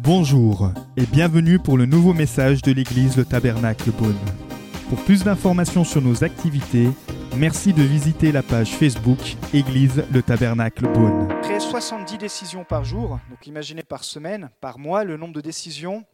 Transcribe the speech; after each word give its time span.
Bonjour 0.00 0.70
et 0.96 1.06
bienvenue 1.06 1.58
pour 1.58 1.78
le 1.78 1.86
nouveau 1.86 2.12
message 2.12 2.62
de 2.62 2.72
l'église 2.72 3.16
Le 3.16 3.24
Tabernacle 3.24 3.90
Beaune. 3.90 4.18
Pour 4.88 5.02
plus 5.04 5.24
d'informations 5.24 5.82
sur 5.82 6.02
nos 6.02 6.24
activités, 6.24 6.88
merci 7.36 7.72
de 7.72 7.82
visiter 7.82 8.30
la 8.30 8.42
page 8.42 8.76
Facebook 8.76 9.18
Église 9.52 10.04
Le 10.12 10.22
Tabernacle 10.22 10.86
Beaune. 10.92 11.30
Après 11.32 11.58
70 11.58 12.18
décisions 12.18 12.64
par 12.64 12.84
jour, 12.84 13.18
donc 13.30 13.46
imaginez 13.46 13.82
par 13.82 14.04
semaine, 14.04 14.50
par 14.60 14.78
mois, 14.78 15.04
le 15.04 15.16
nombre 15.16 15.32
de 15.32 15.40
décisions 15.40 16.04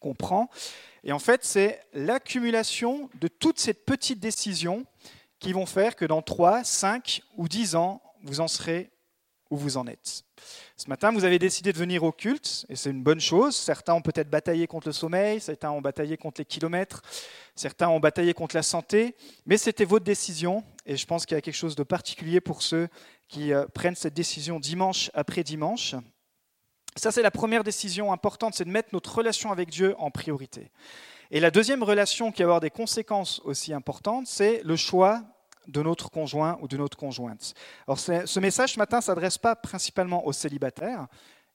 qu'on 0.00 0.14
prend. 0.14 0.50
Et 1.04 1.12
en 1.12 1.18
fait, 1.18 1.44
c'est 1.44 1.80
l'accumulation 1.92 3.08
de 3.20 3.28
toutes 3.28 3.60
ces 3.60 3.74
petites 3.74 4.20
décisions 4.20 4.84
qui 5.38 5.52
vont 5.52 5.66
faire 5.66 5.96
que 5.96 6.04
dans 6.04 6.22
3, 6.22 6.64
5 6.64 7.22
ou 7.36 7.48
10 7.48 7.76
ans, 7.76 8.02
vous 8.24 8.40
en 8.40 8.48
serez 8.48 8.90
vous 9.56 9.76
en 9.76 9.86
êtes. 9.86 10.24
Ce 10.76 10.88
matin, 10.88 11.12
vous 11.12 11.24
avez 11.24 11.38
décidé 11.38 11.72
de 11.72 11.78
venir 11.78 12.02
au 12.02 12.12
culte, 12.12 12.66
et 12.68 12.76
c'est 12.76 12.90
une 12.90 13.02
bonne 13.02 13.20
chose. 13.20 13.56
Certains 13.56 13.94
ont 13.94 14.02
peut-être 14.02 14.28
bataillé 14.28 14.66
contre 14.66 14.88
le 14.88 14.92
sommeil, 14.92 15.40
certains 15.40 15.70
ont 15.70 15.80
bataillé 15.80 16.16
contre 16.16 16.40
les 16.40 16.44
kilomètres, 16.44 17.02
certains 17.54 17.88
ont 17.88 18.00
bataillé 18.00 18.34
contre 18.34 18.56
la 18.56 18.62
santé, 18.62 19.14
mais 19.46 19.56
c'était 19.56 19.84
votre 19.84 20.04
décision, 20.04 20.64
et 20.86 20.96
je 20.96 21.06
pense 21.06 21.26
qu'il 21.26 21.36
y 21.36 21.38
a 21.38 21.40
quelque 21.40 21.54
chose 21.54 21.76
de 21.76 21.82
particulier 21.82 22.40
pour 22.40 22.62
ceux 22.62 22.88
qui 23.28 23.52
euh, 23.52 23.66
prennent 23.72 23.94
cette 23.94 24.14
décision 24.14 24.60
dimanche 24.60 25.10
après 25.14 25.42
dimanche. 25.42 25.94
Ça, 26.96 27.10
c'est 27.10 27.22
la 27.22 27.30
première 27.30 27.64
décision 27.64 28.12
importante, 28.12 28.54
c'est 28.54 28.64
de 28.64 28.70
mettre 28.70 28.90
notre 28.92 29.14
relation 29.14 29.50
avec 29.50 29.70
Dieu 29.70 29.94
en 29.98 30.10
priorité. 30.10 30.70
Et 31.30 31.40
la 31.40 31.50
deuxième 31.50 31.82
relation 31.82 32.30
qui 32.30 32.42
va 32.42 32.46
avoir 32.46 32.60
des 32.60 32.70
conséquences 32.70 33.40
aussi 33.44 33.72
importantes, 33.72 34.26
c'est 34.26 34.62
le 34.62 34.76
choix 34.76 35.22
de 35.66 35.82
notre 35.82 36.10
conjoint 36.10 36.58
ou 36.60 36.68
de 36.68 36.76
notre 36.76 36.96
conjointe. 36.96 37.54
Alors 37.86 37.98
ce 37.98 38.40
message 38.40 38.74
ce 38.74 38.78
matin 38.78 38.98
ne 38.98 39.02
s'adresse 39.02 39.38
pas 39.38 39.56
principalement 39.56 40.26
aux 40.26 40.32
célibataires, 40.32 41.06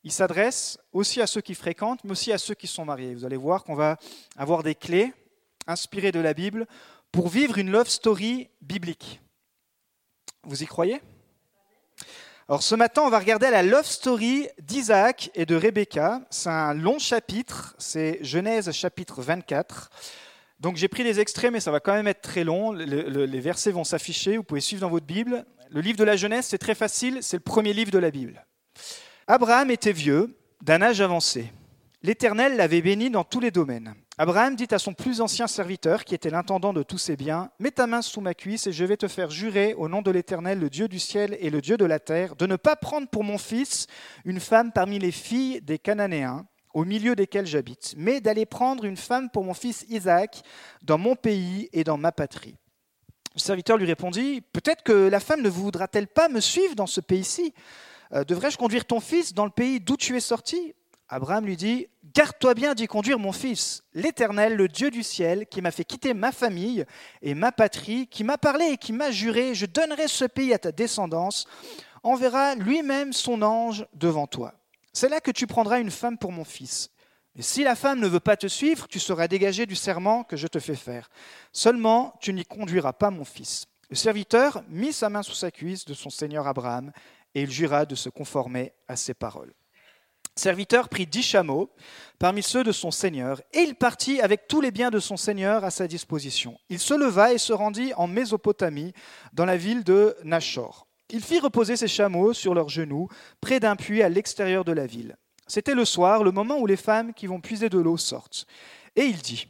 il 0.04 0.12
s'adresse 0.12 0.80
aussi 0.94 1.22
à 1.22 1.28
ceux 1.28 1.42
qui 1.42 1.54
fréquentent, 1.54 2.04
mais 2.06 2.12
aussi 2.12 2.32
à 2.32 2.38
ceux 2.38 2.56
qui 2.56 2.68
sont 2.68 2.86
mariés. 2.86 3.14
Vous 3.14 3.26
allez 3.26 3.38
voir 3.38 3.64
qu'on 3.64 3.76
va 3.76 3.98
avoir 4.38 4.64
des 4.64 4.76
clés 4.76 5.14
inspirées 5.68 6.14
de 6.14 6.22
la 6.22 6.34
Bible 6.34 6.68
pour 7.12 7.28
vivre 7.28 7.58
une 7.58 7.70
love 7.70 7.90
story 7.90 8.50
biblique. 8.62 9.20
Vous 10.44 10.64
y 10.64 10.66
croyez? 10.66 11.02
Alors 12.48 12.64
ce 12.64 12.76
matin, 12.76 13.04
on 13.04 13.10
va 13.10 13.20
regarder 13.20 13.50
la 13.52 13.62
love 13.62 13.86
story 13.86 14.48
d'Isaac 14.60 15.30
et 15.36 15.46
de 15.46 15.56
Rebecca. 15.56 16.22
C'est 16.30 16.50
un 16.50 16.74
long 16.74 16.98
chapitre, 16.98 17.76
c'est 17.78 18.24
Genèse 18.24 18.72
chapitre 18.72 19.22
24. 19.22 19.90
Donc 20.60 20.76
j'ai 20.76 20.88
pris 20.88 21.04
des 21.04 21.20
extraits, 21.20 21.52
mais 21.52 21.60
ça 21.60 21.72
va 21.72 21.80
quand 21.80 21.94
même 21.94 22.08
être 22.08 22.22
très 22.22 22.44
long. 22.44 22.74
les 22.74 23.40
versets 23.40 23.72
vont 23.72 23.84
s'afficher, 23.84 24.38
vous 24.38 24.44
pouvez 24.44 24.62
suivre 24.62 24.82
dans 24.82 24.90
votre 24.90 25.06
Bible. 25.06 25.46
Le 25.70 25.82
livre 25.82 25.98
de 25.98 26.04
la 26.04 26.16
Genèse, 26.16 26.46
c'est 26.48 26.58
très 26.58 26.76
facile, 26.76 27.20
c'est 27.22 27.38
le 27.38 27.44
premier 27.44 27.74
livre 27.74 27.92
de 27.92 28.00
la 28.00 28.12
Bible. 28.12 28.46
Abraham 29.28 29.70
était 29.70 29.94
vieux, 29.94 30.36
d'un 30.62 30.82
âge 30.82 31.02
avancé. 31.02 31.52
L'Éternel 32.02 32.56
l'avait 32.56 32.82
béni 32.82 33.10
dans 33.10 33.24
tous 33.24 33.40
les 33.40 33.52
domaines. 33.52 33.94
Abraham 34.18 34.56
dit 34.56 34.68
à 34.72 34.80
son 34.80 34.94
plus 34.94 35.22
ancien 35.22 35.48
serviteur, 35.48 36.04
qui 36.04 36.16
était 36.16 36.30
l'intendant 36.30 36.74
de 36.74 36.84
tous 36.84 36.98
ses 36.98 37.16
biens, 37.16 37.52
Mets 37.60 37.72
ta 37.72 37.88
main 37.88 38.02
sous 38.02 38.20
ma 38.20 38.34
cuisse 38.34 38.68
et 38.68 38.74
je 38.74 38.84
vais 38.84 38.98
te 38.98 39.08
faire 39.08 39.30
jurer 39.30 39.74
au 39.76 39.88
nom 39.88 40.02
de 40.02 40.12
l'Éternel, 40.12 40.60
le 40.60 40.70
Dieu 40.70 40.88
du 40.88 41.00
ciel 41.00 41.38
et 41.40 41.50
le 41.50 41.62
Dieu 41.62 41.78
de 41.78 41.86
la 41.86 42.00
terre, 42.00 42.36
de 42.36 42.46
ne 42.46 42.56
pas 42.58 42.76
prendre 42.76 43.08
pour 43.08 43.24
mon 43.24 43.38
fils 43.38 43.88
une 44.26 44.40
femme 44.40 44.72
parmi 44.74 45.00
les 45.00 45.12
filles 45.12 45.62
des 45.62 45.78
Cananéens 45.78 46.46
au 46.80 46.86
milieu 46.86 47.14
desquels 47.14 47.46
j'habite, 47.46 47.94
mais 47.98 48.22
d'aller 48.22 48.46
prendre 48.46 48.86
une 48.86 48.96
femme 48.96 49.30
pour 49.30 49.44
mon 49.44 49.54
fils 49.54 49.86
Isaac 49.90 50.44
dans 50.82 50.98
mon 50.98 51.14
pays 51.14 51.68
et 51.74 51.84
dans 51.84 51.98
ma 51.98 52.14
patrie. 52.14 52.56
Le 53.36 53.42
serviteur 53.42 53.78
lui 53.78 53.86
répondit, 53.86 54.42
Peut-être 54.54 54.82
que 54.84 54.94
la 55.10 55.20
femme 55.20 55.42
ne 55.42 55.50
voudra-t-elle 55.50 56.08
pas 56.08 56.30
me 56.30 56.40
suivre 56.40 56.76
dans 56.76 56.88
ce 56.88 57.02
pays-ci? 57.02 57.54
Euh, 58.14 58.24
Devrais-je 58.24 58.58
conduire 58.58 58.86
ton 58.86 59.02
fils 59.02 59.34
dans 59.34 59.44
le 59.44 59.52
pays 59.52 59.82
d'où 59.82 59.98
tu 59.98 60.16
es 60.16 60.22
sorti? 60.22 60.74
Abraham 61.10 61.46
lui 61.46 61.58
dit, 61.58 61.88
Garde-toi 62.16 62.54
bien 62.54 62.74
d'y 62.76 62.88
conduire 62.88 63.20
mon 63.20 63.34
fils. 63.34 63.84
L'Éternel, 63.94 64.56
le 64.56 64.70
Dieu 64.70 64.90
du 64.90 65.04
ciel, 65.04 65.48
qui 65.48 65.62
m'a 65.62 65.72
fait 65.72 65.84
quitter 65.84 66.14
ma 66.14 66.32
famille 66.32 66.86
et 67.22 67.34
ma 67.34 67.52
patrie, 67.52 68.08
qui 68.08 68.24
m'a 68.24 68.38
parlé 68.38 68.68
et 68.68 68.78
qui 68.78 68.94
m'a 68.94 69.12
juré, 69.12 69.54
je 69.54 69.66
donnerai 69.66 70.08
ce 70.08 70.24
pays 70.24 70.54
à 70.54 70.60
ta 70.60 70.72
descendance, 70.72 71.46
enverra 72.04 72.56
lui-même 72.56 73.12
son 73.12 73.42
ange 73.42 73.86
devant 73.94 74.28
toi. 74.28 74.54
C'est 74.94 75.10
là 75.10 75.22
que 75.22 75.32
tu 75.32 75.48
prendras 75.48 75.80
une 75.80 75.92
femme 75.92 76.18
pour 76.18 76.32
mon 76.32 76.44
fils. 76.44 76.90
Et 77.36 77.42
si 77.42 77.64
la 77.64 77.76
femme 77.76 78.00
ne 78.00 78.08
veut 78.08 78.20
pas 78.20 78.38
te 78.38 78.48
suivre, 78.48 78.88
tu 78.88 79.00
seras 79.00 79.28
dégagé 79.28 79.66
du 79.66 79.76
serment 79.76 80.24
que 80.24 80.36
je 80.36 80.48
te 80.48 80.60
fais 80.60 80.76
faire. 80.76 81.10
Seulement, 81.54 82.16
tu 82.20 82.34
n'y 82.34 82.44
conduiras 82.44 82.94
pas 82.94 83.12
mon 83.12 83.24
fils. 83.24 83.66
Le 83.90 83.96
serviteur 83.96 84.64
mit 84.68 84.94
sa 84.94 85.10
main 85.10 85.24
sous 85.24 85.34
sa 85.34 85.52
cuisse 85.52 85.86
de 85.86 85.94
son 85.94 86.10
seigneur 86.10 86.48
Abraham, 86.48 86.92
et 87.36 87.44
il 87.44 87.52
jura 87.52 87.86
de 87.86 87.96
se 87.96 88.10
conformer 88.10 88.74
à 88.88 88.96
ses 88.96 89.14
paroles. 89.14 89.54
Le 90.36 90.42
serviteur 90.42 90.90
prit 90.90 91.06
dix 91.06 91.24
chameaux 91.24 91.72
parmi 92.18 92.44
ceux 92.44 92.64
de 92.64 92.72
son 92.72 92.92
seigneur, 92.92 93.42
et 93.54 93.60
il 93.60 93.76
partit 93.76 94.22
avec 94.22 94.48
tous 94.48 94.62
les 94.62 94.72
biens 94.72 94.90
de 94.90 95.00
son 95.00 95.18
seigneur 95.18 95.64
à 95.64 95.72
sa 95.72 95.88
disposition. 95.88 96.58
Il 96.70 96.80
se 96.80 96.94
leva 96.94 97.34
et 97.34 97.38
se 97.38 97.54
rendit 97.54 97.94
en 97.96 98.08
Mésopotamie, 98.08 98.94
dans 99.34 99.46
la 99.46 99.58
ville 99.58 99.84
de 99.84 100.16
Nachor. 100.24 100.89
Il 101.12 101.24
fit 101.24 101.40
reposer 101.40 101.76
ses 101.76 101.88
chameaux 101.88 102.34
sur 102.34 102.54
leurs 102.54 102.70
genoux, 102.70 103.08
près 103.42 103.60
d'un 103.60 103.76
puits 103.76 104.04
à 104.04 104.10
l'extérieur 104.10 104.64
de 104.64 104.72
la 104.72 104.86
ville. 104.86 105.16
C'était 105.48 105.74
le 105.74 105.86
soir, 105.86 106.24
le 106.24 106.32
moment 106.32 106.60
où 106.60 106.68
les 106.68 106.78
femmes 106.78 107.14
qui 107.14 107.26
vont 107.26 107.42
puiser 107.42 107.70
de 107.70 107.80
l'eau 107.80 107.98
sortent. 107.98 108.46
Et 108.96 109.04
il 109.04 109.18
dit, 109.18 109.48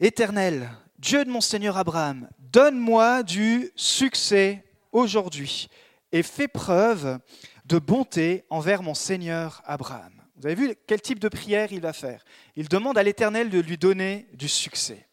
Éternel, 0.00 0.68
Dieu 0.98 1.24
de 1.24 1.30
mon 1.30 1.40
Seigneur 1.40 1.76
Abraham, 1.76 2.28
donne-moi 2.38 3.22
du 3.22 3.70
succès 3.76 4.64
aujourd'hui 4.90 5.68
et 6.12 6.22
fais 6.22 6.48
preuve 6.48 7.18
de 7.66 7.78
bonté 7.78 8.44
envers 8.50 8.82
mon 8.82 8.94
Seigneur 8.94 9.62
Abraham. 9.66 10.12
Vous 10.36 10.46
avez 10.46 10.54
vu 10.54 10.74
quel 10.86 11.00
type 11.00 11.20
de 11.20 11.28
prière 11.28 11.72
il 11.72 11.80
va 11.80 11.92
faire 11.92 12.24
Il 12.56 12.68
demande 12.68 12.98
à 12.98 13.02
l'Éternel 13.02 13.50
de 13.50 13.60
lui 13.60 13.78
donner 13.78 14.26
du 14.32 14.48
succès. 14.48 15.06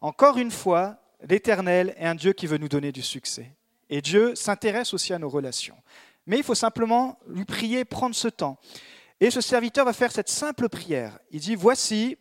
Encore 0.00 0.38
une 0.38 0.50
fois, 0.50 0.96
l'Éternel 1.28 1.94
est 1.98 2.06
un 2.06 2.14
Dieu 2.14 2.32
qui 2.32 2.46
veut 2.46 2.58
nous 2.58 2.68
donner 2.68 2.90
du 2.90 3.02
succès. 3.02 3.54
Et 3.92 4.00
Dieu 4.00 4.34
s'intéresse 4.34 4.94
aussi 4.94 5.12
à 5.12 5.18
nos 5.18 5.28
relations. 5.28 5.76
Mais 6.24 6.38
il 6.38 6.42
faut 6.42 6.54
simplement 6.54 7.18
lui 7.28 7.44
prier, 7.44 7.84
prendre 7.84 8.14
ce 8.14 8.26
temps. 8.26 8.58
Et 9.20 9.30
ce 9.30 9.42
serviteur 9.42 9.84
va 9.84 9.92
faire 9.92 10.10
cette 10.10 10.30
simple 10.30 10.70
prière. 10.70 11.18
Il 11.30 11.40
dit, 11.40 11.54
voici 11.54 12.16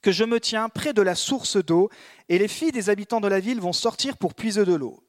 que 0.00 0.10
je 0.10 0.24
me 0.24 0.40
tiens 0.40 0.70
près 0.70 0.94
de 0.94 1.02
la 1.02 1.14
source 1.14 1.58
d'eau, 1.58 1.90
et 2.30 2.38
les 2.38 2.48
filles 2.48 2.72
des 2.72 2.88
habitants 2.88 3.20
de 3.20 3.28
la 3.28 3.40
ville 3.40 3.60
vont 3.60 3.74
sortir 3.74 4.16
pour 4.16 4.32
puiser 4.32 4.64
de 4.64 4.72
l'eau. 4.72 5.04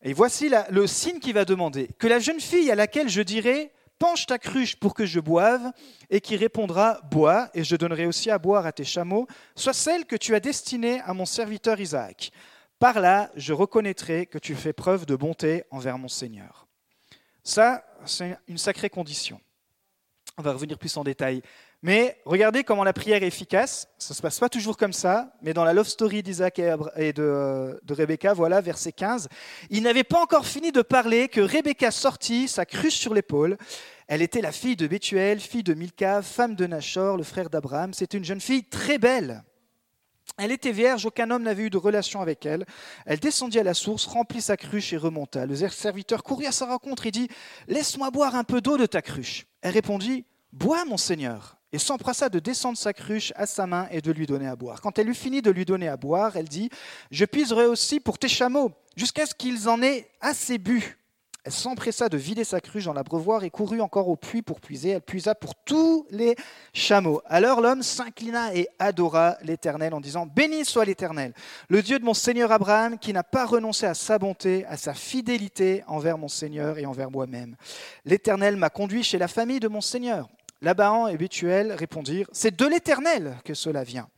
Et 0.00 0.14
voici 0.14 0.50
le 0.70 0.86
signe 0.86 1.20
qu'il 1.20 1.34
va 1.34 1.44
demander. 1.44 1.90
Que 1.98 2.06
la 2.06 2.18
jeune 2.18 2.40
fille 2.40 2.70
à 2.70 2.74
laquelle 2.74 3.10
je 3.10 3.20
dirai, 3.20 3.72
penche 3.98 4.24
ta 4.24 4.38
cruche 4.38 4.76
pour 4.76 4.94
que 4.94 5.04
je 5.04 5.20
boive, 5.20 5.70
et 6.08 6.22
qui 6.22 6.36
répondra, 6.36 7.02
bois, 7.10 7.50
et 7.52 7.62
je 7.62 7.76
donnerai 7.76 8.06
aussi 8.06 8.30
à 8.30 8.38
boire 8.38 8.64
à 8.64 8.72
tes 8.72 8.84
chameaux, 8.84 9.26
soit 9.54 9.74
celle 9.74 10.06
que 10.06 10.16
tu 10.16 10.34
as 10.34 10.40
destinée 10.40 11.02
à 11.04 11.12
mon 11.12 11.26
serviteur 11.26 11.78
Isaac. 11.78 12.32
Par 12.84 13.00
là, 13.00 13.30
je 13.34 13.54
reconnaîtrai 13.54 14.26
que 14.26 14.36
tu 14.36 14.54
fais 14.54 14.74
preuve 14.74 15.06
de 15.06 15.16
bonté 15.16 15.64
envers 15.70 15.96
mon 15.96 16.08
Seigneur. 16.08 16.66
Ça, 17.42 17.82
c'est 18.04 18.36
une 18.46 18.58
sacrée 18.58 18.90
condition. 18.90 19.40
On 20.36 20.42
va 20.42 20.52
revenir 20.52 20.78
plus 20.78 20.94
en 20.98 21.02
détail. 21.02 21.40
Mais 21.80 22.20
regardez 22.26 22.62
comment 22.62 22.84
la 22.84 22.92
prière 22.92 23.22
est 23.22 23.26
efficace. 23.26 23.88
Ça 23.96 24.12
ne 24.12 24.16
se 24.16 24.20
passe 24.20 24.38
pas 24.38 24.50
toujours 24.50 24.76
comme 24.76 24.92
ça, 24.92 25.32
mais 25.40 25.54
dans 25.54 25.64
la 25.64 25.72
love 25.72 25.88
story 25.88 26.22
d'Isaac 26.22 26.58
et 26.58 27.14
de, 27.14 27.80
de 27.82 27.94
Rebecca, 27.94 28.34
voilà, 28.34 28.60
verset 28.60 28.92
15, 28.92 29.30
il 29.70 29.82
n'avait 29.84 30.04
pas 30.04 30.20
encore 30.20 30.44
fini 30.44 30.70
de 30.70 30.82
parler 30.82 31.28
que 31.28 31.40
Rebecca 31.40 31.90
sortit, 31.90 32.48
sa 32.48 32.66
cruche 32.66 32.96
sur 32.98 33.14
l'épaule. 33.14 33.56
Elle 34.08 34.20
était 34.20 34.42
la 34.42 34.52
fille 34.52 34.76
de 34.76 34.86
Bethuel, 34.86 35.40
fille 35.40 35.62
de 35.62 35.72
Milka, 35.72 36.20
femme 36.20 36.54
de 36.54 36.66
Nachor, 36.66 37.16
le 37.16 37.24
frère 37.24 37.48
d'Abraham. 37.48 37.94
C'était 37.94 38.18
une 38.18 38.26
jeune 38.26 38.42
fille 38.42 38.64
très 38.64 38.98
belle. 38.98 39.42
Elle 40.36 40.50
était 40.50 40.72
vierge, 40.72 41.06
aucun 41.06 41.30
homme 41.30 41.44
n'avait 41.44 41.64
eu 41.64 41.70
de 41.70 41.76
relation 41.76 42.20
avec 42.20 42.44
elle. 42.44 42.66
Elle 43.06 43.20
descendit 43.20 43.60
à 43.60 43.62
la 43.62 43.74
source, 43.74 44.06
remplit 44.06 44.40
sa 44.40 44.56
cruche 44.56 44.92
et 44.92 44.96
remonta. 44.96 45.46
Le 45.46 45.54
serviteur 45.54 46.24
courut 46.24 46.46
à 46.46 46.52
sa 46.52 46.66
rencontre 46.66 47.06
et 47.06 47.12
dit 47.12 47.28
Laisse-moi 47.68 48.10
boire 48.10 48.34
un 48.34 48.42
peu 48.42 48.60
d'eau 48.60 48.76
de 48.76 48.86
ta 48.86 49.00
cruche. 49.00 49.46
Elle 49.62 49.72
répondit 49.72 50.24
Bois, 50.52 50.84
mon 50.84 50.96
Seigneur. 50.96 51.56
Et 51.72 51.78
s'empressa 51.78 52.28
de 52.28 52.38
descendre 52.38 52.78
sa 52.78 52.92
cruche 52.92 53.32
à 53.34 53.46
sa 53.46 53.66
main 53.66 53.88
et 53.90 54.00
de 54.00 54.12
lui 54.12 54.26
donner 54.26 54.46
à 54.46 54.54
boire. 54.54 54.80
Quand 54.80 54.98
elle 54.98 55.08
eut 55.08 55.14
fini 55.14 55.42
de 55.42 55.50
lui 55.50 55.64
donner 55.64 55.88
à 55.88 55.96
boire, 55.96 56.36
elle 56.36 56.48
dit 56.48 56.70
Je 57.10 57.24
puiserai 57.24 57.66
aussi 57.66 57.98
pour 57.98 58.18
tes 58.18 58.28
chameaux, 58.28 58.70
jusqu'à 58.96 59.26
ce 59.26 59.34
qu'ils 59.34 59.68
en 59.68 59.82
aient 59.82 60.08
assez 60.20 60.58
bu. 60.58 60.96
Elle 61.44 61.52
s'empressa 61.52 62.08
de 62.08 62.16
vider 62.16 62.42
sa 62.42 62.62
cruche 62.62 62.86
dans 62.86 62.94
l'abreuvoir 62.94 63.44
et 63.44 63.50
courut 63.50 63.82
encore 63.82 64.08
au 64.08 64.16
puits 64.16 64.40
pour 64.40 64.60
puiser. 64.60 64.90
Elle 64.90 65.02
puisa 65.02 65.34
pour 65.34 65.54
tous 65.54 66.06
les 66.10 66.36
chameaux. 66.72 67.20
Alors 67.26 67.60
l'homme 67.60 67.82
s'inclina 67.82 68.54
et 68.54 68.66
adora 68.78 69.36
l'Éternel 69.42 69.92
en 69.92 70.00
disant 70.00 70.24
Béni 70.24 70.64
soit 70.64 70.86
l'Éternel, 70.86 71.34
le 71.68 71.82
Dieu 71.82 71.98
de 71.98 72.04
mon 72.04 72.14
Seigneur 72.14 72.50
Abraham, 72.50 72.98
qui 72.98 73.12
n'a 73.12 73.22
pas 73.22 73.44
renoncé 73.44 73.84
à 73.84 73.92
sa 73.92 74.18
bonté, 74.18 74.64
à 74.70 74.78
sa 74.78 74.94
fidélité 74.94 75.84
envers 75.86 76.16
mon 76.16 76.28
Seigneur 76.28 76.78
et 76.78 76.86
envers 76.86 77.10
moi-même. 77.10 77.56
L'Éternel 78.06 78.56
m'a 78.56 78.70
conduit 78.70 79.02
chez 79.02 79.18
la 79.18 79.28
famille 79.28 79.60
de 79.60 79.68
mon 79.68 79.82
Seigneur. 79.82 80.30
Laban 80.62 81.08
et 81.08 81.18
Bethuel 81.18 81.72
répondirent 81.72 82.28
C'est 82.32 82.56
de 82.58 82.66
l'Éternel 82.66 83.36
que 83.44 83.52
cela 83.52 83.84
vient. 83.84 84.08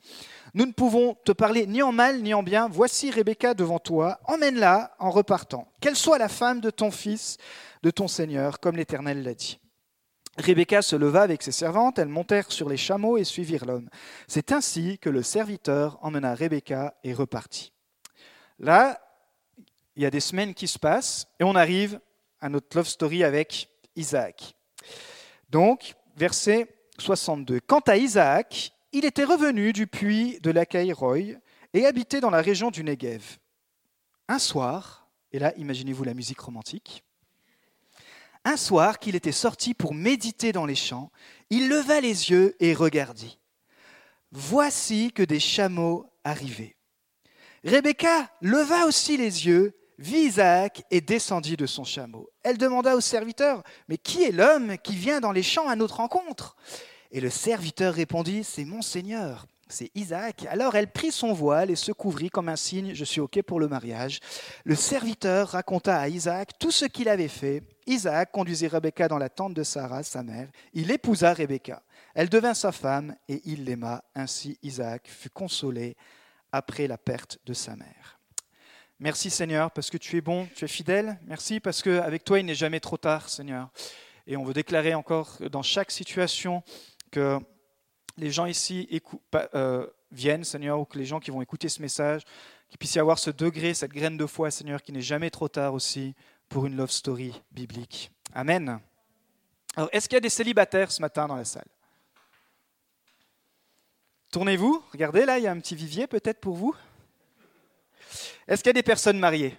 Nous 0.56 0.64
ne 0.64 0.72
pouvons 0.72 1.14
te 1.22 1.32
parler 1.32 1.66
ni 1.66 1.82
en 1.82 1.92
mal 1.92 2.22
ni 2.22 2.32
en 2.32 2.42
bien. 2.42 2.66
Voici 2.66 3.10
Rebecca 3.10 3.52
devant 3.52 3.78
toi. 3.78 4.18
Emmène-la 4.24 4.96
en 4.98 5.10
repartant. 5.10 5.70
Qu'elle 5.80 5.96
soit 5.96 6.16
la 6.16 6.30
femme 6.30 6.62
de 6.62 6.70
ton 6.70 6.90
fils, 6.90 7.36
de 7.82 7.90
ton 7.90 8.08
Seigneur, 8.08 8.58
comme 8.58 8.78
l'Éternel 8.78 9.22
l'a 9.22 9.34
dit. 9.34 9.60
Rebecca 10.38 10.80
se 10.80 10.96
leva 10.96 11.20
avec 11.20 11.42
ses 11.42 11.52
servantes, 11.52 11.98
elles 11.98 12.08
montèrent 12.08 12.50
sur 12.50 12.70
les 12.70 12.78
chameaux 12.78 13.18
et 13.18 13.24
suivirent 13.24 13.66
l'homme. 13.66 13.90
C'est 14.28 14.50
ainsi 14.50 14.98
que 14.98 15.10
le 15.10 15.22
serviteur 15.22 15.98
emmena 16.00 16.34
Rebecca 16.34 16.94
et 17.04 17.12
repartit. 17.12 17.74
Là, 18.58 18.98
il 19.94 20.04
y 20.04 20.06
a 20.06 20.10
des 20.10 20.20
semaines 20.20 20.54
qui 20.54 20.68
se 20.68 20.78
passent 20.78 21.26
et 21.38 21.44
on 21.44 21.54
arrive 21.54 22.00
à 22.40 22.48
notre 22.48 22.74
love 22.74 22.88
story 22.88 23.24
avec 23.24 23.68
Isaac. 23.94 24.56
Donc, 25.50 25.96
verset 26.16 26.66
62. 26.98 27.60
Quant 27.60 27.80
à 27.80 27.98
Isaac, 27.98 28.72
il 28.96 29.04
était 29.04 29.24
revenu 29.24 29.74
du 29.74 29.86
puits 29.86 30.38
de 30.40 30.50
l'Acaïroï 30.50 31.36
et 31.74 31.84
habitait 31.84 32.22
dans 32.22 32.30
la 32.30 32.40
région 32.40 32.70
du 32.70 32.82
Negev. 32.82 33.36
Un 34.26 34.38
soir, 34.38 35.06
et 35.32 35.38
là 35.38 35.52
imaginez-vous 35.58 36.02
la 36.02 36.14
musique 36.14 36.40
romantique, 36.40 37.04
un 38.46 38.56
soir 38.56 38.98
qu'il 38.98 39.14
était 39.14 39.32
sorti 39.32 39.74
pour 39.74 39.92
méditer 39.92 40.52
dans 40.52 40.64
les 40.64 40.74
champs, 40.74 41.10
il 41.50 41.68
leva 41.68 42.00
les 42.00 42.30
yeux 42.30 42.56
et 42.58 42.72
regardit. 42.72 43.38
Voici 44.32 45.12
que 45.12 45.22
des 45.22 45.40
chameaux 45.40 46.10
arrivaient. 46.24 46.76
Rebecca 47.64 48.30
leva 48.40 48.86
aussi 48.86 49.18
les 49.18 49.46
yeux 49.46 49.76
vit 49.98 50.20
Isaac 50.20 50.84
et 50.90 51.02
descendit 51.02 51.58
de 51.58 51.66
son 51.66 51.84
chameau. 51.84 52.30
Elle 52.42 52.56
demanda 52.56 52.96
au 52.96 53.02
serviteur, 53.02 53.62
Mais 53.88 53.98
qui 53.98 54.22
est 54.22 54.32
l'homme 54.32 54.78
qui 54.78 54.96
vient 54.96 55.20
dans 55.20 55.32
les 55.32 55.42
champs 55.42 55.68
à 55.68 55.76
notre 55.76 55.96
rencontre? 55.96 56.56
Et 57.10 57.20
le 57.20 57.30
serviteur 57.30 57.94
répondit, 57.94 58.44
C'est 58.44 58.64
mon 58.64 58.82
Seigneur, 58.82 59.46
c'est 59.68 59.90
Isaac. 59.94 60.46
Alors 60.48 60.76
elle 60.76 60.90
prit 60.90 61.10
son 61.10 61.32
voile 61.32 61.70
et 61.70 61.76
se 61.76 61.92
couvrit 61.92 62.30
comme 62.30 62.48
un 62.48 62.56
signe, 62.56 62.94
je 62.94 63.04
suis 63.04 63.20
OK 63.20 63.42
pour 63.42 63.58
le 63.58 63.68
mariage. 63.68 64.20
Le 64.64 64.74
serviteur 64.74 65.48
raconta 65.48 65.98
à 65.98 66.08
Isaac 66.08 66.52
tout 66.58 66.70
ce 66.70 66.84
qu'il 66.84 67.08
avait 67.08 67.28
fait. 67.28 67.62
Isaac 67.86 68.30
conduisit 68.32 68.68
Rebecca 68.68 69.08
dans 69.08 69.18
la 69.18 69.28
tente 69.28 69.54
de 69.54 69.62
Sarah, 69.62 70.02
sa 70.02 70.22
mère. 70.22 70.48
Il 70.72 70.90
épousa 70.90 71.32
Rebecca. 71.32 71.82
Elle 72.14 72.28
devint 72.28 72.54
sa 72.54 72.72
femme 72.72 73.16
et 73.28 73.42
il 73.44 73.64
l'aima. 73.64 74.04
Ainsi 74.14 74.58
Isaac 74.62 75.08
fut 75.08 75.30
consolé 75.30 75.96
après 76.52 76.86
la 76.86 76.98
perte 76.98 77.38
de 77.44 77.52
sa 77.52 77.76
mère. 77.76 78.20
Merci 78.98 79.30
Seigneur 79.30 79.70
parce 79.72 79.90
que 79.90 79.98
tu 79.98 80.16
es 80.16 80.20
bon, 80.20 80.48
tu 80.54 80.64
es 80.64 80.68
fidèle. 80.68 81.18
Merci 81.26 81.60
parce 81.60 81.82
qu'avec 81.82 82.24
toi, 82.24 82.38
il 82.38 82.46
n'est 82.46 82.54
jamais 82.54 82.80
trop 82.80 82.96
tard, 82.96 83.28
Seigneur. 83.28 83.68
Et 84.26 84.36
on 84.36 84.44
veut 84.44 84.54
déclarer 84.54 84.94
encore 84.94 85.36
dans 85.50 85.62
chaque 85.62 85.90
situation 85.90 86.62
que 87.16 87.38
les 88.18 88.30
gens 88.30 88.44
ici 88.44 88.86
euh, 89.54 89.86
viennent, 90.10 90.44
Seigneur, 90.44 90.78
ou 90.78 90.84
que 90.84 90.98
les 90.98 91.06
gens 91.06 91.18
qui 91.18 91.30
vont 91.30 91.40
écouter 91.40 91.70
ce 91.70 91.80
message, 91.80 92.24
qu'il 92.68 92.76
puisse 92.76 92.94
y 92.94 92.98
avoir 92.98 93.18
ce 93.18 93.30
degré, 93.30 93.72
cette 93.72 93.92
graine 93.92 94.18
de 94.18 94.26
foi, 94.26 94.50
Seigneur, 94.50 94.82
qui 94.82 94.92
n'est 94.92 95.00
jamais 95.00 95.30
trop 95.30 95.48
tard 95.48 95.72
aussi 95.72 96.14
pour 96.50 96.66
une 96.66 96.76
love 96.76 96.90
story 96.90 97.40
biblique. 97.50 98.10
Amen. 98.34 98.80
Alors, 99.76 99.88
est-ce 99.92 100.10
qu'il 100.10 100.16
y 100.16 100.18
a 100.18 100.20
des 100.20 100.28
célibataires 100.28 100.92
ce 100.92 101.00
matin 101.00 101.26
dans 101.26 101.36
la 101.36 101.46
salle? 101.46 101.68
Tournez-vous, 104.30 104.84
regardez 104.92 105.24
là, 105.24 105.38
il 105.38 105.44
y 105.44 105.46
a 105.46 105.52
un 105.52 105.60
petit 105.60 105.74
vivier 105.74 106.06
peut-être 106.06 106.40
pour 106.40 106.56
vous. 106.56 106.76
Est-ce 108.46 108.62
qu'il 108.62 108.68
y 108.68 108.70
a 108.70 108.74
des 108.74 108.82
personnes 108.82 109.18
mariées? 109.18 109.56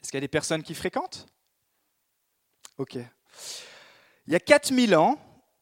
Est-ce 0.00 0.12
qu'il 0.12 0.18
y 0.18 0.18
a 0.18 0.20
des 0.20 0.28
personnes 0.28 0.62
qui 0.62 0.76
fréquentent? 0.76 1.26
Ok. 2.78 2.98
Il 4.28 4.32
y 4.32 4.36
a 4.36 4.40
4000 4.40 4.94
ans, 4.94 5.18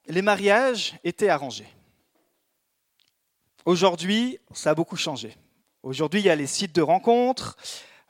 les 0.08 0.22
mariages 0.22 0.98
étaient 1.04 1.28
arrangés. 1.28 1.68
Aujourd'hui, 3.64 4.38
ça 4.52 4.70
a 4.70 4.74
beaucoup 4.74 4.96
changé. 4.96 5.36
Aujourd'hui, 5.82 6.20
il 6.20 6.26
y 6.26 6.30
a 6.30 6.36
les 6.36 6.46
sites 6.46 6.74
de 6.74 6.82
rencontres, 6.82 7.56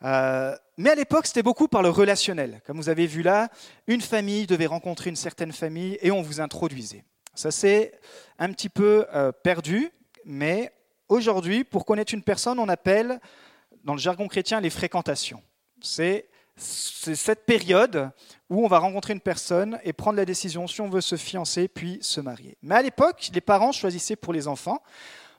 euh, 0.03 0.57
mais 0.77 0.91
à 0.91 0.95
l'époque, 0.95 1.27
c'était 1.27 1.43
beaucoup 1.43 1.69
par 1.69 1.83
le 1.83 1.91
relationnel. 1.91 2.63
Comme 2.65 2.77
vous 2.77 2.89
avez 2.89 3.07
vu 3.07 3.23
là, 3.23 3.49
une 3.87 4.01
famille 4.01 4.47
devait 4.47 4.67
rencontrer 4.67 5.11
une 5.11 5.17
certaine 5.17 5.53
famille 5.53 5.99
et 6.01 6.11
on 6.11 6.23
vous 6.23 6.41
introduisait. 6.41 7.05
Ça 7.35 7.51
s'est 7.51 7.93
un 8.39 8.53
petit 8.53 8.69
peu 8.69 9.07
euh, 9.13 9.33
perdu, 9.33 9.91
mais 10.25 10.73
Aujourd'hui, 11.09 11.65
pour 11.65 11.87
connaître 11.87 12.13
une 12.13 12.23
personne, 12.23 12.59
on 12.59 12.69
appelle, 12.69 13.19
dans 13.83 13.95
le 13.95 13.99
jargon 13.99 14.29
chrétien, 14.29 14.61
les 14.61 14.69
fréquentations. 14.69 15.43
C'est 15.81 16.29
cette 16.59 17.47
période 17.47 18.11
où 18.51 18.65
on 18.65 18.69
va 18.69 18.79
rencontrer 18.79 19.13
une 19.13 19.21
personne 19.21 19.79
et 19.85 19.93
prendre 19.93 20.17
la 20.17 20.25
décision 20.25 20.67
si 20.67 20.81
on 20.81 20.89
veut 20.89 21.01
se 21.01 21.17
fiancer 21.17 21.69
puis 21.69 21.99
se 22.01 22.21
marier. 22.21 22.57
Mais 22.63 22.75
à 22.75 22.83
l'époque, 22.83 23.31
les 23.33 23.41
parents 23.41 23.73
choisissaient 23.73 24.17
pour 24.17 24.33
les 24.33 24.49
enfants. 24.49 24.83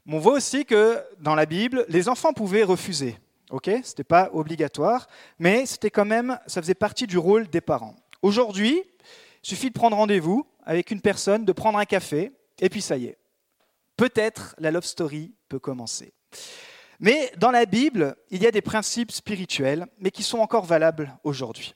on 0.08 0.20
voit 0.20 0.34
aussi 0.34 0.66
que 0.66 1.04
dans 1.20 1.36
la 1.36 1.46
Bible, 1.46 1.86
les 1.90 2.10
enfants 2.10 2.34
pouvaient 2.34 2.64
refuser. 2.64 3.18
Ok, 3.50 3.68
n'était 3.68 4.04
pas 4.04 4.30
obligatoire, 4.34 5.08
mais 5.40 5.66
c'était 5.66 5.90
quand 5.90 6.06
même, 6.06 6.40
ça 6.46 6.62
faisait 6.62 6.76
partie 6.76 7.08
du 7.08 7.18
rôle 7.18 7.48
des 7.48 7.62
parents. 7.62 7.96
Aujourd'hui, 8.22 8.84
il 9.44 9.48
suffit 9.48 9.70
de 9.70 9.74
prendre 9.74 9.98
rendez-vous 9.98 10.46
avec 10.64 10.92
une 10.92 11.02
personne, 11.02 11.46
de 11.46 11.52
prendre 11.52 11.80
un 11.80 11.86
café, 11.86 12.32
et 12.60 12.70
puis 12.70 12.82
ça 12.82 12.96
y 12.96 13.06
est, 13.06 13.18
peut-être 13.98 14.56
la 14.60 14.70
love 14.70 14.86
story 14.86 15.34
peut 15.48 15.58
commencer. 15.58 16.14
Mais 17.00 17.32
dans 17.38 17.52
la 17.52 17.66
Bible, 17.66 18.16
il 18.30 18.44
y 18.44 18.48
a 18.48 18.52
des 18.52 18.62
principes 18.62 19.12
spirituels, 19.12 19.88
mais 20.00 20.12
qui 20.12 20.24
sont 20.24 20.40
encore 20.40 20.66
valables 20.66 21.18
aujourd'hui. 21.24 21.76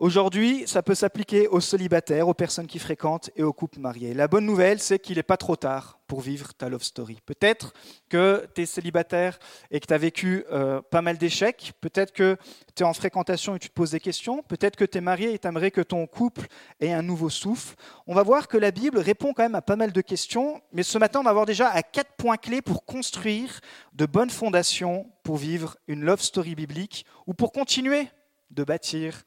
Aujourd'hui, 0.00 0.62
ça 0.66 0.82
peut 0.82 0.94
s'appliquer 0.94 1.46
aux 1.48 1.60
célibataires, 1.60 2.26
aux 2.26 2.32
personnes 2.32 2.66
qui 2.66 2.78
fréquentent 2.78 3.28
et 3.36 3.42
aux 3.42 3.52
couples 3.52 3.80
mariés. 3.80 4.14
La 4.14 4.28
bonne 4.28 4.46
nouvelle, 4.46 4.80
c'est 4.80 4.98
qu'il 4.98 5.18
n'est 5.18 5.22
pas 5.22 5.36
trop 5.36 5.56
tard 5.56 5.98
pour 6.06 6.22
vivre 6.22 6.54
ta 6.54 6.70
love 6.70 6.82
story. 6.82 7.18
Peut-être 7.26 7.74
que 8.08 8.48
tu 8.54 8.62
es 8.62 8.66
célibataire 8.66 9.38
et 9.70 9.78
que 9.78 9.84
tu 9.84 9.92
as 9.92 9.98
vécu 9.98 10.46
euh, 10.50 10.80
pas 10.80 11.02
mal 11.02 11.18
d'échecs. 11.18 11.74
Peut-être 11.82 12.14
que 12.14 12.38
tu 12.74 12.82
es 12.82 12.86
en 12.86 12.94
fréquentation 12.94 13.56
et 13.56 13.58
tu 13.58 13.68
te 13.68 13.74
poses 13.74 13.90
des 13.90 14.00
questions. 14.00 14.42
Peut-être 14.42 14.76
que 14.76 14.86
tu 14.86 14.96
es 14.96 15.02
marié 15.02 15.34
et 15.34 15.38
tu 15.38 15.46
aimerais 15.46 15.70
que 15.70 15.82
ton 15.82 16.06
couple 16.06 16.46
ait 16.80 16.94
un 16.94 17.02
nouveau 17.02 17.28
souffle. 17.28 17.76
On 18.06 18.14
va 18.14 18.22
voir 18.22 18.48
que 18.48 18.56
la 18.56 18.70
Bible 18.70 19.00
répond 19.00 19.34
quand 19.34 19.42
même 19.42 19.54
à 19.54 19.60
pas 19.60 19.76
mal 19.76 19.92
de 19.92 20.00
questions. 20.00 20.62
Mais 20.72 20.82
ce 20.82 20.96
matin, 20.96 21.20
on 21.20 21.24
va 21.24 21.34
voir 21.34 21.44
déjà 21.44 21.68
à 21.68 21.82
quatre 21.82 22.12
points 22.16 22.38
clés 22.38 22.62
pour 22.62 22.86
construire 22.86 23.60
de 23.92 24.06
bonnes 24.06 24.30
fondations 24.30 25.10
pour 25.24 25.36
vivre 25.36 25.76
une 25.88 26.04
love 26.04 26.22
story 26.22 26.54
biblique 26.54 27.04
ou 27.26 27.34
pour 27.34 27.52
continuer 27.52 28.08
de 28.50 28.64
bâtir 28.64 29.24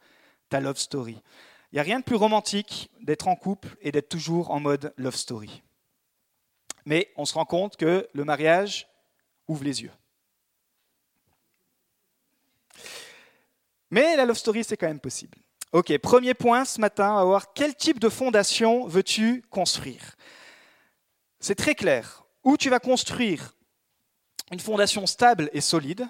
love 0.59 0.77
story. 0.77 1.21
Il 1.71 1.75
n'y 1.75 1.79
a 1.79 1.83
rien 1.83 1.99
de 1.99 2.03
plus 2.03 2.15
romantique 2.15 2.89
d'être 3.01 3.27
en 3.27 3.35
couple 3.35 3.75
et 3.81 3.91
d'être 3.91 4.09
toujours 4.09 4.51
en 4.51 4.59
mode 4.59 4.93
love 4.97 5.15
story. 5.15 5.63
Mais 6.85 7.11
on 7.15 7.25
se 7.25 7.33
rend 7.33 7.45
compte 7.45 7.77
que 7.77 8.07
le 8.13 8.23
mariage 8.23 8.87
ouvre 9.47 9.63
les 9.63 9.81
yeux. 9.81 9.91
Mais 13.89 14.15
la 14.15 14.25
love 14.25 14.37
story, 14.37 14.63
c'est 14.63 14.77
quand 14.77 14.87
même 14.87 14.99
possible. 14.99 15.37
Ok, 15.71 15.97
premier 15.97 16.35
point 16.35 16.65
ce 16.65 16.79
matin, 16.79 17.13
on 17.13 17.15
va 17.15 17.23
voir 17.23 17.53
quel 17.53 17.75
type 17.75 17.99
de 17.99 18.09
fondation 18.09 18.85
veux-tu 18.85 19.43
construire. 19.49 20.15
C'est 21.39 21.55
très 21.55 21.75
clair. 21.75 22.23
Où 22.43 22.57
tu 22.57 22.69
vas 22.69 22.79
construire 22.79 23.55
une 24.51 24.59
fondation 24.59 25.07
stable 25.07 25.49
et 25.53 25.61
solide, 25.61 26.07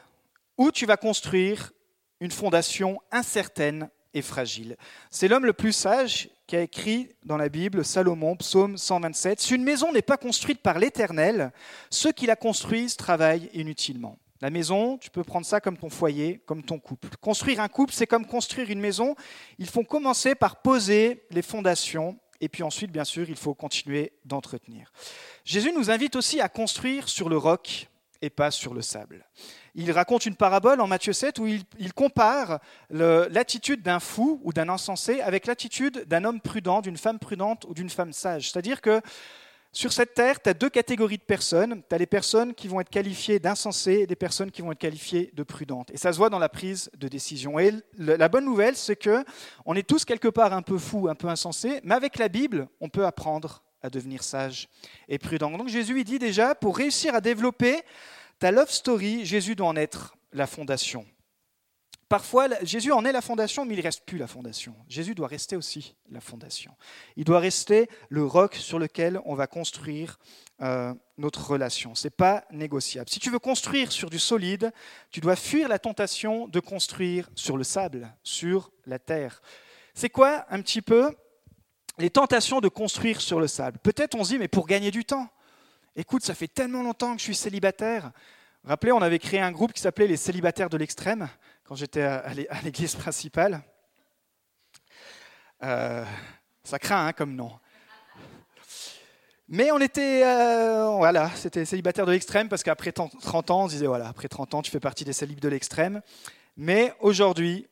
ou 0.58 0.72
tu 0.72 0.86
vas 0.86 0.98
construire 0.98 1.72
une 2.20 2.32
fondation 2.32 3.00
incertaine 3.12 3.90
et 4.14 4.22
fragile. 4.22 4.78
C'est 5.10 5.28
l'homme 5.28 5.46
le 5.46 5.54
plus 5.54 5.74
sage 5.74 6.30
qui 6.48 6.56
a 6.56 6.62
écrit 6.62 7.10
dans 7.24 7.38
la 7.38 7.50
Bible, 7.50 7.84
Salomon, 7.86 8.36
psaume 8.36 8.78
127, 8.78 9.40
Si 9.40 9.56
une 9.56 9.64
maison 9.64 9.92
n'est 9.92 10.02
pas 10.02 10.18
construite 10.18 10.62
par 10.62 10.80
l'Éternel, 10.80 11.52
ceux 11.90 12.12
qui 12.12 12.26
la 12.26 12.36
construisent 12.36 12.98
travaillent 12.98 13.50
inutilement. 13.54 14.18
La 14.42 14.50
maison, 14.50 14.98
tu 14.98 15.10
peux 15.10 15.24
prendre 15.24 15.46
ça 15.46 15.62
comme 15.62 15.78
ton 15.78 15.90
foyer, 15.90 16.42
comme 16.46 16.64
ton 16.64 16.78
couple. 16.78 17.08
Construire 17.22 17.62
un 17.62 17.70
couple, 17.70 17.94
c'est 17.94 18.08
comme 18.08 18.26
construire 18.26 18.70
une 18.70 18.82
maison. 18.82 19.16
Il 19.58 19.70
faut 19.70 19.84
commencer 19.84 20.36
par 20.36 20.62
poser 20.62 21.24
les 21.32 21.42
fondations 21.42 22.20
et 22.42 22.50
puis 22.50 22.62
ensuite, 22.62 22.92
bien 22.92 23.06
sûr, 23.06 23.30
il 23.30 23.38
faut 23.38 23.54
continuer 23.54 24.12
d'entretenir. 24.26 24.92
Jésus 25.46 25.72
nous 25.72 25.90
invite 25.90 26.18
aussi 26.18 26.42
à 26.42 26.50
construire 26.50 27.08
sur 27.08 27.30
le 27.30 27.38
roc 27.38 27.88
et 28.22 28.30
pas 28.30 28.52
sur 28.52 28.74
le 28.74 28.82
sable 28.82 29.26
il 29.76 29.92
raconte 29.92 30.26
une 30.26 30.36
parabole 30.36 30.82
en 30.82 30.88
Matthieu 30.88 31.14
7 31.14 31.40
où 31.40 31.48
il, 31.48 31.94
compare 31.94 32.60
l'attitude 32.90 33.82
d'un 33.82 34.00
fou 34.00 34.40
ou 34.44 34.54
d'un 34.54 34.70
insensé 34.70 35.22
avec 35.22 35.48
l'attitude 35.48 36.06
d'un 36.08 36.26
homme 36.26 36.42
prudent, 36.42 36.82
d'une 36.82 36.98
femme 36.98 37.20
prudente 37.20 37.66
ou 37.68 37.74
d'une 37.74 37.90
femme 37.90 38.14
sage. 38.14 38.52
C'est-à-dire 38.52 38.82
que 38.82 39.02
sur 39.76 39.92
cette 39.92 40.14
terre, 40.14 40.40
tu 40.40 40.50
as 40.50 40.54
deux 40.54 40.70
catégories 40.70 41.18
de 41.18 41.24
personnes. 41.24 41.82
Tu 41.90 41.96
as 41.96 41.98
les 41.98 42.06
personnes 42.06 42.54
qui 42.54 42.68
vont 42.68 42.80
être 42.80 42.92
qualifiées 42.92 43.40
d'insensées 43.40 44.02
et 44.02 44.08
des 44.08 44.16
personnes 44.16 44.52
qui 44.52 44.62
vont 44.62 44.72
être 44.72 44.78
qualifiées 44.78 45.32
de 45.34 45.42
prudentes. 45.42 45.90
Et 45.92 45.98
ça 45.98 46.14
se 46.14 46.18
voit 46.20 46.30
dans 46.30 46.38
la 46.38 46.50
prise 46.50 46.92
de 46.96 47.08
décision. 47.08 47.58
Et 47.58 47.74
la 47.98 48.30
bonne 48.30 48.46
nouvelle, 48.46 48.76
c'est 48.76 48.96
que 48.96 49.26
on 49.66 49.74
est 49.76 49.88
tous 49.88 50.06
quelque 50.06 50.28
part 50.28 50.54
un 50.54 50.62
peu 50.62 50.78
fous, 50.78 51.08
un 51.10 51.16
peu 51.16 51.28
insensés, 51.28 51.80
mais 51.84 51.96
avec 51.96 52.20
la 52.20 52.28
Bible, 52.28 52.68
on 52.82 52.90
peut 52.90 53.06
apprendre 53.06 53.64
à 53.82 53.90
devenir 53.90 54.24
sage 54.24 54.70
et 55.10 55.18
prudent. 55.18 55.50
Donc 55.50 55.70
Jésus 55.70 56.00
il 56.00 56.04
dit 56.06 56.20
déjà, 56.20 56.54
pour 56.54 56.78
réussir 56.78 57.16
à 57.16 57.22
développer 57.22 57.82
ta 58.44 58.52
love 58.52 58.70
story, 58.70 59.26
Jésus 59.26 59.56
doit 59.56 59.68
en 59.68 59.78
être 59.78 60.18
la 60.34 60.48
fondation. 60.48 61.06
Parfois, 62.10 62.50
Jésus 62.62 62.92
en 62.92 63.06
est 63.06 63.14
la 63.14 63.22
fondation, 63.22 63.64
mais 63.64 63.74
il 63.74 63.78
ne 63.78 63.84
reste 63.84 64.06
plus 64.06 64.18
la 64.18 64.28
fondation. 64.28 64.76
Jésus 64.90 65.16
doit 65.16 65.30
rester 65.30 65.56
aussi 65.56 65.96
la 66.12 66.20
fondation. 66.20 66.76
Il 67.16 67.24
doit 67.24 67.40
rester 67.40 67.88
le 68.10 68.26
roc 68.26 68.56
sur 68.56 68.80
lequel 68.80 69.22
on 69.24 69.34
va 69.34 69.48
construire 69.48 70.20
euh, 70.62 70.94
notre 71.18 71.52
relation. 71.52 71.96
Ce 71.96 72.08
n'est 72.08 72.12
pas 72.12 72.44
négociable. 72.52 73.10
Si 73.10 73.22
tu 73.22 73.30
veux 73.30 73.40
construire 73.40 73.94
sur 73.94 74.10
du 74.10 74.20
solide, 74.20 74.74
tu 75.10 75.22
dois 75.22 75.38
fuir 75.38 75.70
la 75.70 75.80
tentation 75.80 76.50
de 76.50 76.60
construire 76.60 77.30
sur 77.36 77.56
le 77.56 77.64
sable, 77.64 78.14
sur 78.24 78.74
la 78.86 79.00
terre. 79.00 79.42
C'est 79.94 80.10
quoi 80.10 80.46
un 80.50 80.62
petit 80.62 80.82
peu 80.82 81.16
les 81.98 82.10
tentations 82.10 82.60
de 82.60 82.68
construire 82.68 83.22
sur 83.22 83.40
le 83.40 83.48
sable? 83.48 83.80
Peut-être 83.80 84.16
on 84.16 84.26
se 84.26 84.32
dit, 84.32 84.38
mais 84.38 84.50
pour 84.50 84.68
gagner 84.68 84.92
du 84.92 85.06
temps. 85.06 85.30
Écoute, 85.96 86.24
ça 86.24 86.34
fait 86.34 86.48
tellement 86.48 86.82
longtemps 86.82 87.14
que 87.14 87.20
je 87.20 87.26
suis 87.26 87.36
célibataire. 87.36 88.12
Rappelez, 88.64 88.92
on 88.92 89.02
avait 89.02 89.20
créé 89.20 89.40
un 89.40 89.52
groupe 89.52 89.74
qui 89.74 89.82
s'appelait 89.82 90.08
les 90.08 90.18
célibataires 90.18 90.70
de 90.70 90.78
l'extrême 90.78 91.30
quand 91.66 91.76
j'étais 91.76 92.02
à 92.02 92.34
l'église 92.64 92.96
principale. 92.96 93.62
Euh, 95.62 96.04
ça 96.64 96.80
craint 96.80 97.08
hein, 97.08 97.14
comme 97.14 97.36
nom. 97.36 97.52
Mais 99.48 99.72
on 99.72 99.80
était, 99.80 100.24
euh, 100.24 100.96
voilà, 100.98 101.30
c'était 101.36 101.64
célibataire 101.64 102.08
de 102.08 102.12
l'extrême 102.12 102.50
parce 102.50 102.64
qu'après 102.64 102.92
30 102.92 103.52
ans, 103.52 103.66
on 103.66 103.68
se 103.68 103.74
disait, 103.74 103.86
voilà, 103.86 104.08
après 104.08 104.28
30 104.28 104.56
ans, 104.56 104.62
tu 104.64 104.72
fais 104.72 104.80
partie 104.80 105.06
des 105.06 105.14
célibes 105.14 105.42
de 105.42 105.50
l'extrême. 105.50 106.02
Mais 106.58 106.94
aujourd'hui, 107.02 107.68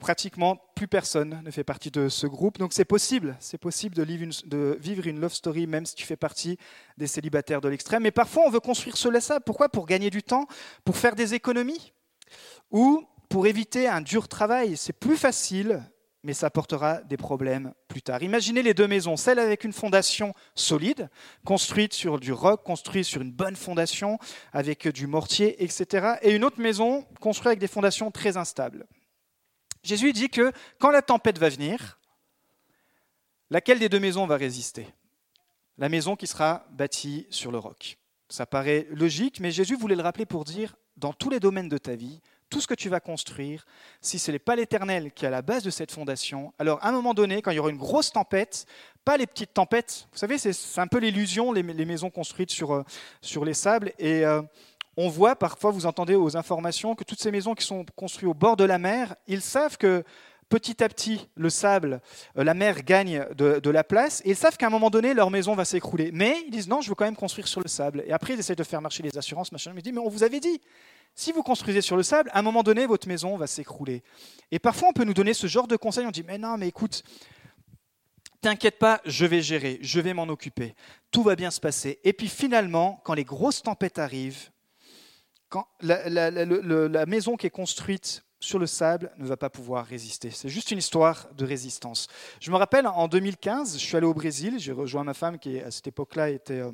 pratiquement 0.00 0.56
plus 0.74 0.88
personne 0.88 1.40
ne 1.44 1.50
fait 1.52 1.62
partie 1.62 1.92
de 1.92 2.08
ce 2.08 2.26
groupe. 2.26 2.58
Donc 2.58 2.72
c'est 2.72 2.84
possible, 2.84 3.36
c'est 3.38 3.58
possible 3.58 3.94
de 3.94 4.02
vivre, 4.02 5.06
une, 5.06 5.20
love 5.20 5.32
story 5.32 5.66
même 5.68 5.86
si 5.86 5.94
tu 5.94 6.04
fais 6.04 6.16
partie 6.16 6.58
des 6.98 7.06
célibataires 7.06 7.60
de 7.60 7.68
l'extrême. 7.68 8.02
Mais 8.02 8.10
parfois 8.10 8.44
on 8.46 8.50
veut 8.50 8.60
construire 8.60 8.96
ce 8.96 9.08
laissable. 9.08 9.44
Pourquoi? 9.44 9.68
Pour 9.68 9.86
gagner 9.86 10.10
du 10.10 10.24
temps, 10.24 10.46
pour 10.84 10.96
faire 10.96 11.14
des 11.14 11.34
économies 11.34 11.92
ou 12.72 13.06
pour 13.28 13.46
éviter 13.46 13.86
un 13.86 14.00
dur 14.00 14.26
travail. 14.26 14.76
C'est 14.76 14.92
plus 14.92 15.16
facile, 15.16 15.82
mais 16.22 16.34
ça 16.34 16.46
apportera 16.46 17.00
des 17.02 17.16
problèmes 17.16 17.72
plus 17.88 18.02
tard. 18.02 18.22
Imaginez 18.22 18.62
les 18.62 18.74
deux 18.74 18.88
maisons, 18.88 19.16
celle 19.16 19.38
avec 19.38 19.64
une 19.64 19.72
fondation 19.72 20.34
solide, 20.54 21.08
construite 21.44 21.92
sur 21.92 22.18
du 22.18 22.32
roc, 22.32 22.62
construite 22.64 23.04
sur 23.04 23.22
une 23.22 23.32
bonne 23.32 23.56
fondation, 23.56 24.18
avec 24.52 24.88
du 24.88 25.06
mortier, 25.06 25.62
etc. 25.62 26.14
Et 26.22 26.32
une 26.32 26.44
autre 26.44 26.60
maison 26.60 27.06
construite 27.20 27.46
avec 27.48 27.58
des 27.60 27.68
fondations 27.68 28.10
très 28.10 28.36
instables. 28.36 28.86
Jésus 29.82 30.12
dit 30.12 30.28
que 30.28 30.52
quand 30.78 30.90
la 30.90 31.02
tempête 31.02 31.38
va 31.38 31.48
venir, 31.48 31.98
laquelle 33.50 33.78
des 33.78 33.88
deux 33.88 34.00
maisons 34.00 34.26
va 34.26 34.36
résister? 34.36 34.86
La 35.78 35.88
maison 35.88 36.16
qui 36.16 36.26
sera 36.26 36.66
bâtie 36.70 37.26
sur 37.30 37.50
le 37.50 37.58
roc. 37.58 37.98
Ça 38.28 38.46
paraît 38.46 38.86
logique, 38.90 39.40
mais 39.40 39.50
Jésus 39.50 39.76
voulait 39.76 39.96
le 39.96 40.02
rappeler 40.02 40.26
pour 40.26 40.44
dire, 40.44 40.76
dans 40.96 41.12
tous 41.12 41.30
les 41.30 41.40
domaines 41.40 41.68
de 41.68 41.78
ta 41.78 41.96
vie, 41.96 42.20
tout 42.50 42.60
ce 42.60 42.66
que 42.66 42.74
tu 42.74 42.88
vas 42.88 43.00
construire, 43.00 43.64
si 44.00 44.18
ce 44.18 44.30
n'est 44.30 44.38
pas 44.38 44.56
l'Éternel 44.56 45.12
qui 45.12 45.24
est 45.24 45.28
à 45.28 45.30
la 45.30 45.40
base 45.40 45.62
de 45.62 45.70
cette 45.70 45.92
fondation, 45.92 46.52
alors 46.58 46.84
à 46.84 46.88
un 46.88 46.92
moment 46.92 47.14
donné, 47.14 47.40
quand 47.40 47.52
il 47.52 47.56
y 47.56 47.58
aura 47.60 47.70
une 47.70 47.78
grosse 47.78 48.12
tempête, 48.12 48.66
pas 49.04 49.16
les 49.16 49.26
petites 49.26 49.54
tempêtes, 49.54 50.08
vous 50.12 50.18
savez, 50.18 50.36
c'est 50.36 50.80
un 50.80 50.88
peu 50.88 50.98
l'illusion, 50.98 51.52
les, 51.52 51.62
maisons 51.62 52.10
construites 52.10 52.50
sur, 52.50 52.74
euh, 52.74 52.82
sur 53.22 53.44
les 53.44 53.54
sables, 53.54 53.92
et 53.98 54.26
euh, 54.26 54.42
on 54.96 55.08
voit 55.08 55.36
parfois, 55.36 55.70
vous 55.70 55.86
entendez 55.86 56.14
aux 56.14 56.36
informations, 56.36 56.94
que 56.94 57.04
toutes 57.04 57.20
ces 57.20 57.30
maisons 57.30 57.54
qui 57.54 57.64
sont 57.64 57.84
construites 57.96 58.28
au 58.28 58.34
bord 58.34 58.56
de 58.56 58.64
la 58.64 58.78
mer, 58.78 59.14
ils 59.26 59.40
savent 59.40 59.76
que 59.76 60.04
petit 60.48 60.82
à 60.82 60.88
petit, 60.88 61.28
le 61.36 61.48
sable, 61.48 62.00
euh, 62.36 62.44
la 62.44 62.54
mer 62.54 62.82
gagne 62.82 63.24
de, 63.36 63.70
la 63.70 63.84
place, 63.84 64.20
et 64.24 64.30
ils 64.30 64.36
savent 64.36 64.56
qu'à 64.56 64.66
un 64.66 64.70
moment 64.70 64.90
donné, 64.90 65.14
leur 65.14 65.30
maison 65.30 65.54
va 65.54 65.64
s'écrouler. 65.64 66.10
Mais 66.12 66.42
ils 66.46 66.50
disent 66.50 66.68
non, 66.68 66.80
je 66.80 66.88
veux 66.88 66.94
quand 66.94 67.04
même 67.04 67.16
construire 67.16 67.46
sur 67.46 67.60
le 67.60 67.68
sable. 67.68 68.02
Et 68.06 68.12
après, 68.12 68.34
ils 68.34 68.40
essaient 68.40 68.56
de 68.56 68.64
faire 68.64 68.82
marcher 68.82 69.02
les 69.02 69.16
assurances, 69.16 69.52
machin. 69.52 69.72
Ils 69.76 69.82
disent, 69.82 69.92
mais 69.92 70.00
on 70.00 70.08
vous 70.08 70.24
avait 70.24 70.40
dit, 70.40 70.60
si 71.14 71.32
vous 71.32 71.42
construisez 71.42 71.80
sur 71.80 71.96
le 71.96 72.02
sable, 72.02 72.30
à 72.32 72.40
un 72.40 72.42
moment 72.42 72.62
donné, 72.62 72.86
votre 72.86 73.06
maison 73.06 73.36
va 73.36 73.46
s'écrouler. 73.46 74.02
Et 74.50 74.58
parfois, 74.58 74.88
on 74.88 74.92
peut 74.92 75.04
nous 75.04 75.14
donner 75.14 75.34
ce 75.34 75.46
genre 75.46 75.68
de 75.68 75.76
conseils. 75.76 76.06
On 76.06 76.10
dit, 76.10 76.24
mais 76.26 76.36
non, 76.36 76.56
mais 76.58 76.68
écoute, 76.68 77.04
T'inquiète 78.42 78.78
pas, 78.78 79.02
je 79.04 79.26
vais 79.26 79.42
gérer, 79.42 79.78
je 79.82 80.00
vais 80.00 80.14
m'en 80.14 80.22
occuper. 80.22 80.74
Tout 81.10 81.22
va 81.22 81.36
bien 81.36 81.50
se 81.50 81.60
passer. 81.60 82.00
Et 82.04 82.14
puis 82.14 82.28
finalement, 82.28 82.98
quand 83.04 83.12
les 83.12 83.24
grosses 83.24 83.62
tempêtes 83.62 83.98
arrivent, 83.98 84.48
la, 85.80 87.06
maison 87.06 87.36
qui 87.36 87.46
est 87.46 87.50
construite 87.50 88.24
sur 88.38 88.58
le 88.58 88.66
sable 88.66 89.12
ne 89.18 89.26
va 89.26 89.36
pas 89.36 89.50
pouvoir 89.50 89.84
résister. 89.84 90.30
C'est 90.30 90.48
juste 90.48 90.70
une 90.70 90.78
histoire 90.78 91.28
de 91.34 91.44
résistance. 91.44 92.08
Je 92.40 92.50
me 92.50 92.56
rappelle, 92.56 92.86
en 92.86 93.06
2015, 93.08 93.74
je 93.74 93.84
suis 93.84 93.96
allé 93.96 94.06
au 94.06 94.14
Brésil, 94.14 94.58
j'ai 94.58 94.72
rejoint 94.72 95.04
ma 95.04 95.14
femme 95.14 95.38
qui, 95.38 95.60
à 95.60 95.70
cette 95.70 95.88
époque-là, 95.88 96.30
était 96.30 96.60
euh, 96.60 96.72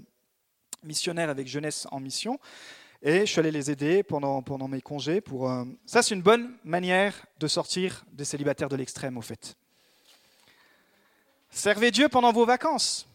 missionnaire 0.83 1.29
avec 1.29 1.49
Jeunesse 1.49 1.87
en 1.91 2.01
Mission. 2.01 2.39
Et 3.03 3.21
je 3.21 3.27
suis 3.27 3.41
allé 3.41 3.51
les 3.51 3.71
aider 3.71 4.03
pendant, 4.03 4.43
pendant 4.43 4.69
mes 4.69 4.81
congés. 4.81 5.21
Pour, 5.21 5.51
euh, 5.51 5.65
Ça, 5.85 6.03
c'est 6.03 6.15
une 6.15 6.23
bonne 6.23 6.57
manière 6.65 7.15
de 7.39 7.47
sortir 7.47 8.05
des 8.13 8.25
célibataires 8.25 8.69
de 8.69 8.77
l'extrême, 8.77 9.19
au 9.19 9.23
fait. 9.23 9.57
Servez 11.51 11.91
Dieu 11.91 12.09
pendant 12.09 12.33
vos 12.33 12.45
vacances 12.45 13.09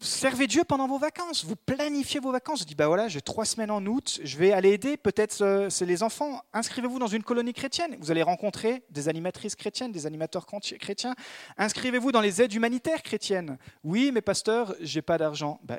servez 0.00 0.46
Dieu 0.46 0.64
pendant 0.64 0.86
vos 0.86 0.98
vacances. 0.98 1.44
Vous 1.44 1.56
planifiez 1.56 2.20
vos 2.20 2.32
vacances. 2.32 2.60
Vous 2.60 2.64
dites, 2.64 2.78
bah 2.78 2.88
voilà, 2.88 3.08
j'ai 3.08 3.20
trois 3.20 3.44
semaines 3.44 3.70
en 3.70 3.84
août, 3.86 4.20
je 4.22 4.36
vais 4.36 4.52
aller 4.52 4.70
aider. 4.70 4.96
Peut-être 4.96 5.42
euh, 5.42 5.70
c'est 5.70 5.86
les 5.86 6.02
enfants. 6.02 6.42
Inscrivez-vous 6.52 6.98
dans 6.98 7.06
une 7.06 7.22
colonie 7.22 7.52
chrétienne. 7.52 7.96
Vous 8.00 8.10
allez 8.10 8.22
rencontrer 8.22 8.82
des 8.90 9.08
animatrices 9.08 9.54
chrétiennes, 9.54 9.92
des 9.92 10.06
animateurs 10.06 10.46
chrétiens. 10.46 11.14
Inscrivez-vous 11.56 12.12
dans 12.12 12.20
les 12.20 12.42
aides 12.42 12.52
humanitaires 12.52 13.02
chrétiennes. 13.02 13.58
Oui, 13.82 14.10
mais 14.12 14.20
pasteur, 14.20 14.74
j'ai 14.80 15.02
pas 15.02 15.18
d'argent. 15.18 15.60
Bah, 15.64 15.78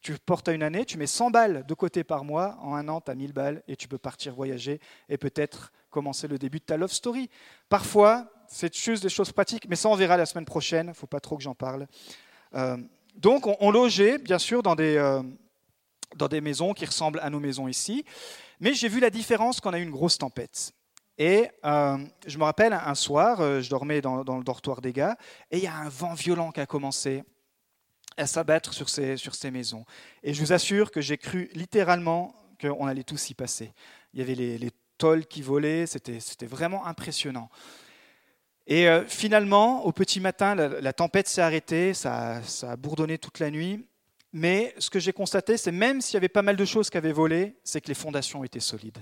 tu 0.00 0.16
portes 0.18 0.48
à 0.48 0.52
une 0.52 0.62
année, 0.62 0.84
tu 0.84 0.96
mets 0.96 1.06
100 1.06 1.30
balles 1.30 1.66
de 1.66 1.74
côté 1.74 2.04
par 2.04 2.24
mois. 2.24 2.56
En 2.62 2.74
un 2.74 2.88
an, 2.88 3.00
tu 3.00 3.10
as 3.10 3.14
1000 3.14 3.32
balles 3.32 3.62
et 3.66 3.76
tu 3.76 3.88
peux 3.88 3.98
partir 3.98 4.34
voyager 4.34 4.80
et 5.08 5.18
peut-être 5.18 5.72
commencer 5.90 6.28
le 6.28 6.38
début 6.38 6.58
de 6.58 6.64
ta 6.64 6.76
love 6.76 6.92
story. 6.92 7.28
Parfois, 7.68 8.30
c'est 8.46 8.74
juste 8.74 9.02
des 9.02 9.08
choses 9.08 9.32
pratiques, 9.32 9.66
mais 9.68 9.76
ça, 9.76 9.88
on 9.88 9.94
verra 9.94 10.16
la 10.16 10.26
semaine 10.26 10.44
prochaine. 10.44 10.94
Faut 10.94 11.06
pas 11.06 11.20
trop 11.20 11.36
que 11.36 11.42
j'en 11.42 11.54
parle. 11.54 11.86
Euh, 12.54 12.76
donc 13.18 13.46
on, 13.60 13.70
logeait, 13.70 14.18
bien 14.18 14.38
sûr, 14.38 14.62
dans 14.62 14.74
des, 14.74 14.96
euh, 14.96 15.22
dans 16.16 16.28
des 16.28 16.40
maisons 16.40 16.72
qui 16.72 16.86
ressemblent 16.86 17.20
à 17.20 17.30
nos 17.30 17.40
maisons 17.40 17.68
ici. 17.68 18.04
Mais 18.60 18.74
j'ai 18.74 18.88
vu 18.88 19.00
la 19.00 19.10
différence 19.10 19.60
quand 19.60 19.70
on 19.70 19.74
a 19.74 19.78
eu 19.78 19.82
une 19.82 19.90
grosse 19.90 20.18
tempête. 20.18 20.72
Et 21.18 21.48
euh, 21.64 21.98
je 22.26 22.38
me 22.38 22.44
rappelle, 22.44 22.72
un 22.72 22.94
soir, 22.94 23.40
euh, 23.40 23.60
je 23.60 23.68
dormais 23.68 24.00
dans, 24.00 24.16
le 24.16 24.44
dortoir 24.44 24.80
des 24.80 24.92
gars, 24.92 25.16
et 25.50 25.58
il 25.58 25.64
y 25.64 25.66
a 25.66 25.74
un 25.74 25.88
vent 25.88 26.14
violent 26.14 26.52
qui 26.52 26.60
a 26.60 26.66
commencé 26.66 27.24
à 28.16 28.26
s'abattre 28.26 28.72
sur 28.72 28.88
ces, 28.88 29.16
sur 29.16 29.34
ces 29.34 29.50
maisons. 29.50 29.84
Et 30.22 30.32
je 30.32 30.40
vous 30.40 30.52
assure 30.52 30.92
que 30.92 31.00
j'ai 31.00 31.18
cru 31.18 31.50
littéralement 31.54 32.34
qu'on 32.60 32.86
allait 32.86 33.04
tous 33.04 33.30
y 33.30 33.34
passer. 33.34 33.72
Il 34.12 34.20
y 34.20 34.22
avait 34.22 34.34
les, 34.34 34.58
les 34.58 34.70
qui 35.30 35.42
volaient, 35.42 35.86
c'était 35.86 36.46
vraiment 36.46 36.84
impressionnant. 36.86 37.50
Et 38.70 38.86
euh, 38.86 39.02
finalement, 39.06 39.86
au 39.86 39.92
petit 39.92 40.20
matin, 40.20 40.54
la, 40.54 40.92
tempête 40.92 41.26
s'est 41.26 41.40
arrêtée, 41.40 41.94
ça, 41.94 42.42
a 42.62 42.76
bourdonné 42.76 43.16
toute 43.16 43.38
la 43.38 43.50
nuit. 43.50 43.86
Mais 44.34 44.74
ce 44.78 44.90
que 44.90 45.00
j'ai 45.00 45.14
constaté, 45.14 45.56
c'est 45.56 45.72
même 45.72 46.02
s'il 46.02 46.14
y 46.14 46.16
avait 46.18 46.28
pas 46.28 46.42
mal 46.42 46.54
de 46.54 46.64
choses 46.66 46.90
qui 46.90 46.98
avaient 46.98 47.12
volé, 47.12 47.56
c'est 47.64 47.80
que 47.80 47.88
les 47.88 47.94
fondations 47.94 48.44
étaient 48.44 48.60
solides. 48.60 48.98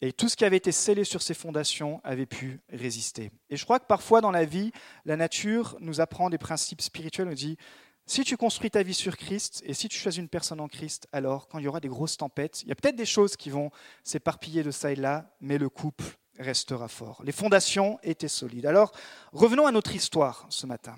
Et 0.00 0.14
tout 0.14 0.30
ce 0.30 0.36
qui 0.36 0.46
avait 0.46 0.56
été 0.56 0.72
scellé 0.72 1.04
sur 1.04 1.20
ces 1.20 1.34
fondations 1.34 2.00
avait 2.02 2.24
pu 2.24 2.60
résister. 2.72 3.30
Et 3.50 3.58
je 3.58 3.64
crois 3.64 3.78
que 3.78 3.86
parfois 3.86 4.22
dans 4.22 4.30
la 4.30 4.46
vie, 4.46 4.72
la 5.04 5.16
nature 5.16 5.76
nous 5.80 6.00
apprend 6.00 6.30
des 6.30 6.38
principes 6.38 6.80
spirituels. 6.80 7.28
Nous 7.28 7.34
dit, 7.34 7.58
si 8.06 8.24
tu 8.24 8.38
construis 8.38 8.70
ta 8.70 8.82
vie 8.82 8.94
sur 8.94 9.18
Christ 9.18 9.62
et 9.66 9.74
si 9.74 9.90
tu 9.90 9.98
choisis 9.98 10.18
une 10.18 10.30
personne 10.30 10.60
en 10.60 10.68
Christ, 10.68 11.08
alors 11.12 11.46
quand 11.46 11.58
il 11.58 11.66
y 11.66 11.68
aura 11.68 11.80
des 11.80 11.88
grosses 11.88 12.16
tempêtes, 12.16 12.62
il 12.62 12.68
y 12.68 12.72
a 12.72 12.74
peut-être 12.74 12.96
des 12.96 13.04
choses 13.04 13.36
qui 13.36 13.50
vont 13.50 13.70
s'éparpiller 14.02 14.62
de 14.62 14.70
ça 14.70 14.92
et 14.92 14.96
là, 14.96 15.36
mais 15.42 15.58
le 15.58 15.68
couple 15.68 16.16
restera 16.38 16.88
fort. 16.88 17.22
Les 17.24 17.32
fondations 17.32 17.98
étaient 18.02 18.28
solides. 18.28 18.66
Alors, 18.66 18.92
revenons 19.32 19.66
à 19.66 19.72
notre 19.72 19.94
histoire 19.94 20.46
ce 20.48 20.66
matin. 20.66 20.96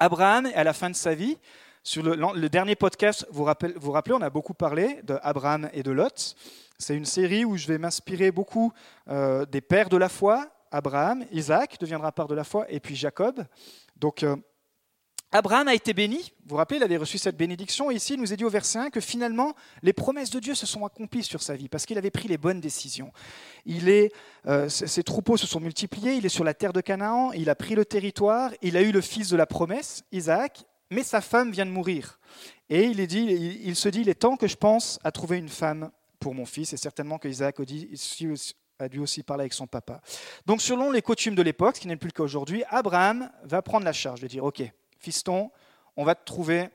Abraham, 0.00 0.48
à 0.54 0.64
la 0.64 0.72
fin 0.72 0.90
de 0.90 0.94
sa 0.94 1.14
vie, 1.14 1.38
sur 1.82 2.02
le, 2.02 2.48
dernier 2.48 2.76
podcast, 2.76 3.26
vous, 3.30 3.44
rappelez, 3.44 3.74
vous 3.76 3.92
rappelez, 3.92 4.14
on 4.14 4.22
a 4.22 4.30
beaucoup 4.30 4.54
parlé 4.54 5.00
d'Abraham 5.04 5.70
et 5.72 5.82
de 5.82 5.90
Lot. 5.90 6.34
C'est 6.78 6.94
une 6.94 7.04
série 7.04 7.44
où 7.44 7.56
je 7.56 7.66
vais 7.66 7.78
m'inspirer 7.78 8.30
beaucoup 8.30 8.72
euh, 9.08 9.46
des 9.46 9.60
pères 9.60 9.88
de 9.88 9.96
la 9.96 10.08
foi. 10.08 10.48
Abraham, 10.70 11.24
Isaac 11.32 11.78
deviendra 11.80 12.12
père 12.12 12.28
de 12.28 12.34
la 12.34 12.44
foi, 12.44 12.70
et 12.70 12.78
puis 12.78 12.94
Jacob. 12.94 13.42
Donc, 13.96 14.22
euh, 14.22 14.36
Abraham 15.30 15.68
a 15.68 15.74
été 15.74 15.92
béni, 15.92 16.16
vous 16.16 16.50
vous 16.50 16.56
rappelez, 16.56 16.78
il 16.78 16.82
avait 16.82 16.96
reçu 16.96 17.18
cette 17.18 17.36
bénédiction, 17.36 17.90
et 17.90 17.96
ici 17.96 18.14
il 18.14 18.20
nous 18.20 18.32
est 18.32 18.36
dit 18.36 18.46
au 18.46 18.50
verset 18.50 18.78
1 18.78 18.90
que 18.90 19.00
finalement 19.00 19.54
les 19.82 19.92
promesses 19.92 20.30
de 20.30 20.40
Dieu 20.40 20.54
se 20.54 20.64
sont 20.64 20.86
accomplies 20.86 21.22
sur 21.22 21.42
sa 21.42 21.54
vie, 21.54 21.68
parce 21.68 21.84
qu'il 21.84 21.98
avait 21.98 22.10
pris 22.10 22.28
les 22.28 22.38
bonnes 22.38 22.62
décisions. 22.62 23.12
Euh, 24.46 24.68
ses 24.70 25.02
troupeaux 25.02 25.36
se 25.36 25.46
sont 25.46 25.60
multipliés, 25.60 26.14
il 26.14 26.24
est 26.24 26.30
sur 26.30 26.44
la 26.44 26.54
terre 26.54 26.72
de 26.72 26.80
Canaan, 26.80 27.32
il 27.32 27.50
a 27.50 27.54
pris 27.54 27.74
le 27.74 27.84
territoire, 27.84 28.52
il 28.62 28.78
a 28.78 28.80
eu 28.80 28.90
le 28.90 29.02
fils 29.02 29.28
de 29.28 29.36
la 29.36 29.44
promesse, 29.44 30.02
Isaac, 30.12 30.64
mais 30.90 31.02
sa 31.02 31.20
femme 31.20 31.50
vient 31.50 31.66
de 31.66 31.70
mourir. 31.70 32.18
Et 32.70 32.84
il, 32.84 32.96
se 33.76 33.88
dit, 33.90 34.00
il 34.00 34.08
est 34.08 34.14
temps 34.14 34.38
que 34.38 34.46
je 34.46 34.56
pense 34.56 34.98
à 35.04 35.12
trouver 35.12 35.36
une 35.36 35.50
femme 35.50 35.90
pour 36.20 36.34
mon 36.34 36.46
fils, 36.46 36.72
et 36.72 36.78
certainement 36.78 37.18
que 37.18 37.28
Isaac 37.28 37.56
a 38.78 38.88
dû 38.88 38.98
aussi 38.98 39.22
parler 39.22 39.42
avec 39.42 39.52
son 39.52 39.66
papa. 39.66 40.00
Donc 40.46 40.62
selon 40.62 40.90
les 40.90 41.02
coutumes 41.02 41.34
de 41.34 41.42
l'époque, 41.42 41.76
ce 41.76 41.82
qui 41.82 41.88
n'est 41.88 41.96
plus 41.96 42.08
le 42.08 42.12
cas 42.12 42.22
aujourd'hui, 42.22 42.64
Abraham 42.70 43.30
va 43.44 43.60
prendre 43.60 43.84
la 43.84 43.92
charge 43.92 44.20
de 44.22 44.26
dire, 44.26 44.44
ok, 44.44 44.62
fiston, 44.98 45.50
on 45.96 46.04
va 46.04 46.14
te 46.14 46.24
trouver 46.24 46.68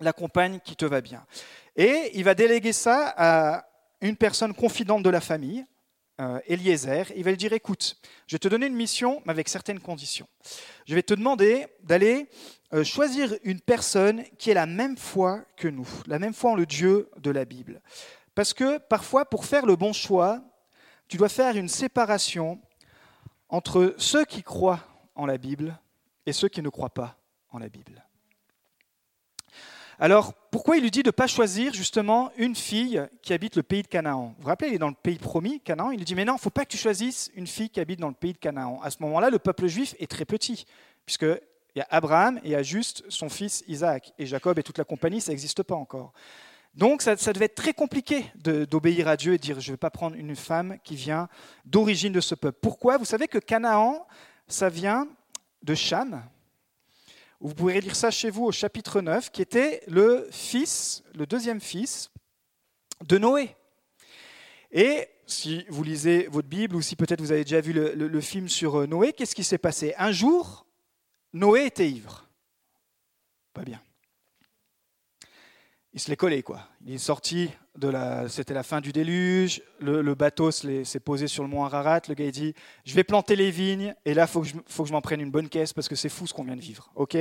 la 0.00 0.12
compagne 0.12 0.60
qui 0.64 0.76
te 0.76 0.84
va 0.84 1.00
bien. 1.00 1.24
Et 1.76 2.10
il 2.14 2.24
va 2.24 2.34
déléguer 2.34 2.72
ça 2.72 3.14
à 3.16 3.66
une 4.00 4.16
personne 4.16 4.54
confidente 4.54 5.02
de 5.02 5.10
la 5.10 5.20
famille, 5.20 5.64
euh, 6.20 6.40
Eliezer. 6.46 7.10
Il 7.16 7.24
va 7.24 7.30
lui 7.30 7.36
dire, 7.36 7.52
écoute, 7.52 7.96
je 8.26 8.34
vais 8.34 8.38
te 8.38 8.48
donner 8.48 8.66
une 8.66 8.74
mission, 8.74 9.22
mais 9.24 9.30
avec 9.30 9.48
certaines 9.48 9.80
conditions. 9.80 10.28
Je 10.86 10.94
vais 10.94 11.02
te 11.02 11.14
demander 11.14 11.66
d'aller 11.82 12.28
euh, 12.74 12.84
choisir 12.84 13.34
une 13.44 13.60
personne 13.60 14.24
qui 14.38 14.50
ait 14.50 14.54
la 14.54 14.66
même 14.66 14.96
foi 14.96 15.44
que 15.56 15.68
nous, 15.68 15.88
la 16.06 16.18
même 16.18 16.34
foi 16.34 16.52
en 16.52 16.54
le 16.54 16.66
Dieu 16.66 17.10
de 17.18 17.30
la 17.30 17.44
Bible. 17.44 17.80
Parce 18.34 18.52
que 18.54 18.78
parfois, 18.78 19.24
pour 19.24 19.44
faire 19.44 19.66
le 19.66 19.76
bon 19.76 19.92
choix, 19.92 20.42
tu 21.08 21.16
dois 21.16 21.28
faire 21.28 21.56
une 21.56 21.68
séparation 21.68 22.60
entre 23.48 23.94
ceux 23.98 24.24
qui 24.24 24.42
croient 24.42 24.80
en 25.14 25.26
la 25.26 25.38
Bible 25.38 25.78
et 26.26 26.32
ceux 26.32 26.48
qui 26.48 26.62
ne 26.62 26.68
croient 26.68 26.94
pas 26.94 27.18
en 27.50 27.58
la 27.58 27.68
Bible. 27.68 28.04
Alors, 29.98 30.34
pourquoi 30.50 30.76
il 30.76 30.82
lui 30.82 30.90
dit 30.90 31.02
de 31.02 31.08
ne 31.08 31.12
pas 31.12 31.26
choisir 31.26 31.72
justement 31.74 32.32
une 32.36 32.56
fille 32.56 33.00
qui 33.22 33.32
habite 33.32 33.56
le 33.56 33.62
pays 33.62 33.82
de 33.82 33.88
Canaan? 33.88 34.34
Vous 34.36 34.42
vous 34.42 34.48
rappelez, 34.48 34.70
il 34.70 34.74
est 34.74 34.78
dans 34.78 34.88
le 34.88 34.94
pays 34.94 35.18
promis, 35.18 35.60
Canaan. 35.60 35.90
Il 35.92 35.98
lui 35.98 36.04
dit, 36.04 36.14
mais 36.14 36.24
non, 36.24 36.32
il 36.32 36.36
ne 36.36 36.40
faut 36.40 36.50
pas 36.50 36.64
que 36.64 36.70
tu 36.70 36.76
choisisses 36.76 37.30
une 37.34 37.46
fille 37.46 37.70
qui 37.70 37.78
habite 37.78 38.00
dans 38.00 38.08
le 38.08 38.14
pays 38.14 38.32
de 38.32 38.38
Canaan. 38.38 38.80
À 38.82 38.90
ce 38.90 38.96
moment-là, 39.00 39.30
le 39.30 39.38
peuple 39.38 39.66
juif 39.68 39.94
est 40.00 40.10
très 40.10 40.24
petit, 40.24 40.64
puisqu'il 41.06 41.40
y 41.76 41.80
a 41.80 41.86
Abraham 41.90 42.38
et 42.38 42.46
il 42.46 42.50
y 42.50 42.56
a 42.56 42.64
juste 42.64 43.04
son 43.10 43.28
fils 43.28 43.62
Isaac. 43.68 44.12
Et 44.18 44.26
Jacob 44.26 44.58
et 44.58 44.62
toute 44.62 44.78
la 44.78 44.84
compagnie, 44.84 45.20
ça 45.20 45.30
n'existe 45.30 45.62
pas 45.62 45.76
encore. 45.76 46.12
Donc 46.74 47.02
ça, 47.02 47.14
devait 47.14 47.44
être 47.44 47.54
très 47.54 47.74
compliqué 47.74 48.24
d'obéir 48.34 49.06
à 49.06 49.16
Dieu 49.16 49.34
et 49.34 49.36
de 49.36 49.42
dire, 49.42 49.60
je 49.60 49.70
ne 49.70 49.74
vais 49.74 49.78
pas 49.78 49.90
prendre 49.90 50.16
une 50.16 50.34
femme 50.34 50.78
qui 50.82 50.96
vient 50.96 51.28
d'origine 51.66 52.12
de 52.12 52.20
ce 52.20 52.34
peuple. 52.34 52.58
Pourquoi? 52.60 52.96
Vous 52.96 53.04
savez 53.04 53.28
que 53.28 53.38
Canaan, 53.38 54.06
ça 54.48 54.70
vient 54.70 55.06
de 55.62 55.74
Cham, 55.74 56.22
vous 57.40 57.54
pouvez 57.54 57.80
lire 57.80 57.96
ça 57.96 58.10
chez 58.10 58.30
vous 58.30 58.44
au 58.44 58.52
chapitre 58.52 59.00
9, 59.00 59.30
qui 59.32 59.42
était 59.42 59.82
le 59.88 60.28
fils, 60.30 61.02
le 61.14 61.26
deuxième 61.26 61.60
fils 61.60 62.10
de 63.04 63.18
Noé. 63.18 63.56
Et 64.70 65.08
si 65.26 65.64
vous 65.68 65.82
lisez 65.82 66.28
votre 66.28 66.48
Bible 66.48 66.76
ou 66.76 66.82
si 66.82 66.94
peut-être 66.94 67.20
vous 67.20 67.32
avez 67.32 67.42
déjà 67.42 67.60
vu 67.60 67.72
le, 67.72 68.20
film 68.20 68.48
sur 68.48 68.80
euh, 68.80 68.86
Noé, 68.86 69.12
qu'est-ce 69.12 69.34
qui 69.34 69.42
s'est 69.44 69.58
passé? 69.58 69.92
Un 69.98 70.12
jour, 70.12 70.66
Noé 71.32 71.66
était 71.66 71.90
ivre. 71.90 72.28
Pas 73.52 73.64
bien. 73.64 73.82
Il 75.92 76.00
se 76.00 76.10
l'est 76.10 76.16
collé, 76.16 76.42
quoi. 76.42 76.68
Il 76.86 76.94
est 76.94 76.98
sorti. 76.98 77.50
C'était 78.28 78.54
la 78.54 78.62
fin 78.62 78.80
du 78.80 78.92
déluge. 78.92 79.62
Le, 79.80 80.14
bateau 80.14 80.50
s'est 80.50 81.00
posé 81.00 81.26
sur 81.26 81.42
le 81.42 81.48
mont 81.48 81.64
Ararat. 81.64 82.02
Le 82.08 82.14
gars, 82.14 82.26
il 82.26 82.32
dit 82.32 82.54
Je 82.84 82.94
vais 82.94 83.04
planter 83.04 83.34
les 83.34 83.50
vignes. 83.50 83.94
Et 84.04 84.14
là, 84.14 84.24
il 84.24 84.28
faut 84.28 84.42
que 84.42 84.48
je, 84.48 84.92
m'en 84.92 85.00
prenne 85.00 85.20
une 85.20 85.30
bonne 85.30 85.48
caisse 85.48 85.72
parce 85.72 85.88
que 85.88 85.94
c'est 85.94 86.10
fou 86.10 86.26
ce 86.26 86.34
qu'on 86.34 86.44
vient 86.44 86.56
de 86.56 86.60
vivre. 86.60 86.90
OK? 86.94 87.16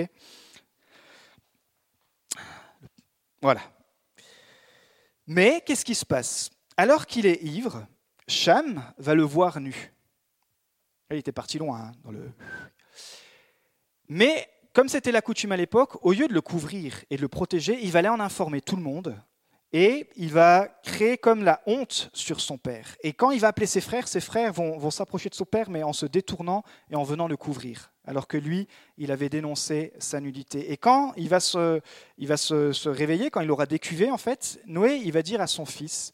Voilà. 3.42 3.62
Mais 5.26 5.64
qu'est-ce 5.66 5.86
qui 5.86 5.96
se 5.96 6.06
passe? 6.06 6.50
Alors 6.76 7.06
qu'il 7.06 7.26
est 7.26 7.42
ivre, 7.44 7.88
Cham 8.28 8.84
va 8.98 9.16
le 9.16 9.24
voir 9.24 9.60
nu. 9.60 9.94
Il 11.10 11.18
était 11.18 11.32
parti 11.32 11.58
loin. 11.58 11.80
Hein, 11.80 11.92
dans 12.04 12.12
le... 12.12 12.30
Mais 14.10 14.50
comme 14.74 14.90
c'était 14.90 15.12
la 15.12 15.22
coutume 15.22 15.54
à 15.54 15.58
l'époque, 15.58 16.04
au 16.06 16.12
lieu 16.12 16.28
de 16.28 16.34
le 16.34 16.42
couvrir 16.42 17.04
et 17.10 17.16
de 17.16 17.22
le 17.22 17.28
protéger, 17.30 17.80
il 17.82 17.92
va 17.92 18.00
aller 18.00 18.10
en 18.10 18.20
informer 18.20 18.62
tout 18.62 18.76
le 18.76 18.82
monde 18.82 19.18
et 19.74 20.10
il 20.18 20.32
va 20.32 20.68
créer 20.84 21.18
comme 21.18 21.44
la 21.44 21.62
honte 21.66 22.10
sur 22.14 22.42
son 22.42 22.58
père. 22.58 22.96
Et 23.04 23.14
quand 23.14 23.32
il 23.32 23.40
va 23.40 23.50
appeler 23.50 23.68
ses 23.68 23.80
frères, 23.80 24.08
ses 24.08 24.20
frères 24.20 24.52
vont, 24.52 24.92
s'approcher 24.92 25.30
de 25.30 25.36
son 25.36 25.46
père, 25.46 25.70
mais 25.70 25.84
en 25.84 25.94
se 25.94 26.06
détournant 26.06 26.64
et 26.90 26.96
en 26.96 27.04
venant 27.04 27.28
le 27.28 27.38
couvrir, 27.38 27.92
alors 28.06 28.28
que 28.28 28.38
lui, 28.38 28.68
il 28.98 29.12
avait 29.12 29.30
dénoncé 29.30 29.94
sa 30.00 30.20
nudité. 30.20 30.72
Et 30.72 30.78
quand 30.78 31.14
il 31.16 31.30
va 31.30 31.40
se, 31.40 31.80
il 32.18 32.28
va 32.28 32.36
se, 32.38 32.90
réveiller, 32.90 33.30
quand 33.30 33.42
il 33.42 33.52
aura 33.52 33.66
décuvé, 33.66 34.12
en 34.12 34.18
fait, 34.18 34.60
Noé, 34.66 34.98
il 34.98 35.14
va 35.14 35.22
dire 35.22 35.40
à 35.40 35.48
son 35.48 35.66
fils, 35.66 36.12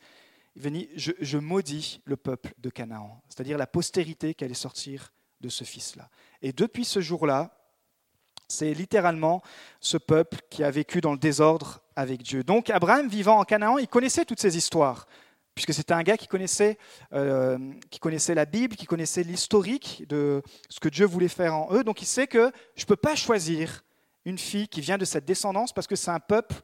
je, 0.55 1.11
je 1.19 1.37
maudis 1.37 2.01
le 2.05 2.17
peuple 2.17 2.53
de 2.59 2.69
Canaan, 2.69 3.21
c'est-à-dire 3.29 3.57
la 3.57 3.67
postérité 3.67 4.33
qui 4.35 4.43
allait 4.43 4.53
sortir 4.53 5.11
de 5.41 5.49
ce 5.49 5.63
fils-là. 5.63 6.09
Et 6.41 6.51
depuis 6.51 6.85
ce 6.85 6.99
jour-là, 6.99 7.53
c'est 8.47 8.73
littéralement 8.73 9.41
ce 9.79 9.97
peuple 9.97 10.39
qui 10.49 10.63
a 10.63 10.71
vécu 10.71 11.01
dans 11.01 11.11
le 11.11 11.17
désordre 11.17 11.81
avec 11.97 12.21
Dieu. 12.21 12.43
Donc 12.43 12.69
Abraham, 12.69 13.09
vivant 13.09 13.39
en 13.39 13.43
Canaan, 13.43 13.79
il 13.79 13.87
connaissait 13.87 14.23
toutes 14.23 14.39
ces 14.39 14.55
histoires, 14.55 15.07
puisque 15.55 15.73
c'était 15.73 15.93
un 15.93 16.03
gars 16.03 16.15
qui 16.15 16.27
connaissait, 16.27 16.77
euh, 17.11 17.57
qui 17.89 17.99
connaissait 17.99 18.35
la 18.35 18.45
Bible, 18.45 18.75
qui 18.75 18.85
connaissait 18.85 19.23
l'historique 19.23 20.05
de 20.07 20.43
ce 20.69 20.79
que 20.79 20.89
Dieu 20.89 21.07
voulait 21.07 21.27
faire 21.27 21.55
en 21.55 21.73
eux. 21.73 21.83
Donc 21.83 22.03
il 22.03 22.05
sait 22.05 22.27
que 22.27 22.51
je 22.75 22.83
ne 22.83 22.87
peux 22.87 22.95
pas 22.95 23.15
choisir 23.15 23.83
une 24.25 24.37
fille 24.37 24.67
qui 24.67 24.79
vient 24.79 24.99
de 24.99 25.05
cette 25.05 25.25
descendance 25.25 25.73
parce 25.73 25.87
que 25.87 25.95
c'est 25.95 26.11
un 26.11 26.19
peuple 26.19 26.55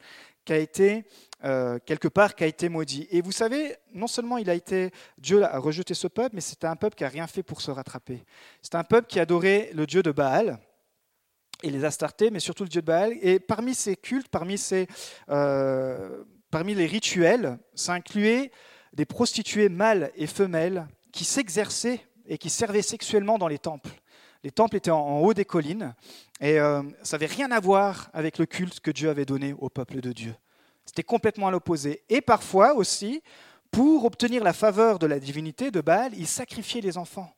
qui 0.45 0.53
a 0.53 0.57
été 0.57 1.05
euh, 1.45 1.79
quelque 1.83 2.07
part 2.07 2.35
qui 2.35 2.43
a 2.43 2.47
été 2.47 2.69
maudit. 2.69 3.07
Et 3.09 3.21
vous 3.21 3.31
savez, 3.31 3.75
non 3.91 4.07
seulement 4.07 4.37
il 4.37 4.51
a 4.51 4.53
été 4.53 4.91
Dieu 5.17 5.43
a 5.43 5.57
rejeté 5.57 5.95
ce 5.95 6.07
peuple, 6.07 6.35
mais 6.35 6.41
c'était 6.41 6.67
un 6.67 6.75
peuple 6.75 6.95
qui 6.95 7.05
a 7.05 7.09
rien 7.09 7.25
fait 7.25 7.41
pour 7.41 7.61
se 7.61 7.71
rattraper. 7.71 8.23
C'est 8.61 8.75
un 8.75 8.83
peuple 8.83 9.07
qui 9.07 9.19
adorait 9.19 9.71
le 9.73 9.87
dieu 9.87 10.03
de 10.03 10.11
Baal 10.11 10.59
et 11.63 11.69
les 11.69 11.85
Astartés, 11.85 12.29
mais 12.29 12.39
surtout 12.39 12.63
le 12.63 12.69
dieu 12.69 12.81
de 12.81 12.85
Baal. 12.85 13.17
Et 13.21 13.39
parmi 13.39 13.73
ces 13.73 13.95
cultes, 13.95 14.27
parmi, 14.27 14.57
ces, 14.57 14.87
euh, 15.29 16.23
parmi 16.51 16.75
les 16.75 16.85
rituels, 16.85 17.57
ça 17.73 17.93
incluait 17.93 18.51
des 18.93 19.05
prostituées 19.05 19.69
mâles 19.69 20.11
et 20.15 20.27
femelles 20.27 20.87
qui 21.11 21.23
s'exerçaient 21.23 22.01
et 22.27 22.37
qui 22.37 22.49
servaient 22.49 22.81
sexuellement 22.81 23.37
dans 23.37 23.47
les 23.47 23.57
temples. 23.57 23.89
Les 24.43 24.51
temples 24.51 24.75
étaient 24.75 24.91
en, 24.91 25.19
haut 25.21 25.33
des 25.33 25.45
collines 25.45 25.95
et 26.41 26.59
euh, 26.59 26.83
ça 27.01 27.17
n'avait 27.17 27.33
rien 27.33 27.49
à 27.51 27.59
voir 27.59 28.09
avec 28.13 28.37
le 28.37 28.45
culte 28.45 28.81
que 28.81 28.91
Dieu 28.91 29.09
avait 29.09 29.25
donné 29.25 29.55
au 29.57 29.69
peuple 29.69 30.01
de 30.01 30.11
Dieu. 30.11 30.35
C'était 30.85 31.03
complètement 31.03 31.47
à 31.47 31.51
l'opposé. 31.51 32.03
Et 32.09 32.19
parfois 32.19 32.73
aussi, 32.73 33.23
pour 33.71 34.03
obtenir 34.03 34.43
la 34.43 34.53
faveur 34.53 34.99
de 34.99 35.07
la 35.07 35.19
divinité 35.19 35.71
de 35.71 35.79
Baal, 35.79 36.11
ils 36.15 36.27
sacrifiaient 36.27 36.81
les 36.81 36.97
enfants. 36.97 37.33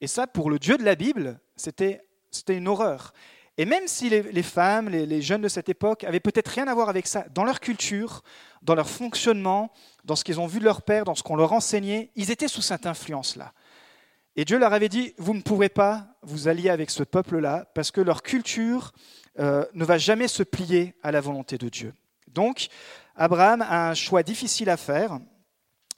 Et 0.00 0.06
ça, 0.06 0.28
pour 0.28 0.48
le 0.48 0.60
Dieu 0.60 0.78
de 0.78 0.84
la 0.84 0.94
Bible, 0.94 1.40
c'était 1.56 2.00
une 2.48 2.68
horreur. 2.68 3.12
Et 3.60 3.64
même 3.64 3.88
si 3.88 4.08
les, 4.08 4.42
femmes, 4.44 4.88
les, 4.88 5.20
jeunes 5.20 5.42
de 5.42 5.48
cette 5.48 5.68
époque 5.68 6.04
avaient 6.04 6.20
peut-être 6.20 6.46
rien 6.46 6.68
à 6.68 6.74
voir 6.74 6.88
avec 6.88 7.08
ça, 7.08 7.26
dans 7.34 7.42
leur 7.42 7.58
culture, 7.58 8.22
dans 8.62 8.76
leur 8.76 8.88
fonctionnement, 8.88 9.72
dans 10.04 10.14
ce 10.14 10.22
qu'ils 10.22 10.38
ont 10.38 10.46
vu 10.46 10.60
de 10.60 10.64
leur 10.64 10.82
père, 10.82 11.04
dans 11.04 11.16
ce 11.16 11.24
qu'on 11.24 11.34
leur 11.34 11.52
enseignait, 11.52 12.12
ils 12.14 12.30
étaient 12.30 12.46
sous 12.46 12.62
cette 12.62 12.86
influence-là. 12.86 13.52
Et 14.36 14.44
Dieu 14.44 14.60
leur 14.60 14.72
avait 14.72 14.88
dit, 14.88 15.12
vous 15.18 15.34
ne 15.34 15.40
pourrez 15.40 15.68
pas 15.68 16.06
vous 16.22 16.46
allier 16.46 16.70
avec 16.70 16.88
ce 16.90 17.02
peuple-là, 17.02 17.66
parce 17.74 17.90
que 17.90 18.00
leur 18.00 18.22
culture 18.22 18.92
euh, 19.40 19.64
ne 19.74 19.84
va 19.84 19.98
jamais 19.98 20.28
se 20.28 20.44
plier 20.44 20.94
à 21.02 21.10
la 21.10 21.20
volonté 21.20 21.58
de 21.58 21.68
Dieu. 21.68 21.92
Donc, 22.28 22.68
Abraham 23.16 23.62
a 23.62 23.90
un 23.90 23.94
choix 23.94 24.22
difficile 24.22 24.70
à 24.70 24.76
faire, 24.76 25.18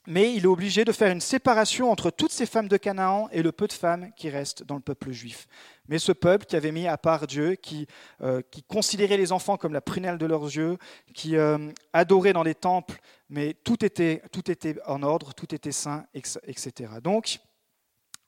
mais 0.07 0.33
il 0.33 0.43
est 0.43 0.47
obligé 0.47 0.83
de 0.83 0.91
faire 0.91 1.11
une 1.11 1.21
séparation 1.21 1.91
entre 1.91 2.09
toutes 2.09 2.31
ces 2.31 2.45
femmes 2.45 2.67
de 2.67 2.77
Canaan 2.77 3.29
et 3.31 3.43
le 3.43 3.51
peu 3.51 3.67
de 3.67 3.73
femmes 3.73 4.11
qui 4.15 4.29
restent 4.29 4.63
dans 4.63 4.75
le 4.75 4.81
peuple 4.81 5.11
juif. 5.11 5.47
Mais 5.87 5.99
ce 5.99 6.11
peuple 6.11 6.45
qui 6.45 6.55
avait 6.55 6.71
mis 6.71 6.87
à 6.87 6.97
part 6.97 7.27
Dieu, 7.27 7.55
qui, 7.55 7.87
euh, 8.21 8.41
qui 8.49 8.63
considérait 8.63 9.17
les 9.17 9.31
enfants 9.31 9.57
comme 9.57 9.73
la 9.73 9.81
prunelle 9.81 10.17
de 10.17 10.25
leurs 10.25 10.45
yeux, 10.45 10.77
qui 11.13 11.37
euh, 11.37 11.71
adorait 11.93 12.33
dans 12.33 12.43
les 12.43 12.55
temples, 12.55 12.99
mais 13.29 13.53
tout 13.53 13.85
était, 13.85 14.21
tout 14.31 14.49
était 14.49 14.75
en 14.85 15.03
ordre, 15.03 15.33
tout 15.33 15.53
était 15.53 15.71
saint, 15.71 16.05
etc. 16.13 16.93
Donc, 17.03 17.39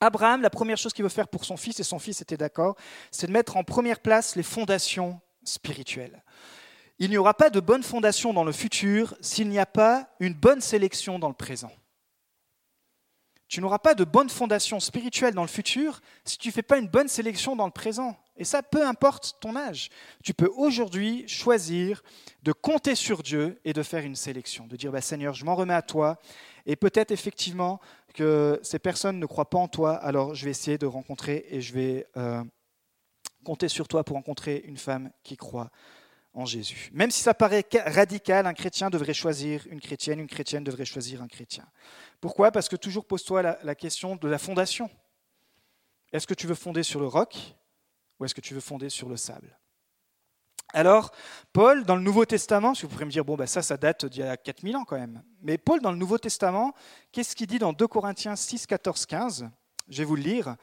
Abraham, 0.00 0.42
la 0.42 0.50
première 0.50 0.76
chose 0.76 0.92
qu'il 0.92 1.02
veut 1.02 1.08
faire 1.08 1.28
pour 1.28 1.44
son 1.44 1.56
fils, 1.56 1.80
et 1.80 1.84
son 1.84 1.98
fils 1.98 2.20
était 2.20 2.36
d'accord, 2.36 2.76
c'est 3.10 3.26
de 3.26 3.32
mettre 3.32 3.56
en 3.56 3.64
première 3.64 4.00
place 4.00 4.36
les 4.36 4.42
fondations 4.42 5.20
spirituelles. 5.44 6.22
Il 6.98 7.10
n'y 7.10 7.16
aura 7.16 7.34
pas 7.34 7.50
de 7.50 7.60
bonne 7.60 7.82
fondation 7.82 8.32
dans 8.32 8.44
le 8.44 8.52
futur 8.52 9.14
s'il 9.20 9.48
n'y 9.48 9.58
a 9.58 9.66
pas 9.66 10.08
une 10.20 10.34
bonne 10.34 10.60
sélection 10.60 11.18
dans 11.18 11.28
le 11.28 11.34
présent. 11.34 11.72
Tu 13.48 13.60
n'auras 13.60 13.78
pas 13.78 13.94
de 13.94 14.04
bonne 14.04 14.30
fondation 14.30 14.80
spirituelle 14.80 15.34
dans 15.34 15.42
le 15.42 15.48
futur 15.48 16.00
si 16.24 16.38
tu 16.38 16.48
ne 16.48 16.52
fais 16.52 16.62
pas 16.62 16.78
une 16.78 16.88
bonne 16.88 17.08
sélection 17.08 17.56
dans 17.56 17.66
le 17.66 17.72
présent. 17.72 18.16
Et 18.36 18.44
ça, 18.44 18.62
peu 18.62 18.84
importe 18.84 19.36
ton 19.40 19.54
âge. 19.54 19.90
Tu 20.24 20.34
peux 20.34 20.50
aujourd'hui 20.56 21.28
choisir 21.28 22.02
de 22.42 22.52
compter 22.52 22.94
sur 22.94 23.22
Dieu 23.22 23.60
et 23.64 23.72
de 23.72 23.82
faire 23.82 24.04
une 24.04 24.16
sélection, 24.16 24.66
de 24.66 24.76
dire 24.76 24.90
bah, 24.90 25.00
Seigneur, 25.00 25.34
je 25.34 25.44
m'en 25.44 25.54
remets 25.54 25.74
à 25.74 25.82
toi. 25.82 26.18
Et 26.66 26.74
peut-être 26.74 27.12
effectivement 27.12 27.80
que 28.14 28.58
ces 28.62 28.78
personnes 28.78 29.20
ne 29.20 29.26
croient 29.26 29.50
pas 29.50 29.58
en 29.58 29.68
toi, 29.68 29.94
alors 29.96 30.34
je 30.34 30.44
vais 30.46 30.50
essayer 30.50 30.78
de 30.78 30.86
rencontrer 30.86 31.46
et 31.50 31.60
je 31.60 31.74
vais 31.74 32.06
euh, 32.16 32.42
compter 33.44 33.68
sur 33.68 33.86
toi 33.86 34.02
pour 34.04 34.16
rencontrer 34.16 34.62
une 34.66 34.78
femme 34.78 35.10
qui 35.22 35.36
croit 35.36 35.70
en 36.34 36.44
Jésus. 36.44 36.90
Même 36.92 37.10
si 37.10 37.22
ça 37.22 37.32
paraît 37.32 37.64
radical, 37.86 38.46
un 38.46 38.54
chrétien 38.54 38.90
devrait 38.90 39.14
choisir 39.14 39.64
une 39.70 39.80
chrétienne, 39.80 40.18
une 40.18 40.26
chrétienne 40.26 40.64
devrait 40.64 40.84
choisir 40.84 41.22
un 41.22 41.28
chrétien. 41.28 41.64
Pourquoi? 42.20 42.50
Parce 42.50 42.68
que 42.68 42.76
toujours 42.76 43.06
pose-toi 43.06 43.42
la, 43.62 43.74
question 43.74 44.16
de 44.16 44.28
la 44.28 44.38
fondation. 44.38 44.90
Est-ce 46.12 46.26
que 46.26 46.34
tu 46.34 46.46
veux 46.46 46.54
fonder 46.54 46.82
sur 46.82 47.00
le 47.00 47.06
roc 47.06 47.36
ou 48.18 48.24
est-ce 48.24 48.34
que 48.34 48.40
tu 48.40 48.54
veux 48.54 48.60
fonder 48.60 48.90
sur 48.90 49.08
le 49.08 49.16
sable? 49.16 49.58
Alors, 50.72 51.12
Paul, 51.52 51.84
dans 51.84 51.94
le 51.94 52.02
Nouveau 52.02 52.24
Testament, 52.24 52.70
parce 52.70 52.82
vous 52.82 52.88
pourrez 52.88 53.04
me 53.04 53.10
dire, 53.10 53.24
bon, 53.24 53.36
bah, 53.36 53.46
ça, 53.46 53.62
ça 53.62 53.76
date 53.76 54.06
d'il 54.06 54.20
y 54.20 54.26
a 54.26 54.36
4000 54.36 54.76
ans 54.76 54.84
quand 54.84 54.98
même. 54.98 55.22
Mais 55.40 55.56
Paul, 55.56 55.80
dans 55.80 55.92
le 55.92 55.96
Nouveau 55.96 56.18
Testament, 56.18 56.74
qu'est-ce 57.12 57.36
qu'il 57.36 57.46
dit 57.46 57.60
dans 57.60 57.72
2 57.72 57.86
Corinthiens 57.86 58.34
6, 58.34 58.66
14, 58.66 59.06
15 59.06 59.50
Je 59.88 59.98
vais 59.98 60.04
vous 60.04 60.16
le 60.16 60.22
lire. 60.22 60.56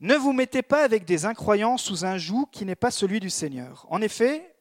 Ne 0.00 0.16
vous 0.16 0.32
mettez 0.32 0.62
pas 0.62 0.82
avec 0.82 1.04
des 1.04 1.26
incroyants 1.26 1.78
sous 1.78 2.04
un 2.04 2.18
joug 2.18 2.46
qui 2.50 2.64
n'est 2.64 2.74
pas 2.74 2.90
celui 2.90 3.20
du 3.20 3.30
Seigneur. 3.30 3.86
En 3.88 4.02
effet, 4.02 4.55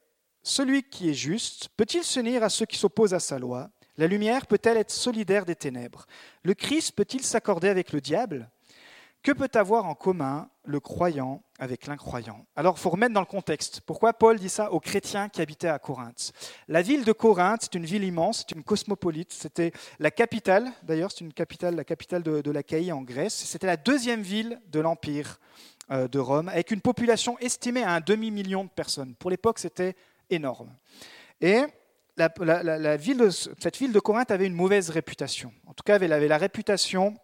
celui 0.45 0.83
qui 0.83 1.09
est 1.09 1.15
juste 1.15 1.69
peut-il 1.75 2.03
s'unir 2.03 2.43
à 2.43 2.49
ceux 2.49 2.65
qui 2.65 2.77
s'opposent 2.77 3.15
à 3.15 3.19
sa 3.19 3.39
loi? 3.39 3.69
La 3.97 4.07
lumière 4.07 4.45
peut-elle 4.45 4.77
être 4.77 4.91
solidaire 4.91 5.45
des 5.45 5.55
ténèbres? 5.55 6.05
Le 6.43 6.53
Christ 6.53 6.91
peut-il 6.91 7.23
s'accorder 7.23 7.67
avec 7.67 7.91
le 7.91 7.99
diable? 7.99 8.49
Que 9.23 9.31
peut 9.31 9.49
avoir 9.55 9.85
en 9.85 9.95
commun 9.95 10.49
le 10.65 10.79
croyant 10.79 11.41
avec 11.57 11.87
l'incroyant? 11.87 12.45
Alors, 12.55 12.75
il 12.77 12.79
faut 12.79 12.91
remettre 12.91 13.15
dans 13.15 13.21
le 13.21 13.25
contexte. 13.25 13.81
Pourquoi 13.81 14.13
Paul 14.13 14.37
dit 14.37 14.49
ça 14.49 14.71
aux 14.71 14.79
chrétiens 14.79 15.29
qui 15.29 15.41
habitaient 15.41 15.67
à 15.67 15.79
Corinthe? 15.79 16.31
La 16.67 16.83
ville 16.83 17.03
de 17.05 17.11
Corinthe, 17.11 17.61
c'est 17.63 17.73
une 17.73 17.85
ville 17.85 18.03
immense, 18.03 18.45
c'est 18.47 18.55
une 18.55 18.63
cosmopolite. 18.63 19.33
C'était 19.33 19.71
la 19.97 20.11
capitale, 20.11 20.71
d'ailleurs, 20.83 21.11
c'est 21.11 21.21
une 21.21 21.33
capitale, 21.33 21.75
la 21.75 21.83
capitale 21.83 22.21
de, 22.21 22.41
de 22.41 22.51
l'Achaïe 22.51 22.91
en 22.91 23.01
Grèce. 23.01 23.33
C'était 23.33 23.65
la 23.65 23.77
deuxième 23.77 24.21
ville 24.21 24.61
de 24.67 24.79
l'Empire 24.79 25.39
euh, 25.89 26.07
de 26.07 26.19
Rome, 26.19 26.49
avec 26.49 26.69
une 26.69 26.81
population 26.81 27.39
estimée 27.39 27.81
à 27.81 27.93
un 27.93 28.01
demi-million 28.01 28.65
de 28.65 28.69
personnes. 28.69 29.15
Pour 29.15 29.31
l'époque, 29.31 29.57
c'était 29.57 29.95
énorme. 30.29 30.75
Et 31.41 31.63
la, 32.17 32.97
ville 32.97 33.29
cette 33.31 33.77
ville 33.77 33.91
de 33.91 33.99
Corinthe 33.99 34.31
avait 34.31 34.47
une 34.47 34.53
mauvaise 34.53 34.89
réputation. 34.89 35.51
En 35.67 35.73
tout 35.73 35.83
cas, 35.83 35.99
elle 35.99 36.13
avait 36.13 36.27
la 36.27 36.37
réputation, 36.37 37.15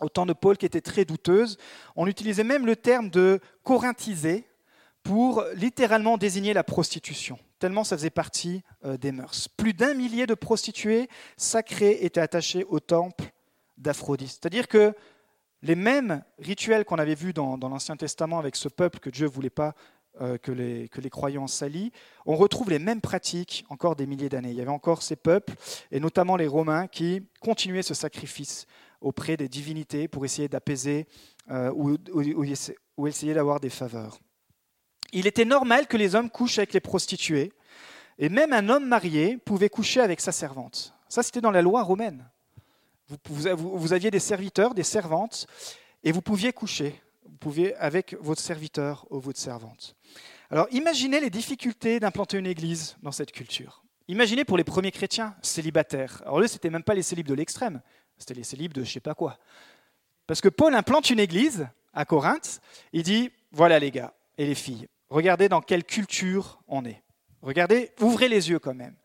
au 0.00 0.08
temps 0.08 0.26
de 0.26 0.32
Paul, 0.32 0.56
qui 0.56 0.66
était 0.66 0.80
très 0.80 1.04
douteuse. 1.04 1.58
On 1.96 2.06
utilisait 2.06 2.44
même 2.44 2.66
le 2.66 2.76
terme 2.76 3.10
de 3.10 3.40
corinthiser 3.62 4.46
pour 5.02 5.44
littéralement 5.54 6.18
désigner 6.18 6.52
la 6.52 6.64
prostitution, 6.64 7.38
tellement 7.60 7.84
ça 7.84 7.96
faisait 7.96 8.10
partie 8.10 8.64
euh, 8.84 8.96
des 8.96 9.12
mœurs. 9.12 9.46
Plus 9.56 9.72
d'un 9.72 9.94
millier 9.94 10.26
de 10.26 10.34
prostituées 10.34 11.08
sacrées 11.36 11.98
étaient 12.00 12.20
attachées 12.20 12.64
au 12.64 12.80
temple 12.80 13.30
d'Aphrodite. 13.78 14.30
C'est-à-dire 14.30 14.66
que 14.66 14.94
les 15.62 15.76
mêmes 15.76 16.24
rituels 16.40 16.84
qu'on 16.84 16.98
avait 16.98 17.14
vus 17.14 17.32
dans, 17.32 17.56
dans 17.56 17.68
l'Ancien 17.68 17.96
Testament 17.96 18.40
avec 18.40 18.56
ce 18.56 18.68
peuple 18.68 18.98
que 18.98 19.10
Dieu 19.10 19.26
ne 19.26 19.30
voulait 19.30 19.48
pas 19.48 19.74
que, 20.42 20.52
les, 20.52 20.88
que 20.88 21.00
les 21.00 21.10
croyants 21.10 21.46
salient, 21.46 21.92
on 22.24 22.36
retrouve 22.36 22.70
les 22.70 22.78
mêmes 22.78 23.00
pratiques 23.00 23.64
encore 23.68 23.96
des 23.96 24.06
milliers 24.06 24.28
d'années. 24.28 24.50
Il 24.50 24.56
y 24.56 24.60
avait 24.60 24.70
encore 24.70 25.02
ces 25.02 25.16
peuples, 25.16 25.54
et 25.90 26.00
notamment 26.00 26.36
les 26.36 26.46
Romains, 26.46 26.86
qui 26.86 27.22
continuaient 27.40 27.82
ce 27.82 27.94
sacrifice 27.94 28.66
auprès 29.00 29.36
des 29.36 29.48
divinités 29.48 30.08
pour 30.08 30.24
essayer 30.24 30.48
d'apaiser 30.48 31.06
euh, 31.50 31.70
ou, 31.74 31.96
ou, 32.96 33.06
essayer 33.06 33.34
d'avoir 33.34 33.60
des 33.60 33.70
faveurs. 33.70 34.18
Il 35.12 35.26
était 35.26 35.44
normal 35.44 35.86
que 35.86 35.96
les 35.96 36.14
hommes 36.14 36.30
couchent 36.30 36.58
avec 36.58 36.72
les 36.72 36.80
prostituées, 36.80 37.52
et 38.18 38.28
même 38.28 38.52
un 38.52 38.68
homme 38.68 38.86
marié 38.86 39.36
pouvait 39.36 39.68
coucher 39.68 40.00
avec 40.00 40.20
sa 40.20 40.32
servante. 40.32 40.94
Ça, 41.08 41.22
c'était 41.22 41.40
dans 41.40 41.50
la 41.50 41.62
loi 41.62 41.82
romaine. 41.82 42.28
Vous, 43.08 43.18
vous 43.56 43.92
aviez 43.92 44.10
des 44.10 44.18
serviteurs, 44.18 44.74
des 44.74 44.82
servantes, 44.82 45.46
et 46.02 46.10
vous 46.10 46.22
pouviez 46.22 46.52
coucher 46.52 47.00
vous 47.36 47.50
pouvez 47.50 47.74
avec 47.74 48.16
votre 48.18 48.40
serviteur 48.40 49.06
ou 49.10 49.20
votre 49.20 49.38
servante. 49.38 49.94
Alors 50.48 50.68
imaginez 50.70 51.20
les 51.20 51.28
difficultés 51.28 52.00
d'implanter 52.00 52.38
une 52.38 52.46
église 52.46 52.96
dans 53.02 53.12
cette 53.12 53.30
culture. 53.30 53.84
Imaginez 54.08 54.46
pour 54.46 54.56
les 54.56 54.64
premiers 54.64 54.90
chrétiens 54.90 55.36
célibataires. 55.42 56.22
Alors 56.22 56.40
eux, 56.40 56.46
ce 56.46 56.54
n'était 56.54 56.70
même 56.70 56.82
pas 56.82 56.94
les 56.94 57.02
célibes 57.02 57.26
de 57.26 57.34
l'extrême, 57.34 57.82
c'était 58.16 58.32
les 58.32 58.42
célibes 58.42 58.72
de 58.72 58.82
je 58.82 58.88
ne 58.88 58.92
sais 58.94 59.00
pas 59.00 59.14
quoi. 59.14 59.38
Parce 60.26 60.40
que 60.40 60.48
Paul 60.48 60.74
implante 60.74 61.10
une 61.10 61.20
église 61.20 61.68
à 61.92 62.06
Corinthe, 62.06 62.62
il 62.94 63.02
dit, 63.02 63.30
voilà 63.52 63.78
les 63.78 63.90
gars 63.90 64.14
et 64.38 64.46
les 64.46 64.54
filles, 64.54 64.88
regardez 65.10 65.50
dans 65.50 65.60
quelle 65.60 65.84
culture 65.84 66.62
on 66.68 66.86
est. 66.86 67.02
Regardez, 67.42 67.92
ouvrez 68.00 68.30
les 68.30 68.48
yeux 68.48 68.60
quand 68.60 68.74
même. 68.74 68.96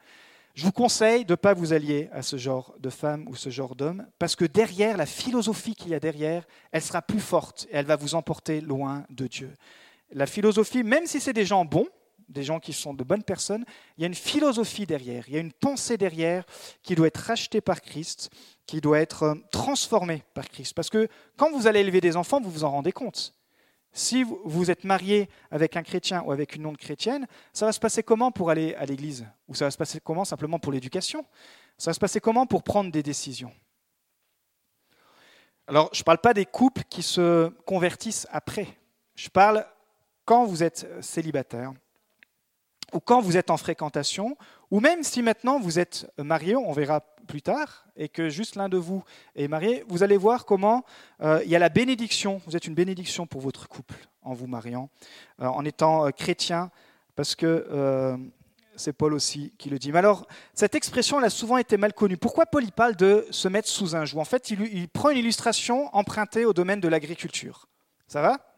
Je 0.54 0.66
vous 0.66 0.72
conseille 0.72 1.24
de 1.24 1.34
ne 1.34 1.36
pas 1.36 1.54
vous 1.54 1.74
allier 1.74 2.10
à 2.12 2.22
ce 2.22 2.38
genre 2.38 2.76
de 2.80 2.90
femme 2.90 3.26
ou 3.28 3.36
ce 3.36 3.50
genre 3.50 3.76
d'homme, 3.76 4.06
parce 4.20 4.36
que 4.36 4.46
derrière, 4.46 4.98
la 4.98 5.06
philosophie 5.06 5.76
qu'il 5.76 5.90
y 5.90 5.96
a 5.96 6.00
derrière, 6.00 6.46
elle 6.72 6.82
sera 6.82 7.02
plus 7.02 7.20
forte 7.20 7.68
et 7.72 7.78
elle 7.78 7.86
va 7.86 7.96
vous 7.96 8.16
emporter 8.16 8.60
loin 8.60 9.06
de 9.10 9.28
Dieu. 9.28 9.54
La 10.12 10.26
philosophie, 10.26 10.84
même 10.84 11.08
si 11.08 11.22
c'est 11.22 11.34
des 11.34 11.46
gens 11.46 11.64
bons, 11.64 11.88
des 12.28 12.44
gens 12.44 12.60
qui 12.60 12.74
sont 12.74 12.94
de 12.94 13.04
bonnes 13.04 13.24
personnes, 13.24 13.66
il 13.98 14.02
y 14.02 14.04
a 14.04 14.08
une 14.08 14.16
philosophie 14.16 14.86
derrière, 14.86 15.24
il 15.28 15.34
y 15.34 15.38
a 15.38 15.42
une 15.42 15.54
pensée 15.54 15.98
derrière 15.98 16.46
qui 16.84 16.96
doit 16.96 17.08
être 17.08 17.18
rachetée 17.18 17.62
par 17.62 17.82
Christ, 17.82 18.30
qui 18.66 18.82
doit 18.82 19.00
être 19.00 19.24
euh, 19.24 19.36
transformée 19.52 20.24
par 20.34 20.50
Christ. 20.50 20.74
Parce 20.74 20.90
que 20.90 21.08
quand 21.38 21.52
vous 21.52 21.68
allez 21.68 21.82
élever 21.82 22.02
des 22.02 22.18
enfants, 22.18 22.42
vous 22.42 22.52
vous 22.52 22.64
en 22.64 22.72
rendez 22.72 22.92
compte. 22.92 23.34
Si 23.93 24.23
vous 24.23 24.71
êtes 24.71 24.86
marié 24.86 25.30
avec 25.49 25.75
un 25.75 25.84
chrétien 25.84 26.21
ou 26.23 26.32
avec 26.32 26.56
une 26.56 26.63
non-chrétienne, 26.63 27.27
ça 27.51 27.65
va 27.65 27.73
se 27.73 27.80
passer 27.80 28.04
comment 28.04 28.32
pour 28.32 28.49
aller 28.49 28.73
à 28.75 28.86
l'église? 28.86 29.27
Ou 29.49 29.56
ça 29.56 29.65
va 29.65 29.71
se 29.71 29.77
passer 29.77 29.99
comment 29.99 30.23
simplement 30.23 30.60
pour 30.60 30.71
l'éducation? 30.71 31.25
Ça 31.77 31.89
va 31.89 31.93
se 31.93 31.99
passer 31.99 32.21
comment 32.21 32.45
pour 32.45 32.63
prendre 32.63 32.91
des 32.91 33.04
décisions? 33.04 33.54
Alors, 35.67 35.89
je 35.93 36.01
ne 36.01 36.04
parle 36.04 36.19
pas 36.19 36.34
des 36.34 36.45
couples 36.45 36.84
qui 36.89 37.04
se 37.04 37.49
convertissent 37.65 38.27
après. 38.32 38.67
Je 39.15 39.30
parle 39.30 39.65
quand 40.25 40.45
vous 40.45 40.63
êtes 40.63 40.88
célibataire, 41.04 41.73
ou 42.93 42.99
quand 42.99 43.21
vous 43.21 43.38
êtes 43.38 43.49
en 43.49 43.58
fréquentation, 43.58 44.38
ou 44.72 44.80
même 44.80 45.04
si 45.04 45.22
maintenant 45.22 45.60
vous 45.60 45.78
êtes 45.78 46.10
marié, 46.18 46.56
on 46.56 46.72
verra 46.72 47.02
plus 47.28 47.42
tard, 47.42 47.86
et 47.96 48.10
que 48.10 48.30
juste 48.30 48.56
l'un 48.56 48.70
de 48.70 48.78
vous 48.78 49.04
est 49.36 49.48
marié, 49.48 49.84
vous 49.88 50.04
allez 50.04 50.18
voir 50.18 50.46
comment 50.46 50.84
euh, 51.22 51.42
il 51.46 51.52
y 51.52 51.56
a 51.56 51.60
la 51.60 51.70
bénédiction, 51.70 52.42
vous 52.46 52.56
êtes 52.56 52.66
une 52.66 52.74
bénédiction 52.74 53.28
pour 53.28 53.42
votre 53.42 53.68
couple 53.68 53.96
en 54.22 54.34
vous 54.34 54.48
mariant, 54.48 54.90
euh, 55.42 55.46
en 55.46 55.64
étant 55.66 56.08
euh, 56.08 56.10
chrétien, 56.10 56.72
parce 57.16 57.36
que 57.36 58.18
c'est 58.78 58.94
Paul 58.94 59.14
aussi 59.14 59.54
qui 59.58 59.70
le 59.70 59.78
dit. 59.78 59.92
Mais 59.92 60.00
alors, 60.00 60.26
cette 60.54 60.76
expression, 60.76 61.20
elle 61.20 61.26
a 61.26 61.30
souvent 61.30 61.58
été 61.58 61.78
mal 61.78 61.94
connue. 61.94 62.18
Pourquoi 62.18 62.46
Paul 62.46 62.64
y 62.64 62.72
parle 62.72 62.96
de 62.96 63.28
se 63.30 63.48
mettre 63.48 63.68
sous 63.68 63.96
un 63.96 64.06
joug? 64.06 64.20
En 64.20 64.26
fait, 64.26 64.50
il, 64.50 64.62
il 64.62 64.88
prend 64.88 65.10
une 65.10 65.18
illustration 65.18 65.94
empruntée 65.94 66.46
au 66.46 66.54
domaine 66.54 66.80
de 66.80 66.88
l'agriculture. 66.88 67.68
Ça 68.08 68.22
va? 68.22 68.56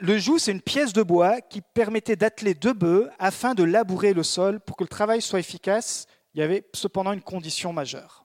Le 0.00 0.18
joug, 0.18 0.38
c'est 0.38 0.52
une 0.52 0.60
pièce 0.60 0.92
de 0.92 1.02
bois 1.02 1.40
qui 1.40 1.60
permettait 1.60 2.16
d'atteler 2.16 2.54
deux 2.54 2.74
bœufs 2.74 3.10
afin 3.18 3.54
de 3.54 3.62
labourer 3.62 4.12
le 4.12 4.22
sol 4.22 4.60
pour 4.60 4.76
que 4.76 4.84
le 4.84 4.88
travail 4.88 5.22
soit 5.22 5.40
efficace 5.40 6.06
il 6.34 6.40
y 6.40 6.42
avait 6.42 6.64
cependant 6.74 7.12
une 7.12 7.22
condition 7.22 7.72
majeure. 7.72 8.24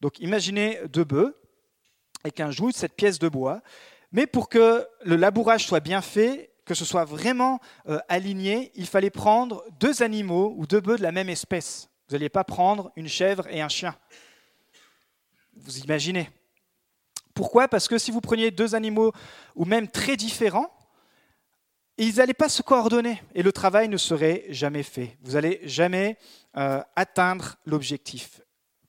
Donc 0.00 0.18
imaginez 0.20 0.78
deux 0.88 1.04
bœufs 1.04 1.38
avec 2.24 2.40
un 2.40 2.50
joug, 2.50 2.70
cette 2.72 2.94
pièce 2.94 3.18
de 3.18 3.28
bois, 3.28 3.62
mais 4.12 4.26
pour 4.26 4.48
que 4.48 4.86
le 5.04 5.16
labourage 5.16 5.66
soit 5.66 5.80
bien 5.80 6.02
fait, 6.02 6.52
que 6.64 6.74
ce 6.74 6.84
soit 6.84 7.04
vraiment 7.04 7.58
euh, 7.88 7.98
aligné, 8.08 8.70
il 8.76 8.86
fallait 8.86 9.10
prendre 9.10 9.64
deux 9.80 10.02
animaux 10.02 10.54
ou 10.56 10.66
deux 10.66 10.80
bœufs 10.80 10.98
de 10.98 11.02
la 11.02 11.10
même 11.10 11.28
espèce. 11.28 11.88
Vous 12.08 12.14
n'alliez 12.14 12.28
pas 12.28 12.44
prendre 12.44 12.92
une 12.94 13.08
chèvre 13.08 13.48
et 13.48 13.60
un 13.60 13.68
chien. 13.68 13.96
Vous 15.56 15.78
imaginez. 15.78 16.30
Pourquoi? 17.34 17.66
Parce 17.66 17.88
que 17.88 17.98
si 17.98 18.10
vous 18.10 18.20
preniez 18.20 18.50
deux 18.50 18.74
animaux 18.74 19.12
ou 19.56 19.64
même 19.64 19.88
très 19.88 20.16
différents, 20.16 20.70
ils 21.98 22.16
n'allaient 22.16 22.34
pas 22.34 22.48
se 22.48 22.62
coordonner 22.62 23.22
et 23.34 23.42
le 23.42 23.52
travail 23.52 23.88
ne 23.88 23.96
serait 23.96 24.44
jamais 24.48 24.82
fait. 24.82 25.16
Vous 25.22 25.32
n'allez 25.32 25.60
jamais 25.64 26.16
euh, 26.56 26.82
atteindre 26.96 27.56
l'objectif. 27.66 28.40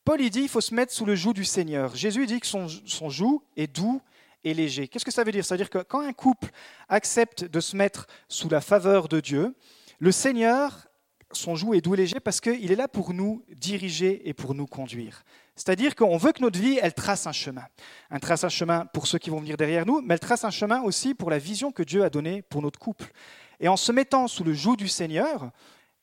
Paul 0.06 0.20
dit 0.30 0.42
il 0.42 0.50
faut 0.50 0.62
se 0.62 0.74
mettre 0.74 0.92
sous 0.92 1.06
le 1.06 1.16
joug 1.16 1.34
du 1.34 1.46
Seigneur. 1.46 1.96
Jésus 1.96 2.26
dit 2.26 2.40
que 2.40 2.48
son, 2.48 2.68
son 2.68 3.10
joug 3.10 3.42
est 3.56 3.68
doux 3.68 4.02
et 4.44 4.54
léger. 4.54 4.88
Qu'est-ce 4.88 5.06
que 5.06 5.12
ça 5.12 5.24
veut 5.24 5.32
dire? 5.32 5.46
Ça 5.46 5.56
veut 5.56 5.60
dire 5.60 5.70
que 5.70 5.80
quand 5.80 6.02
un 6.02 6.14
couple 6.14 6.50
accepte 6.90 7.46
de 7.46 7.60
se 7.60 7.76
mettre 7.76 8.08
sous 8.28 8.50
la 8.50 8.62
faveur 8.62 9.08
de 9.08 9.20
Dieu, 9.20 9.56
le 10.00 10.12
Seigneur, 10.12 10.88
son 11.32 11.56
joug 11.56 11.74
est 11.74 11.82
doux 11.82 11.94
et 11.94 11.98
léger 11.98 12.20
parce 12.20 12.42
qu'il 12.42 12.72
est 12.72 12.76
là 12.76 12.88
pour 12.88 13.14
nous 13.14 13.46
diriger 13.56 14.28
et 14.28 14.34
pour 14.34 14.54
nous 14.54 14.68
conduire. 14.68 15.24
C'est-à-dire 15.56 15.96
qu'on 15.96 16.18
veut 16.18 16.32
que 16.32 16.42
notre 16.42 16.60
vie, 16.60 16.80
elle 16.82 16.94
trace 16.94 17.28
un 17.28 17.32
chemin. 17.32 17.66
Elle 18.10 18.20
trace 18.20 18.44
un 18.44 18.50
chemin 18.50 18.86
pour 18.88 19.06
ceux 19.06 19.20
qui 19.20 19.30
vont 19.30 19.40
venir 19.40 19.56
derrière 19.56 19.86
nous, 19.86 20.02
mais 20.02 20.16
elle 20.16 20.20
trace 20.20 20.44
un 20.44 20.52
chemin 20.52 20.82
aussi 20.82 21.14
pour 21.14 21.30
la 21.30 21.38
vision 21.38 21.72
que 21.72 21.84
Dieu 21.84 22.04
a 22.04 22.10
donnée 22.10 22.42
pour 22.42 22.62
notre 22.62 22.80
couple. 22.80 23.12
Et 23.60 23.68
en 23.68 23.78
se 23.78 23.92
mettant 23.92 24.28
sous 24.28 24.44
le 24.44 24.54
joug 24.54 24.76
du 24.76 24.88
Seigneur, 24.88 25.52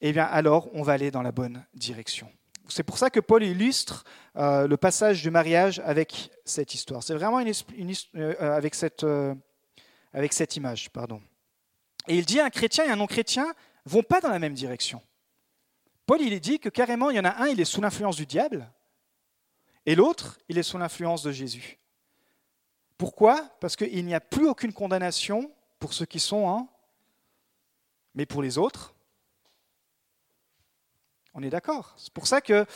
eh 0.00 0.12
bien 0.12 0.24
alors 0.24 0.68
on 0.72 0.82
va 0.82 0.92
aller 0.92 1.10
dans 1.10 1.22
la 1.22 1.32
bonne 1.32 1.64
direction. 1.74 2.30
C'est 2.68 2.84
pour 2.84 2.98
ça 2.98 3.10
que 3.10 3.18
Paul 3.18 3.42
illustre 3.42 4.04
euh, 4.36 4.68
le 4.68 4.76
passage 4.76 5.22
du 5.22 5.30
mariage 5.30 5.80
avec 5.84 6.30
cette 6.44 6.72
histoire. 6.74 7.02
C'est 7.02 7.14
vraiment 7.14 7.40
une, 7.40 7.52
euh, 8.16 8.56
avec, 8.56 8.76
cette, 8.76 9.02
euh, 9.02 9.34
avec 10.12 10.32
cette 10.32 10.54
image. 10.56 10.90
Pardon. 10.90 11.20
Et 12.06 12.16
il 12.16 12.24
dit 12.24 12.40
un 12.40 12.50
chrétien 12.50 12.84
et 12.84 12.90
un 12.90 12.96
non-chrétien 12.96 13.52
vont 13.84 14.04
pas 14.04 14.20
dans 14.20 14.30
la 14.30 14.38
même 14.38 14.54
direction. 14.54 15.02
Paul 16.06 16.20
il 16.20 16.38
dit 16.40 16.60
que 16.60 16.68
carrément 16.68 17.10
il 17.10 17.16
y 17.16 17.20
en 17.20 17.24
a 17.24 17.42
un, 17.42 17.48
il 17.48 17.60
est 17.60 17.64
sous 17.64 17.80
l'influence 17.80 18.16
du 18.16 18.26
diable, 18.26 18.70
et 19.86 19.94
l'autre, 19.94 20.38
il 20.48 20.58
est 20.58 20.62
sous 20.62 20.78
l'influence 20.78 21.22
de 21.22 21.32
Jésus. 21.32 21.78
Pourquoi? 22.98 23.48
Parce 23.60 23.76
qu'il 23.76 24.04
n'y 24.04 24.14
a 24.14 24.20
plus 24.20 24.46
aucune 24.46 24.72
condamnation 24.72 25.50
pour 25.78 25.94
ceux 25.94 26.06
qui 26.06 26.20
sont 26.20 26.44
en... 26.44 26.68
Mais 28.14 28.26
pour 28.26 28.42
les 28.42 28.58
autres, 28.58 28.94
on 31.32 31.42
est 31.42 31.50
d'accord. 31.50 31.94
C'est 31.96 32.12
pour 32.12 32.26
ça 32.26 32.40
que 32.40 32.66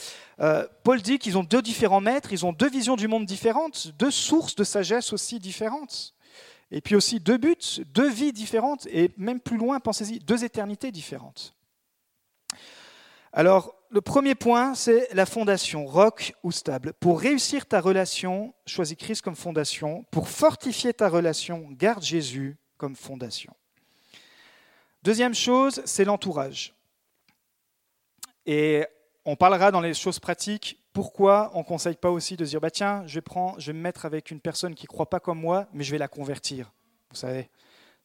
euh, 0.41 0.67
Paul 0.85 1.03
dit 1.03 1.19
qu'ils 1.19 1.37
ont 1.37 1.43
deux 1.43 1.61
différents 1.61 2.01
maîtres, 2.01 2.33
ils 2.33 2.47
ont 2.47 2.53
deux 2.53 2.71
visions 2.71 2.97
du 2.97 3.09
monde 3.09 3.27
différentes, 3.27 3.89
deux 3.99 4.13
sources 4.13 4.55
de 4.55 4.65
sagesse 4.65 5.13
aussi 5.13 5.41
différentes. 5.41 6.15
Et 6.71 6.81
puis 6.81 6.95
aussi 6.95 7.21
deux 7.21 7.37
buts, 7.37 7.83
deux 7.93 8.09
vies 8.09 8.33
différentes, 8.33 8.87
et 8.87 9.13
même 9.17 9.41
plus 9.41 9.57
loin, 9.57 9.81
pensez-y, 9.81 10.21
deux 10.21 10.45
éternités 10.45 10.91
différentes. 10.91 11.55
Alors, 13.37 13.75
le 13.91 14.01
premier 14.01 14.37
point, 14.37 14.77
c'est 14.77 15.13
la 15.13 15.27
fondation, 15.27 15.87
roc 15.87 16.35
ou 16.45 16.53
stable. 16.53 16.93
Pour 16.95 17.21
réussir 17.21 17.67
ta 17.67 17.81
relation, 17.81 18.55
choisis 18.65 18.97
Christ 18.97 19.23
comme 19.23 19.35
fondation. 19.35 20.05
Pour 20.13 20.29
fortifier 20.29 20.95
ta 20.95 21.09
relation, 21.09 21.67
garde 21.73 22.05
Jésus 22.05 22.57
comme 22.77 22.95
fondation. 22.95 23.53
Deuxième 25.03 25.35
chose, 25.35 25.83
c'est 25.85 26.05
l'entourage. 26.05 26.75
Et 28.47 28.87
on 29.25 29.35
parlera 29.35 29.73
dans 29.73 29.81
les 29.81 29.95
choses 29.95 30.21
pratiques 30.21 30.81
pourquoi 30.93 31.51
on 31.55 31.59
ne 31.59 31.65
conseille 31.65 31.97
pas 31.97 32.13
aussi 32.13 32.37
de 32.37 32.45
dire 32.45 32.61
bah 32.61 32.71
tiens, 32.71 33.03
je 33.07 33.19
vais, 33.19 33.25
je 33.59 33.67
vais 33.67 33.73
me 33.77 33.83
mettre 33.83 34.07
avec 34.07 34.31
une 34.31 34.41
personne 34.41 34.77
qui 34.77 34.85
ne 34.85 34.89
croit 34.89 35.11
pas 35.11 35.19
comme 35.19 35.41
moi, 35.41 35.67
mais 35.73 35.83
je 35.83 35.91
vais 35.91 35.99
la 35.99 36.07
convertir. 36.07 36.73
Vous 37.11 37.17
savez. 37.17 37.51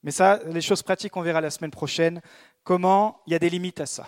Mais 0.01 0.09
ça, 0.09 0.39
les 0.47 0.61
choses 0.61 0.81
pratiques, 0.81 1.15
on 1.17 1.21
verra 1.21 1.39
la 1.39 1.51
semaine 1.51 1.69
prochaine. 1.69 2.19
Comment 2.63 3.21
il 3.27 3.33
y 3.33 3.35
a 3.35 3.39
des 3.39 3.51
limites 3.51 3.79
à 3.79 3.85
ça. 3.85 4.07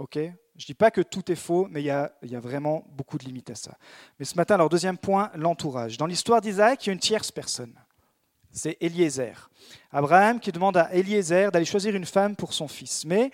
Ok? 0.00 0.18
Je 0.60 0.64
ne 0.64 0.66
dis 0.66 0.74
pas 0.74 0.90
que 0.90 1.00
tout 1.00 1.32
est 1.32 1.36
faux, 1.36 1.68
mais 1.70 1.80
il 1.80 1.86
y, 1.86 1.90
a, 1.90 2.12
il 2.22 2.30
y, 2.30 2.36
a, 2.36 2.40
vraiment 2.40 2.84
beaucoup 2.90 3.16
de 3.16 3.24
limites 3.24 3.48
à 3.48 3.54
ça. 3.54 3.78
Mais 4.18 4.26
ce 4.26 4.34
matin, 4.34 4.56
alors 4.56 4.68
deuxième 4.68 4.98
point, 4.98 5.30
l'entourage. 5.34 5.96
Dans 5.96 6.04
l'histoire 6.04 6.42
d'Isaac, 6.42 6.84
il 6.84 6.88
y 6.88 6.90
a 6.90 6.92
une 6.92 6.98
tierce 6.98 7.32
personne. 7.32 7.72
C'est 8.52 8.76
Eliezer. 8.78 9.48
Abraham 9.90 10.38
qui 10.38 10.52
demande 10.52 10.76
à 10.76 10.92
Eliezer 10.92 11.50
d'aller 11.50 11.64
choisir 11.64 11.96
une 11.96 12.04
femme 12.04 12.36
pour 12.36 12.52
son 12.52 12.68
fils. 12.68 13.06
Mais 13.06 13.30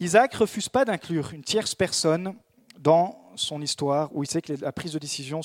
Isaac 0.00 0.34
refuse 0.34 0.68
pas 0.68 0.84
d'inclure 0.84 1.32
une 1.32 1.44
tierce 1.44 1.72
personne 1.72 2.34
dans 2.80 3.16
son 3.36 3.60
histoire 3.62 4.14
où 4.14 4.22
il 4.22 4.26
sait 4.26 4.42
que 4.42 4.52
la 4.60 4.72
prise 4.72 4.92
de 4.92 4.98
décision 4.98 5.40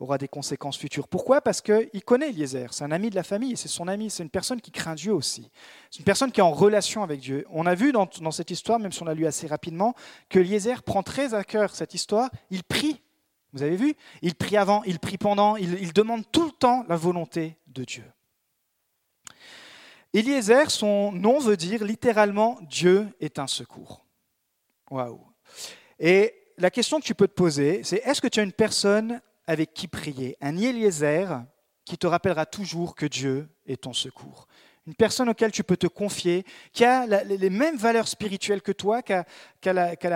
aura 0.00 0.18
des 0.18 0.28
conséquences 0.28 0.78
futures. 0.78 1.08
Pourquoi? 1.08 1.40
Parce 1.40 1.60
qu'il 1.60 2.02
connaît 2.04 2.30
Eliezer, 2.30 2.72
c'est 2.72 2.84
un 2.84 2.90
ami 2.90 3.10
de 3.10 3.14
la 3.14 3.22
famille, 3.22 3.56
c'est 3.56 3.68
son 3.68 3.88
ami, 3.88 4.10
c'est 4.10 4.22
une 4.22 4.30
personne 4.30 4.60
qui 4.60 4.70
craint 4.70 4.94
Dieu 4.94 5.12
aussi. 5.12 5.50
C'est 5.90 5.98
une 5.98 6.04
personne 6.04 6.32
qui 6.32 6.40
est 6.40 6.44
en 6.44 6.52
relation 6.52 7.02
avec 7.02 7.20
Dieu. 7.20 7.46
On 7.50 7.66
a 7.66 7.74
vu 7.74 7.92
dans, 7.92 8.08
cette 8.30 8.50
histoire, 8.50 8.78
même 8.78 8.92
si 8.92 9.02
on 9.02 9.06
l'a 9.06 9.14
lu 9.14 9.26
assez 9.26 9.46
rapidement, 9.46 9.94
que 10.28 10.38
Eliezer 10.38 10.82
prend 10.82 11.02
très 11.02 11.34
à 11.34 11.44
cœur 11.44 11.74
cette 11.74 11.94
histoire, 11.94 12.30
il 12.50 12.64
prie. 12.64 13.02
Vous 13.52 13.62
avez 13.62 13.76
vu? 13.76 13.94
Il 14.22 14.34
prie 14.34 14.56
avant, 14.56 14.82
il 14.84 14.98
prie 14.98 15.18
pendant, 15.18 15.56
il, 15.56 15.74
il 15.80 15.92
demande 15.92 16.24
tout 16.30 16.44
le 16.44 16.52
temps 16.52 16.84
la 16.88 16.96
volonté 16.96 17.56
de 17.66 17.84
Dieu. 17.84 18.04
Eliezer, 20.12 20.70
son 20.70 21.12
nom 21.12 21.38
veut 21.38 21.56
dire 21.56 21.84
littéralement 21.84 22.58
Dieu 22.62 23.08
est 23.20 23.38
un 23.38 23.46
secours. 23.46 24.06
Waouh. 24.90 25.20
Et 25.98 26.34
la 26.58 26.70
question 26.70 27.00
que 27.00 27.04
tu 27.04 27.14
peux 27.14 27.28
te 27.28 27.34
poser, 27.34 27.82
c'est 27.84 28.02
est-ce 28.04 28.20
que 28.20 28.28
tu 28.28 28.40
as 28.40 28.42
une 28.42 28.52
personne 28.52 29.20
avec 29.46 29.74
qui 29.74 29.88
prier? 29.88 30.36
Un 30.40 30.56
Eliezer 30.56 31.44
qui 31.84 31.98
te 31.98 32.06
rappellera 32.06 32.46
toujours 32.46 32.94
que 32.94 33.06
Dieu 33.06 33.48
est 33.66 33.82
ton 33.82 33.92
secours. 33.92 34.46
Une 34.86 34.94
personne 34.94 35.28
auquel 35.28 35.50
tu 35.50 35.64
peux 35.64 35.76
te 35.76 35.88
confier, 35.88 36.44
qui 36.72 36.84
a 36.84 37.06
les 37.24 37.50
mêmes 37.50 37.76
valeurs 37.76 38.06
spirituelles 38.06 38.62
que 38.62 38.70
toi, 38.70 39.02
qui 39.02 39.12
a, 39.14 39.24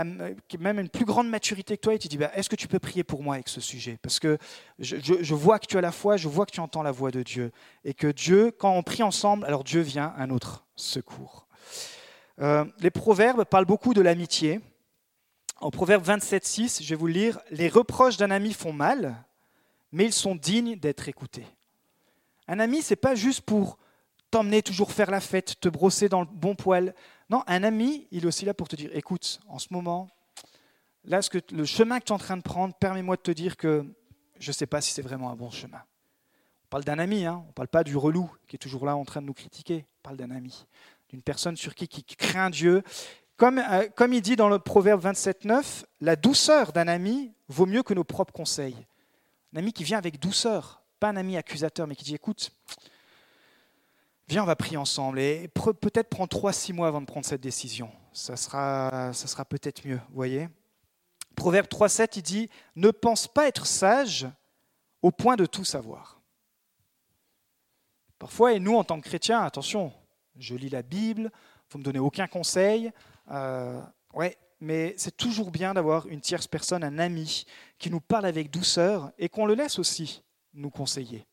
même 0.05 0.79
une 0.79 0.89
plus 0.89 1.05
grande 1.05 1.29
maturité 1.29 1.77
que 1.77 1.83
toi, 1.83 1.95
et 1.95 1.99
tu 1.99 2.07
dis, 2.07 2.17
bah, 2.17 2.31
est-ce 2.35 2.49
que 2.49 2.55
tu 2.55 2.69
peux 2.69 2.79
prier 2.79 3.03
pour 3.03 3.21
moi 3.23 3.35
avec 3.35 3.49
ce 3.49 3.61
sujet? 3.61 3.99
Parce 4.01 4.21
que 4.21 4.39
je, 4.79 5.35
vois 5.35 5.59
que 5.59 5.67
tu 5.67 5.77
as 5.77 5.81
la 5.81 5.91
foi, 5.91 6.17
je 6.17 6.29
vois 6.29 6.47
que 6.47 6.53
tu 6.53 6.61
entends 6.61 6.85
la 6.85 6.93
voix 6.93 7.11
de 7.11 7.25
Dieu. 7.25 7.51
Et 7.85 7.95
que 7.95 8.07
Dieu, 8.07 8.53
quand 8.53 8.73
on 8.73 8.85
prie 8.85 9.03
ensemble, 9.03 9.45
alors 9.45 9.65
Dieu 9.65 9.81
vient 9.81 10.15
à 10.17 10.29
notre 10.29 10.65
secours. 10.77 11.49
Euh, 12.41 12.65
les 12.79 12.93
proverbes 12.93 13.45
parlent 13.45 13.67
beaucoup 13.67 13.93
de 13.93 14.01
l'amitié. 14.01 14.61
En 15.63 15.71
Proverbe 15.71 16.03
27.6, 16.07 16.83
je 16.83 16.89
vais 16.89 16.95
vous 16.97 17.07
lire, 17.07 17.39
Les 17.51 17.69
reproches 17.69 18.17
d'un 18.17 18.31
ami 18.31 18.55
font 18.55 18.73
mal, 18.73 19.23
mais 19.93 20.07
ils 20.07 20.13
sont 20.15 20.35
dignes 20.35 20.77
d'être 20.77 21.07
écoutés. 21.07 21.45
Un 22.49 22.61
ami, 22.61 22.81
c'est 22.81 22.97
pas 22.97 23.15
juste 23.15 23.43
pour 23.43 23.77
t'emmener 24.31 24.63
toujours 24.63 24.91
faire 24.91 25.11
la 25.11 25.21
fête, 25.21 25.61
te 25.61 25.69
brosser 25.69 26.09
dans 26.09 26.21
le 26.21 26.27
bon 26.27 26.55
poil. 26.55 26.95
Non, 27.29 27.45
un 27.47 27.63
ami, 27.63 28.09
il 28.11 28.25
est 28.25 28.27
aussi 28.27 28.47
là 28.47 28.55
pour 28.55 28.69
te 28.69 28.77
dire, 28.77 28.89
écoute, 28.95 29.39
en 29.49 29.59
ce 29.59 29.69
moment, 29.71 30.09
là, 31.05 31.21
ce 31.21 31.29
que, 31.29 31.39
le 31.53 31.67
chemin 31.67 31.99
que 31.99 32.05
tu 32.05 32.13
es 32.13 32.15
en 32.15 32.19
train 32.19 32.39
de 32.39 32.43
prendre, 32.43 32.75
permets-moi 32.75 33.17
de 33.17 33.23
te 33.23 33.31
dire 33.31 33.59
que 33.59 33.85
je 34.39 34.49
ne 34.49 34.55
sais 34.55 34.67
pas 34.67 34.81
si 34.81 34.95
c'est 34.95 35.03
vraiment 35.03 35.31
un 35.31 35.37
bon 35.37 35.51
chemin. 35.51 35.83
On 36.65 36.69
parle 36.71 36.85
d'un 36.85 36.99
ami, 36.99 37.27
hein, 37.27 37.43
on 37.45 37.49
ne 37.49 37.53
parle 37.53 37.69
pas 37.69 37.85
du 37.85 37.99
relou 37.99 38.33
qui 38.49 38.57
est 38.57 38.59
toujours 38.59 38.87
là 38.87 38.97
en 38.97 39.05
train 39.05 39.21
de 39.21 39.27
nous 39.27 39.35
critiquer. 39.35 39.85
On 39.99 40.03
parle 40.05 40.17
d'un 40.17 40.31
ami, 40.31 40.67
d'une 41.11 41.21
personne 41.21 41.57
sur 41.59 41.75
qui, 41.75 41.87
qui 41.87 42.03
craint 42.17 42.49
Dieu 42.49 42.83
euh, 43.43 43.89
comme, 43.95 44.13
il 44.13 44.21
dit 44.21 44.37
dans 44.37 44.49
le 44.49 44.59
Proverbe 44.59 45.05
27.9, 45.05 45.85
la 46.01 46.17
douceur 46.17 46.73
d'un 46.73 46.89
ami 46.89 47.33
vaut 47.49 47.67
mieux 47.67 47.83
que 47.83 47.95
nos 47.95 48.05
propres 48.05 48.33
conseils. 48.33 48.77
Un 49.55 49.59
ami 49.59 49.73
qui 49.73 49.85
vient 49.85 49.99
avec 49.99 50.21
douceur, 50.21 50.83
pas 50.99 51.09
un 51.09 51.17
ami 51.17 51.37
accusateur, 51.37 51.87
mais 51.87 51.97
qui 51.97 52.05
dit 52.05 52.15
écoute, 52.15 52.53
viens, 54.29 54.43
on 54.43 54.47
va 54.47 54.57
prier 54.57 54.77
ensemble. 54.77 55.19
Et 55.19 55.49
peut-être 55.49 56.09
prendre 56.09 56.37
3-6 56.37 56.73
mois 56.73 56.89
avant 56.89 57.01
de 57.01 57.07
prendre 57.07 57.27
cette 57.27 57.41
décision. 57.41 57.91
Ça 58.13 58.37
sera, 58.37 59.13
ça 59.13 59.27
sera 59.27 59.45
peut-être 59.45 59.87
mieux, 59.87 59.97
vous 59.97 60.15
voyez. 60.15 60.49
Proverbe 61.37 61.67
3.7, 61.67 62.13
il 62.17 62.23
dit 62.23 62.51
ne 62.77 62.91
pense 62.91 63.27
pas 63.27 63.49
être 63.49 63.67
sage 63.67 64.29
au 65.03 65.11
point 65.11 65.37
de 65.37 65.47
tout 65.47 65.65
savoir. 65.65 66.21
Parfois, 68.19 68.53
et 68.53 68.61
nous, 68.61 68.77
en 68.77 68.85
tant 68.85 69.01
que 69.01 69.09
chrétiens, 69.09 69.41
attention, 69.41 69.93
je 70.37 70.55
lis 70.55 70.69
la 70.69 70.83
Bible, 70.83 71.31
vous 71.71 71.79
ne 71.79 71.81
me 71.81 71.85
donnez 71.85 71.99
aucun 71.99 72.27
conseil, 72.27 72.93
euh, 73.31 73.81
ouais, 74.15 74.37
mais 74.61 74.95
c'est 74.97 75.17
toujours 75.17 75.51
bien 75.51 75.75
d'avoir 75.75 76.07
une 76.07 76.21
tierce 76.21 76.47
personne, 76.47 76.85
un 76.85 76.99
ami, 76.99 77.45
qui 77.79 77.91
nous 77.91 78.01
parle 78.01 78.27
avec 78.27 78.51
douceur 78.51 79.11
et 79.19 79.29
qu'on 79.29 79.47
le 79.47 79.55
laisse 79.55 79.79
aussi 79.79 80.23
nous 80.55 80.71
conseiller. 80.71 81.27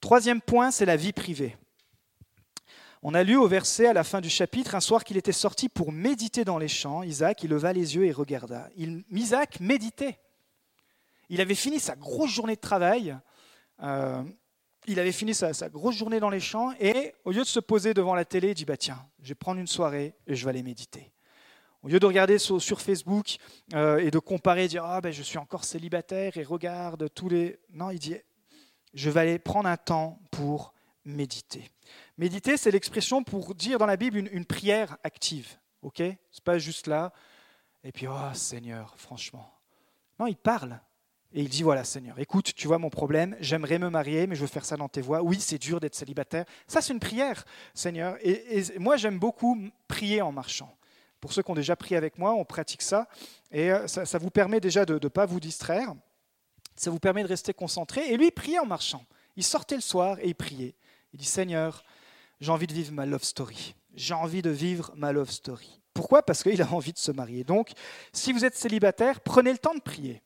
Troisième 0.00 0.40
point, 0.40 0.70
c'est 0.70 0.84
la 0.84 0.96
vie 0.96 1.12
privée. 1.12 1.56
On 3.02 3.14
a 3.14 3.22
lu 3.22 3.36
au 3.36 3.46
verset 3.46 3.86
à 3.86 3.92
la 3.92 4.04
fin 4.04 4.20
du 4.20 4.28
chapitre, 4.28 4.74
un 4.74 4.80
soir 4.80 5.04
qu'il 5.04 5.16
était 5.16 5.32
sorti 5.32 5.68
pour 5.68 5.92
méditer 5.92 6.44
dans 6.44 6.58
les 6.58 6.68
champs, 6.68 7.02
Isaac, 7.02 7.42
il 7.44 7.50
leva 7.50 7.72
les 7.72 7.94
yeux 7.94 8.04
et 8.04 8.12
regarda. 8.12 8.68
Isaac 9.10 9.60
méditait. 9.60 10.18
Il 11.28 11.40
avait 11.40 11.54
fini 11.54 11.78
sa 11.78 11.94
grosse 11.94 12.30
journée 12.30 12.56
de 12.56 12.60
travail. 12.60 13.16
Euh, 13.82 14.22
il 14.86 15.00
avait 15.00 15.12
fini 15.12 15.34
sa, 15.34 15.52
grosse 15.68 15.96
journée 15.96 16.20
dans 16.20 16.30
les 16.30 16.40
champs 16.40 16.72
et 16.80 17.14
au 17.24 17.32
lieu 17.32 17.40
de 17.40 17.44
se 17.44 17.60
poser 17.60 17.94
devant 17.94 18.14
la 18.14 18.24
télé, 18.24 18.50
il 18.50 18.54
dit 18.54 18.64
bah 18.64 18.76
tiens, 18.76 19.06
je 19.22 19.28
vais 19.28 19.34
prendre 19.34 19.60
une 19.60 19.66
soirée 19.66 20.14
et 20.26 20.34
je 20.34 20.44
vais 20.44 20.50
aller 20.50 20.62
méditer. 20.62 21.12
Au 21.82 21.88
lieu 21.88 22.00
de 22.00 22.06
regarder 22.06 22.38
sur, 22.38 22.80
Facebook 22.80 23.36
euh, 23.74 23.98
et 23.98 24.10
de 24.10 24.18
comparer, 24.18 24.68
dire 24.68 24.84
ah 24.84 25.00
ben 25.00 25.12
je 25.12 25.22
suis 25.22 25.38
encore 25.38 25.64
célibataire 25.64 26.36
et 26.36 26.42
regarde 26.42 27.08
tous 27.14 27.28
les, 27.28 27.58
non, 27.72 27.90
il 27.90 27.98
dit 27.98 28.16
je 28.94 29.10
vais 29.10 29.20
aller 29.20 29.38
prendre 29.38 29.68
un 29.68 29.76
temps 29.76 30.18
pour 30.30 30.72
méditer. 31.04 31.70
Méditer, 32.18 32.56
c'est 32.56 32.70
l'expression 32.70 33.22
pour 33.22 33.54
dire 33.54 33.78
dans 33.78 33.86
la 33.86 33.96
Bible 33.96 34.16
une, 34.16 34.28
une 34.32 34.46
prière 34.46 34.96
active. 35.04 35.58
Ok, 35.82 36.02
c'est 36.30 36.44
pas 36.44 36.58
juste 36.58 36.86
là 36.86 37.12
et 37.86 37.92
puis 37.92 38.08
oh 38.08 38.34
Seigneur, 38.34 38.94
franchement. 38.96 39.48
Non, 40.18 40.26
il 40.26 40.36
parle. 40.36 40.80
Et 41.32 41.42
il 41.42 41.48
dit, 41.48 41.62
voilà 41.62 41.84
Seigneur, 41.84 42.18
écoute, 42.18 42.52
tu 42.54 42.66
vois 42.66 42.78
mon 42.78 42.90
problème, 42.90 43.36
j'aimerais 43.40 43.78
me 43.78 43.90
marier, 43.90 44.26
mais 44.26 44.36
je 44.36 44.40
veux 44.40 44.46
faire 44.46 44.64
ça 44.64 44.76
dans 44.76 44.88
tes 44.88 45.00
voies. 45.00 45.22
Oui, 45.22 45.38
c'est 45.40 45.58
dur 45.58 45.80
d'être 45.80 45.94
célibataire. 45.94 46.44
Ça, 46.66 46.80
c'est 46.80 46.92
une 46.92 47.00
prière, 47.00 47.44
Seigneur. 47.74 48.16
Et, 48.22 48.64
moi, 48.78 48.96
j'aime 48.96 49.18
beaucoup 49.18 49.58
prier 49.88 50.22
en 50.22 50.32
marchant. 50.32 50.74
Pour 51.20 51.32
ceux 51.32 51.42
qui 51.42 51.50
ont 51.50 51.54
déjà 51.54 51.76
prié 51.76 51.96
avec 51.96 52.18
moi, 52.18 52.32
on 52.34 52.44
pratique 52.44 52.82
ça. 52.82 53.08
Et 53.50 53.72
euh, 53.72 53.86
ça, 53.88 54.18
vous 54.18 54.30
permet 54.30 54.60
déjà 54.60 54.84
de 54.84 54.94
ne 54.94 55.08
pas 55.08 55.26
vous 55.26 55.40
distraire. 55.40 55.94
Ça 56.76 56.90
vous 56.90 57.00
permet 57.00 57.22
de 57.22 57.28
rester 57.28 57.52
concentré. 57.52 58.12
Et 58.12 58.16
lui, 58.16 58.26
il 58.26 58.32
priait 58.32 58.58
en 58.58 58.66
marchant. 58.66 59.04
Il 59.34 59.42
sortait 59.42 59.76
le 59.76 59.80
soir 59.80 60.18
et 60.20 60.28
il 60.28 60.34
priait. 60.34 60.74
Il 61.12 61.18
dit, 61.18 61.26
Seigneur, 61.26 61.82
j'ai 62.40 62.52
envie 62.52 62.66
de 62.66 62.74
vivre 62.74 62.92
ma 62.92 63.06
love 63.06 63.24
story. 63.24 63.74
J'ai 63.94 64.14
envie 64.14 64.42
de 64.42 64.50
vivre 64.50 64.92
ma 64.94 65.12
love 65.12 65.30
story. 65.30 65.80
Pourquoi? 65.94 66.22
Parce 66.22 66.42
qu'il 66.42 66.60
a 66.60 66.70
envie 66.72 66.92
de 66.92 66.98
se 66.98 67.10
marier. 67.10 67.42
Donc, 67.42 67.72
si 68.12 68.32
vous 68.32 68.44
êtes 68.44 68.54
célibataire, 68.54 69.20
prenez 69.20 69.50
le 69.50 69.58
temps 69.58 69.74
de 69.74 69.80
prier. 69.80 70.22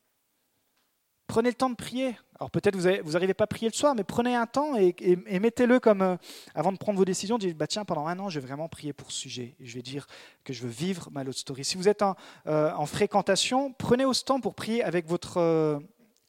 Prenez 1.30 1.50
le 1.50 1.54
temps 1.54 1.70
de 1.70 1.76
prier. 1.76 2.18
Alors 2.40 2.50
peut-être 2.50 2.74
vous 2.76 3.12
n'arrivez 3.12 3.34
pas 3.34 3.44
à 3.44 3.46
prier 3.46 3.68
le 3.68 3.72
soir, 3.72 3.94
mais 3.94 4.02
prenez 4.02 4.34
un 4.34 4.46
temps 4.46 4.74
et, 4.74 4.96
mettez-le 5.38 5.78
comme, 5.78 6.02
euh, 6.02 6.16
avant 6.56 6.72
de 6.72 6.76
prendre 6.76 6.98
vos 6.98 7.04
décisions, 7.04 7.38
dites, 7.38 7.56
bah, 7.56 7.68
tiens, 7.68 7.84
pendant 7.84 8.08
un 8.08 8.18
an, 8.18 8.28
je 8.28 8.40
vais 8.40 8.48
vraiment 8.48 8.68
prier 8.68 8.92
pour 8.92 9.12
ce 9.12 9.20
sujet. 9.20 9.54
Et 9.60 9.66
je 9.66 9.76
vais 9.76 9.82
dire 9.82 10.08
que 10.42 10.52
je 10.52 10.64
veux 10.64 10.68
vivre 10.68 11.08
ma 11.12 11.22
love 11.22 11.36
story. 11.36 11.64
Si 11.64 11.76
vous 11.76 11.86
êtes 11.86 12.02
en, 12.02 12.16
euh, 12.48 12.72
en 12.72 12.84
fréquentation, 12.84 13.72
prenez 13.72 14.04
aussi 14.04 14.24
temps 14.24 14.40
pour 14.40 14.56
prier 14.56 14.82
avec, 14.82 15.06
votre, 15.06 15.36
euh, 15.36 15.78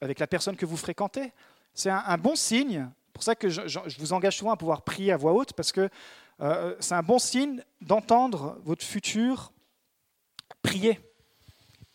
avec 0.02 0.20
la 0.20 0.28
personne 0.28 0.56
que 0.56 0.68
vous 0.68 0.78
fréquentez. 0.78 1.34
C'est 1.74 1.90
un, 1.90 2.18
bon 2.20 2.36
signe. 2.36 2.88
Pour 3.12 3.24
ça 3.24 3.34
que 3.34 3.50
je, 3.50 3.68
je, 3.68 3.98
vous 3.98 4.14
engage 4.14 4.38
souvent 4.38 4.52
à 4.52 4.58
pouvoir 4.58 4.84
prier 4.84 5.14
à 5.14 5.18
voix 5.18 5.34
haute, 5.34 5.54
parce 5.54 5.72
que 5.72 5.90
c'est 6.80 6.96
un 6.96 7.04
bon 7.04 7.18
signe 7.18 7.64
d'entendre 7.82 8.60
votre 8.66 8.84
futur 8.84 9.52
prier. 10.62 11.00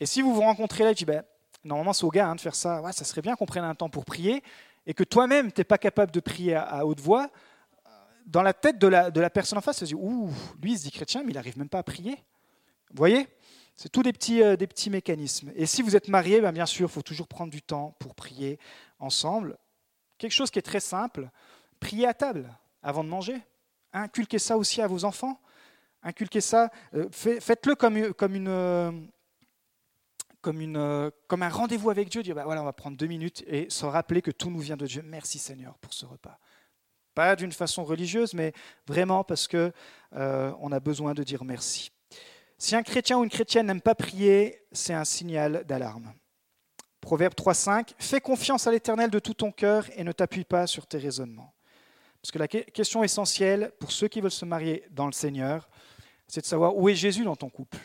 Et 0.00 0.06
si 0.06 0.22
vous 0.22 0.34
vous 0.34 0.40
rencontrez 0.40 0.82
là, 0.82 0.90
je 0.90 0.96
dis, 0.96 1.04
ben, 1.04 1.22
normalement 1.66 1.92
c'est 1.92 2.04
au 2.04 2.10
gars 2.10 2.28
hein, 2.28 2.34
de 2.34 2.40
faire 2.40 2.54
ça, 2.54 2.82
ça 2.92 3.04
serait 3.04 3.22
bien 3.22 3.36
qu'on 3.36 3.46
prenne 3.46 3.64
un 3.64 3.74
temps 3.74 3.90
pour 3.90 4.04
prier, 4.04 4.42
et 4.86 4.94
que 4.94 5.04
toi-même, 5.04 5.52
tu 5.52 5.60
n'es 5.60 5.64
pas 5.64 5.78
capable 5.78 6.12
de 6.12 6.20
prier 6.20 6.54
à, 6.54 6.86
haute 6.86 7.00
voix, 7.00 7.28
dans 8.26 8.42
la 8.42 8.52
tête 8.52 8.78
de 8.78 8.88
la, 8.88 9.30
personne 9.30 9.58
en 9.58 9.62
face, 9.62 9.78
se 9.78 9.84
dit, 9.84 9.94
ouh, 9.94 10.30
lui 10.62 10.72
il 10.72 10.78
se 10.78 10.84
dit 10.84 10.90
chrétien, 10.90 11.22
mais 11.22 11.30
il 11.30 11.34
n'arrive 11.34 11.58
même 11.58 11.68
pas 11.68 11.78
à 11.78 11.82
prier. 11.82 12.16
Vous 12.90 12.96
voyez? 12.96 13.28
C'est 13.76 13.90
tous 13.90 14.02
des 14.02 14.12
petits, 14.12 14.42
euh, 14.42 14.56
mécanismes. 14.90 15.52
Et 15.54 15.66
si 15.66 15.82
vous 15.82 15.96
êtes 15.96 16.08
marié, 16.08 16.40
ben, 16.40 16.50
bien 16.50 16.66
sûr, 16.66 16.88
il 16.88 16.92
faut 16.92 17.02
toujours 17.02 17.28
prendre 17.28 17.52
du 17.52 17.60
temps 17.60 17.94
pour 17.98 18.14
prier 18.14 18.58
ensemble. 18.98 19.58
Quelque 20.18 20.32
chose 20.32 20.50
qui 20.50 20.58
est 20.58 20.62
très 20.62 20.80
simple, 20.80 21.28
prier 21.78 22.06
à 22.06 22.14
table 22.14 22.50
avant 22.82 23.04
de 23.04 23.08
manger. 23.08 23.36
Inculquez 23.92 24.38
ça 24.38 24.56
aussi 24.56 24.80
à 24.80 24.86
vos 24.86 25.04
enfants. 25.04 25.38
Inculquez 26.02 26.40
ça, 26.40 26.70
euh, 26.94 27.08
faites-le 27.10 27.74
comme, 27.74 28.14
comme 28.14 28.34
une, 28.34 28.48
euh, 28.48 28.92
euh, 30.48 31.10
comme 31.28 31.42
un 31.42 31.48
rendez-vous 31.48 31.90
avec 31.90 32.08
Dieu, 32.08 32.22
dire 32.22 32.34
bah 32.34 32.44
voilà, 32.44 32.62
on 32.62 32.64
va 32.64 32.72
prendre 32.72 32.96
deux 32.96 33.06
minutes 33.06 33.44
et 33.46 33.68
se 33.70 33.84
rappeler 33.84 34.22
que 34.22 34.30
tout 34.30 34.50
nous 34.50 34.60
vient 34.60 34.76
de 34.76 34.86
Dieu. 34.86 35.02
Merci 35.04 35.38
Seigneur 35.38 35.78
pour 35.78 35.92
ce 35.92 36.06
repas. 36.06 36.38
Pas 37.14 37.36
d'une 37.36 37.52
façon 37.52 37.84
religieuse, 37.84 38.34
mais 38.34 38.52
vraiment 38.86 39.24
parce 39.24 39.48
que 39.48 39.72
euh, 40.14 40.52
on 40.60 40.72
a 40.72 40.80
besoin 40.80 41.14
de 41.14 41.22
dire 41.22 41.44
merci. 41.44 41.90
Si 42.58 42.74
un 42.74 42.82
chrétien 42.82 43.18
ou 43.18 43.24
une 43.24 43.30
chrétienne 43.30 43.66
n'aime 43.66 43.80
pas 43.80 43.94
prier, 43.94 44.62
c'est 44.72 44.94
un 44.94 45.04
signal 45.04 45.64
d'alarme. 45.66 46.12
Proverbe 47.00 47.34
3.5, 47.34 47.92
fais 47.98 48.20
confiance 48.20 48.66
à 48.66 48.72
l'Éternel 48.72 49.10
de 49.10 49.18
tout 49.18 49.34
ton 49.34 49.52
cœur 49.52 49.86
et 49.96 50.04
ne 50.04 50.12
t'appuie 50.12 50.44
pas 50.44 50.66
sur 50.66 50.86
tes 50.86 50.98
raisonnements. 50.98 51.54
Parce 52.20 52.32
que 52.32 52.38
la 52.38 52.48
question 52.48 53.04
essentielle 53.04 53.72
pour 53.78 53.92
ceux 53.92 54.08
qui 54.08 54.20
veulent 54.20 54.30
se 54.30 54.44
marier 54.44 54.84
dans 54.90 55.06
le 55.06 55.12
Seigneur, 55.12 55.68
c'est 56.26 56.40
de 56.40 56.46
savoir 56.46 56.76
où 56.76 56.88
est 56.88 56.94
Jésus 56.94 57.24
dans 57.24 57.36
ton 57.36 57.48
couple. 57.48 57.78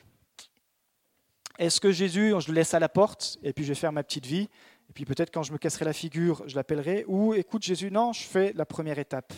Est-ce 1.61 1.79
que 1.79 1.91
Jésus, 1.91 2.33
je 2.39 2.47
le 2.47 2.55
laisse 2.55 2.73
à 2.73 2.79
la 2.79 2.89
porte 2.89 3.37
et 3.43 3.53
puis 3.53 3.63
je 3.63 3.69
vais 3.69 3.75
faire 3.75 3.91
ma 3.91 4.01
petite 4.01 4.25
vie 4.25 4.49
et 4.89 4.93
puis 4.95 5.05
peut-être 5.05 5.31
quand 5.31 5.43
je 5.43 5.53
me 5.53 5.59
casserai 5.59 5.85
la 5.85 5.93
figure, 5.93 6.41
je 6.47 6.55
l'appellerai 6.55 7.05
Ou 7.07 7.35
écoute 7.35 7.61
Jésus, 7.61 7.91
non, 7.91 8.13
je 8.13 8.23
fais 8.23 8.51
la 8.55 8.65
première 8.65 8.97
étape 8.97 9.31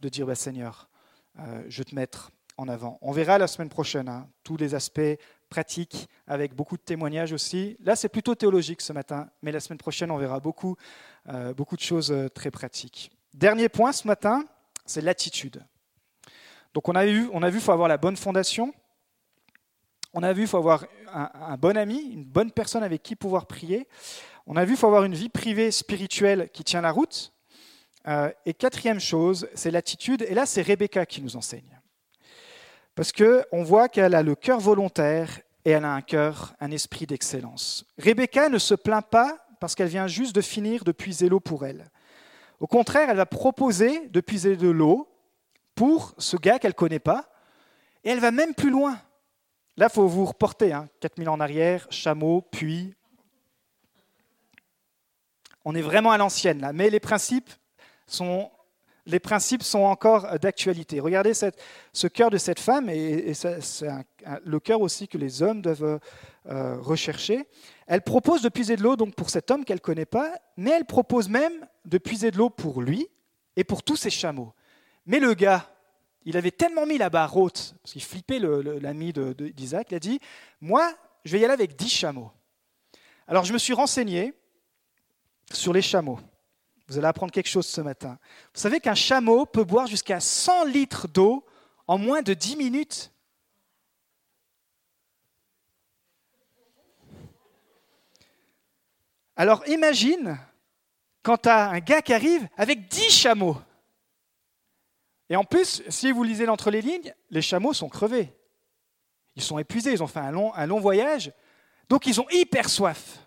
de 0.00 0.10
dire 0.10 0.26
bah, 0.26 0.34
Seigneur, 0.34 0.90
euh, 1.38 1.64
je 1.68 1.78
vais 1.78 1.84
te 1.84 1.94
mettre 1.94 2.30
en 2.58 2.68
avant. 2.68 2.98
On 3.00 3.10
verra 3.10 3.38
la 3.38 3.46
semaine 3.46 3.70
prochaine 3.70 4.10
hein, 4.10 4.28
tous 4.44 4.58
les 4.58 4.74
aspects 4.74 5.00
pratiques 5.48 6.10
avec 6.26 6.54
beaucoup 6.54 6.76
de 6.76 6.82
témoignages 6.82 7.32
aussi. 7.32 7.78
Là, 7.80 7.96
c'est 7.96 8.10
plutôt 8.10 8.34
théologique 8.34 8.82
ce 8.82 8.92
matin, 8.92 9.30
mais 9.40 9.50
la 9.50 9.60
semaine 9.60 9.78
prochaine, 9.78 10.10
on 10.10 10.18
verra 10.18 10.40
beaucoup, 10.40 10.76
euh, 11.30 11.54
beaucoup 11.54 11.76
de 11.76 11.80
choses 11.80 12.12
euh, 12.12 12.28
très 12.28 12.50
pratiques. 12.50 13.10
Dernier 13.32 13.70
point 13.70 13.92
ce 13.92 14.06
matin, 14.06 14.44
c'est 14.84 15.00
l'attitude. 15.00 15.64
Donc 16.74 16.90
on 16.90 16.92
a 16.92 17.06
vu, 17.06 17.30
on 17.32 17.42
a 17.42 17.48
vu, 17.48 17.60
faut 17.60 17.72
avoir 17.72 17.88
la 17.88 17.96
bonne 17.96 18.18
fondation. 18.18 18.74
On 20.14 20.22
a 20.22 20.32
vu, 20.32 20.42
il 20.42 20.48
faut 20.48 20.58
avoir 20.58 20.84
un, 21.12 21.56
bon 21.56 21.76
ami, 21.76 22.10
une 22.12 22.24
bonne 22.24 22.50
personne 22.50 22.82
avec 22.82 23.02
qui 23.02 23.16
pouvoir 23.16 23.46
prier. 23.46 23.88
On 24.46 24.56
a 24.56 24.64
vu, 24.64 24.74
il 24.74 24.76
faut 24.76 24.86
avoir 24.86 25.04
une 25.04 25.14
vie 25.14 25.28
privée 25.28 25.70
spirituelle 25.70 26.50
qui 26.52 26.64
tient 26.64 26.82
la 26.82 26.90
route. 26.90 27.32
Euh, 28.08 28.30
et 28.44 28.52
quatrième 28.52 29.00
chose, 29.00 29.48
c'est 29.54 29.70
l'attitude. 29.70 30.22
Et 30.28 30.34
là, 30.34 30.44
c'est 30.44 30.62
Rebecca 30.62 31.06
qui 31.06 31.22
nous 31.22 31.36
enseigne. 31.36 31.80
Parce 32.94 33.12
qu'on 33.12 33.62
voit 33.62 33.88
qu'elle 33.88 34.14
a 34.14 34.22
le 34.22 34.34
cœur 34.34 34.60
volontaire 34.60 35.40
et 35.64 35.70
elle 35.70 35.84
a 35.84 35.94
un 35.94 36.02
cœur, 36.02 36.54
un 36.60 36.70
esprit 36.70 37.06
d'excellence. 37.06 37.86
Rebecca 37.96 38.48
ne 38.48 38.58
se 38.58 38.74
plaint 38.74 39.06
pas 39.06 39.38
parce 39.60 39.74
qu'elle 39.74 39.88
vient 39.88 40.08
juste 40.08 40.34
de 40.34 40.40
finir 40.40 40.84
de 40.84 40.92
puiser 40.92 41.28
l'eau 41.28 41.40
pour 41.40 41.64
elle. 41.64 41.90
Au 42.60 42.66
contraire, 42.66 43.08
elle 43.08 43.16
va 43.16 43.26
proposer 43.26 44.08
de 44.08 44.20
puiser 44.20 44.56
de 44.56 44.68
l'eau 44.68 45.08
pour 45.74 46.14
ce 46.18 46.36
gars 46.36 46.58
qu'elle 46.58 46.70
ne 46.70 46.74
connaît 46.74 46.98
pas. 46.98 47.28
Et 48.04 48.10
elle 48.10 48.20
va 48.20 48.30
même 48.30 48.54
plus 48.54 48.70
loin. 48.70 48.98
Là, 49.76 49.88
il 49.90 49.94
faut 49.94 50.06
vous 50.06 50.26
reporter, 50.26 50.72
hein, 50.72 50.88
4000 51.00 51.28
ans 51.28 51.34
en 51.34 51.40
arrière, 51.40 51.86
chameau, 51.90 52.42
puits. 52.42 52.94
On 55.64 55.74
est 55.74 55.82
vraiment 55.82 56.10
à 56.10 56.18
l'ancienne 56.18 56.60
là, 56.60 56.72
mais 56.72 56.90
les 56.90 57.00
principes 57.00 57.50
sont 58.06 58.50
les 59.06 59.18
principes 59.18 59.62
sont 59.62 59.80
encore 59.80 60.38
d'actualité. 60.38 61.00
Regardez 61.00 61.32
ce 61.34 62.06
cœur 62.06 62.30
de 62.30 62.38
cette 62.38 62.60
femme, 62.60 62.88
et, 62.88 63.34
c'est 63.34 63.58
le 64.44 64.60
cœur 64.60 64.80
aussi 64.80 65.08
que 65.08 65.18
les 65.18 65.42
hommes 65.42 65.60
doivent 65.60 65.98
euh, 66.46 66.76
rechercher. 66.80 67.48
Elle 67.86 68.02
propose 68.02 68.42
de 68.42 68.48
puiser 68.48 68.76
de 68.76 68.82
l'eau 68.82 68.96
donc 68.96 69.14
pour 69.14 69.30
cet 69.30 69.50
homme 69.50 69.64
qu'elle 69.64 69.78
ne 69.78 69.80
connaît 69.80 70.06
pas, 70.06 70.32
mais 70.56 70.70
elle 70.70 70.84
propose 70.84 71.28
même 71.28 71.66
de 71.84 71.98
puiser 71.98 72.30
de 72.30 72.38
l'eau 72.38 72.48
pour 72.48 72.80
lui 72.80 73.08
et 73.56 73.64
pour 73.64 73.82
tous 73.82 73.96
ses 73.96 74.10
chameaux. 74.10 74.52
Mais 75.06 75.18
le 75.18 75.34
gars, 75.34 75.68
il 76.24 76.36
avait 76.36 76.50
tellement 76.50 76.86
mis 76.86 76.98
la 76.98 77.10
barre 77.10 77.36
haute, 77.36 77.74
parce 77.82 77.92
qu'il 77.92 78.02
flippait 78.02 78.38
l'ami 78.38 79.12
d'Isaac, 79.12 79.88
il 79.90 79.94
a 79.94 79.98
dit, 79.98 80.20
moi, 80.60 80.92
je 81.24 81.32
vais 81.32 81.40
y 81.40 81.44
aller 81.44 81.54
avec 81.54 81.76
dix 81.76 81.88
chameaux. 81.88 82.30
Alors 83.26 83.44
je 83.44 83.52
me 83.52 83.58
suis 83.58 83.72
renseigné 83.72 84.34
sur 85.52 85.72
les 85.72 85.82
chameaux. 85.82 86.18
Vous 86.88 86.98
allez 86.98 87.06
apprendre 87.06 87.32
quelque 87.32 87.48
chose 87.48 87.66
ce 87.66 87.80
matin. 87.80 88.18
Vous 88.54 88.60
savez 88.60 88.80
qu'un 88.80 88.94
chameau 88.94 89.46
peut 89.46 89.64
boire 89.64 89.86
jusqu'à 89.86 90.20
100 90.20 90.64
litres 90.64 91.08
d'eau 91.08 91.44
en 91.86 91.96
moins 91.98 92.22
de 92.22 92.34
10 92.34 92.56
minutes? 92.56 93.12
Alors 99.36 99.66
imagine 99.68 100.38
quand 101.22 101.38
tu 101.38 101.48
as 101.48 101.70
un 101.70 101.78
gars 101.78 102.02
qui 102.02 102.12
arrive 102.12 102.46
avec 102.56 102.88
10 102.88 103.10
chameaux. 103.10 103.56
Et 105.32 105.36
en 105.36 105.44
plus, 105.44 105.82
si 105.88 106.12
vous 106.12 106.24
lisez 106.24 106.46
entre 106.46 106.70
les 106.70 106.82
lignes, 106.82 107.14
les 107.30 107.40
chameaux 107.40 107.72
sont 107.72 107.88
crevés. 107.88 108.34
Ils 109.34 109.42
sont 109.42 109.58
épuisés, 109.58 109.92
ils 109.92 110.02
ont 110.02 110.06
fait 110.06 110.20
un 110.20 110.30
long, 110.30 110.78
voyage. 110.78 111.32
Donc 111.88 112.06
ils 112.06 112.20
ont 112.20 112.26
hyper 112.28 112.68
soif. 112.68 113.18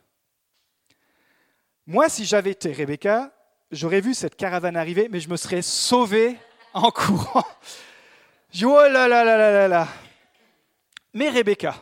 Moi, 1.88 2.08
si 2.08 2.24
j'avais 2.24 2.52
été 2.52 2.72
Rebecca, 2.72 3.34
j'aurais 3.72 4.02
vu 4.02 4.14
cette 4.14 4.36
caravane 4.36 4.78
arriver, 4.78 5.10
mais 5.10 5.20
je 5.20 5.28
me 5.28 5.36
serais 5.36 5.64
sauvé 5.64 6.38
en 6.74 6.92
courant. 6.92 7.48
Je 8.52 8.68
oh 8.68 8.88
là 8.88 9.08
là 9.08 9.24
là 9.24 9.36
là 9.36 9.50
là 9.50 9.68
là. 9.68 9.88
Mais 11.12 11.30
Rebecca, 11.30 11.82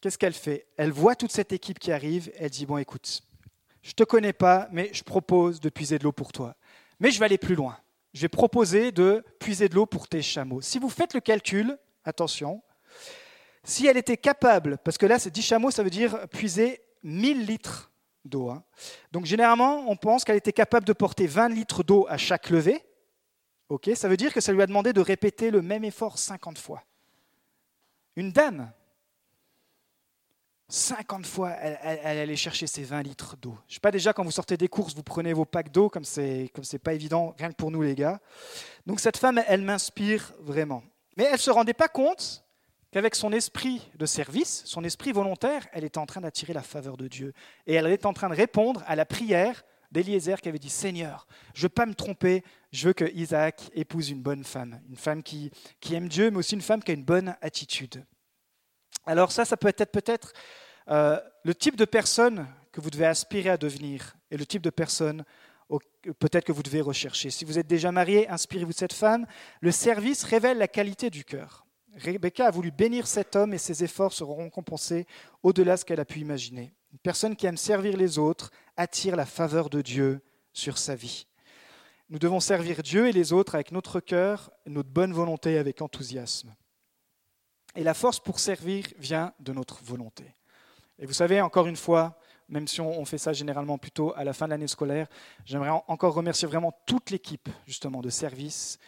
qu'est-ce 0.00 0.18
qu'elle 0.18 0.32
fait? 0.32 0.66
Elle 0.76 0.90
voit 0.90 1.14
toute 1.14 1.30
cette 1.30 1.52
équipe 1.52 1.78
qui 1.78 1.92
arrive, 1.92 2.32
elle 2.38 2.50
dit, 2.50 2.66
bon 2.66 2.78
écoute, 2.78 3.22
je 3.82 3.90
ne 3.90 3.94
te 3.94 4.02
connais 4.02 4.32
pas, 4.32 4.66
mais 4.72 4.90
je 4.92 5.04
propose 5.04 5.60
de 5.60 5.68
puiser 5.68 5.96
de 6.00 6.02
l'eau 6.02 6.12
pour 6.12 6.32
toi. 6.32 6.56
Mais 6.98 7.12
je 7.12 7.20
vais 7.20 7.26
aller 7.26 7.38
plus 7.38 7.54
loin. 7.54 7.78
Je 8.12 8.22
vais 8.22 8.28
proposer 8.28 8.92
de 8.92 9.24
puiser 9.38 9.68
de 9.68 9.74
l'eau 9.74 9.86
pour 9.86 10.08
tes 10.08 10.22
chameaux. 10.22 10.60
Si 10.60 10.78
vous 10.78 10.88
faites 10.88 11.14
le 11.14 11.20
calcul, 11.20 11.78
attention, 12.04 12.62
si 13.62 13.86
elle 13.86 13.96
était 13.96 14.16
capable, 14.16 14.78
parce 14.78 14.98
que 14.98 15.06
là, 15.06 15.18
c'est 15.18 15.30
10 15.30 15.42
chameaux, 15.42 15.70
ça 15.70 15.82
veut 15.82 15.90
dire 15.90 16.28
puiser 16.28 16.80
1000 17.02 17.46
litres 17.46 17.92
d'eau. 18.24 18.50
Hein. 18.50 18.64
Donc 19.12 19.26
généralement, 19.26 19.90
on 19.90 19.96
pense 19.96 20.24
qu'elle 20.24 20.36
était 20.36 20.52
capable 20.52 20.86
de 20.86 20.92
porter 20.92 21.26
20 21.26 21.50
litres 21.50 21.82
d'eau 21.82 22.06
à 22.08 22.16
chaque 22.16 22.50
levée. 22.50 22.84
Ok, 23.68 23.90
ça 23.94 24.08
veut 24.08 24.16
dire 24.16 24.32
que 24.32 24.40
ça 24.40 24.52
lui 24.52 24.62
a 24.62 24.66
demandé 24.66 24.92
de 24.92 25.00
répéter 25.00 25.50
le 25.50 25.62
même 25.62 25.84
effort 25.84 26.18
50 26.18 26.58
fois. 26.58 26.82
Une 28.16 28.32
dame, 28.32 28.72
50 30.70 31.26
fois, 31.26 31.50
elle, 31.50 32.18
allait 32.18 32.36
chercher 32.36 32.66
ses 32.66 32.84
20 32.84 33.02
litres 33.02 33.36
d'eau. 33.36 33.56
Je 33.66 33.72
ne 33.72 33.74
sais 33.74 33.80
pas 33.80 33.90
déjà 33.90 34.12
quand 34.12 34.24
vous 34.24 34.30
sortez 34.30 34.56
des 34.56 34.68
courses, 34.68 34.94
vous 34.94 35.02
prenez 35.02 35.32
vos 35.32 35.44
packs 35.44 35.72
d'eau, 35.72 35.88
comme 35.88 36.04
c'est 36.04 36.50
comme 36.54 36.64
c'est 36.64 36.78
pas 36.78 36.94
évident, 36.94 37.34
rien 37.38 37.50
que 37.50 37.56
pour 37.56 37.70
nous 37.70 37.82
les 37.82 37.94
gars. 37.94 38.20
Donc 38.86 39.00
cette 39.00 39.16
femme, 39.16 39.42
elle 39.48 39.62
m'inspire 39.62 40.32
vraiment. 40.40 40.82
Mais 41.16 41.24
elle 41.24 41.32
ne 41.32 41.38
se 41.38 41.50
rendait 41.50 41.74
pas 41.74 41.88
compte 41.88 42.44
qu'avec 42.92 43.14
son 43.14 43.32
esprit 43.32 43.90
de 43.96 44.06
service, 44.06 44.62
son 44.64 44.84
esprit 44.84 45.12
volontaire, 45.12 45.66
elle 45.72 45.84
était 45.84 45.98
en 45.98 46.06
train 46.06 46.20
d'attirer 46.20 46.52
la 46.52 46.62
faveur 46.62 46.96
de 46.96 47.08
Dieu. 47.08 47.32
Et 47.66 47.74
elle 47.74 47.86
était 47.88 48.06
en 48.06 48.12
train 48.12 48.28
de 48.28 48.34
répondre 48.34 48.82
à 48.86 48.96
la 48.96 49.04
prière 49.04 49.64
d'Eliezer 49.90 50.40
qui 50.40 50.48
avait 50.48 50.58
dit 50.58 50.70
Seigneur, 50.70 51.26
je 51.52 51.60
ne 51.60 51.62
veux 51.64 51.68
pas 51.70 51.86
me 51.86 51.94
tromper, 51.94 52.44
je 52.72 52.88
veux 52.88 52.92
que 52.92 53.10
Isaac 53.12 53.70
épouse 53.74 54.10
une 54.10 54.22
bonne 54.22 54.44
femme, 54.44 54.80
une 54.88 54.96
femme 54.96 55.22
qui, 55.22 55.50
qui 55.80 55.94
aime 55.94 56.08
Dieu, 56.08 56.30
mais 56.30 56.38
aussi 56.38 56.54
une 56.54 56.62
femme 56.62 56.82
qui 56.82 56.92
a 56.92 56.94
une 56.94 57.04
bonne 57.04 57.36
attitude. 57.40 58.04
Alors 59.10 59.32
ça, 59.32 59.44
ça 59.44 59.56
peut 59.56 59.66
être 59.76 59.90
peut-être 59.90 60.32
euh, 60.88 61.18
le 61.42 61.52
type 61.52 61.74
de 61.74 61.84
personne 61.84 62.46
que 62.70 62.80
vous 62.80 62.90
devez 62.90 63.06
aspirer 63.06 63.50
à 63.50 63.56
devenir 63.56 64.14
et 64.30 64.36
le 64.36 64.46
type 64.46 64.62
de 64.62 64.70
personne 64.70 65.24
peut-être 66.18 66.44
que 66.44 66.52
vous 66.52 66.62
devez 66.62 66.80
rechercher. 66.80 67.30
Si 67.30 67.44
vous 67.44 67.58
êtes 67.58 67.66
déjà 67.66 67.90
marié, 67.90 68.28
inspirez-vous 68.28 68.70
de 68.70 68.76
cette 68.76 68.92
femme. 68.92 69.26
Le 69.60 69.72
service 69.72 70.22
révèle 70.22 70.58
la 70.58 70.68
qualité 70.68 71.10
du 71.10 71.24
cœur. 71.24 71.66
Rebecca 71.96 72.46
a 72.46 72.50
voulu 72.52 72.70
bénir 72.70 73.08
cet 73.08 73.34
homme 73.34 73.52
et 73.52 73.58
ses 73.58 73.82
efforts 73.82 74.12
seront 74.12 74.44
récompensés 74.44 75.08
au-delà 75.42 75.74
de 75.74 75.80
ce 75.80 75.84
qu'elle 75.84 75.98
a 75.98 76.04
pu 76.04 76.20
imaginer. 76.20 76.72
Une 76.92 76.98
personne 77.00 77.34
qui 77.34 77.46
aime 77.46 77.56
servir 77.56 77.96
les 77.96 78.16
autres 78.16 78.52
attire 78.76 79.16
la 79.16 79.26
faveur 79.26 79.70
de 79.70 79.82
Dieu 79.82 80.20
sur 80.52 80.78
sa 80.78 80.94
vie. 80.94 81.26
Nous 82.10 82.20
devons 82.20 82.38
servir 82.40 82.84
Dieu 82.84 83.08
et 83.08 83.12
les 83.12 83.32
autres 83.32 83.56
avec 83.56 83.72
notre 83.72 83.98
cœur, 83.98 84.52
notre 84.66 84.88
bonne 84.88 85.12
volonté, 85.12 85.58
avec 85.58 85.82
enthousiasme. 85.82 86.54
Et 87.76 87.84
la 87.84 87.94
force 87.94 88.20
pour 88.20 88.40
servir 88.40 88.84
vient 88.98 89.32
de 89.40 89.52
notre 89.52 89.82
volonté. 89.84 90.24
Et 90.98 91.06
vous 91.06 91.12
savez, 91.12 91.40
encore 91.40 91.66
une 91.66 91.76
fois, 91.76 92.18
même 92.48 92.66
si 92.66 92.80
on 92.80 93.04
fait 93.04 93.18
ça 93.18 93.32
généralement 93.32 93.78
plutôt 93.78 94.12
à 94.16 94.24
la 94.24 94.32
fin 94.32 94.46
de 94.46 94.50
l'année 94.50 94.66
scolaire, 94.66 95.06
j'aimerais 95.44 95.70
encore 95.86 96.14
remercier 96.14 96.48
vraiment 96.48 96.72
toute 96.84 97.10
l'équipe 97.10 97.48
justement 97.66 98.00
de 98.00 98.10
service 98.10 98.78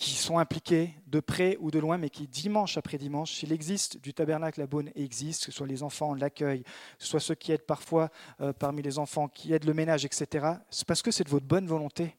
qui 0.00 0.12
sont 0.12 0.38
impliqués 0.38 0.94
de 1.06 1.20
près 1.20 1.58
ou 1.60 1.70
de 1.70 1.78
loin, 1.78 1.98
mais 1.98 2.08
qui 2.08 2.26
dimanche 2.26 2.78
après 2.78 2.96
dimanche, 2.96 3.34
s'il 3.34 3.52
existe 3.52 4.00
du 4.00 4.14
tabernacle 4.14 4.58
la 4.58 4.66
bonne 4.66 4.90
existe, 4.94 5.44
que 5.44 5.52
ce 5.52 5.58
soit 5.58 5.66
les 5.66 5.82
enfants, 5.82 6.14
l'accueil, 6.14 6.62
que 6.62 6.70
ce 6.98 7.06
soit 7.06 7.20
ceux 7.20 7.34
qui 7.34 7.52
aident 7.52 7.66
parfois 7.66 8.08
euh, 8.40 8.54
parmi 8.54 8.80
les 8.80 8.98
enfants, 8.98 9.28
qui 9.28 9.52
aident 9.52 9.66
le 9.66 9.74
ménage, 9.74 10.06
etc., 10.06 10.54
c'est 10.70 10.86
parce 10.86 11.02
que 11.02 11.10
c'est 11.10 11.24
de 11.24 11.28
votre 11.28 11.44
bonne 11.44 11.66
volonté. 11.66 12.16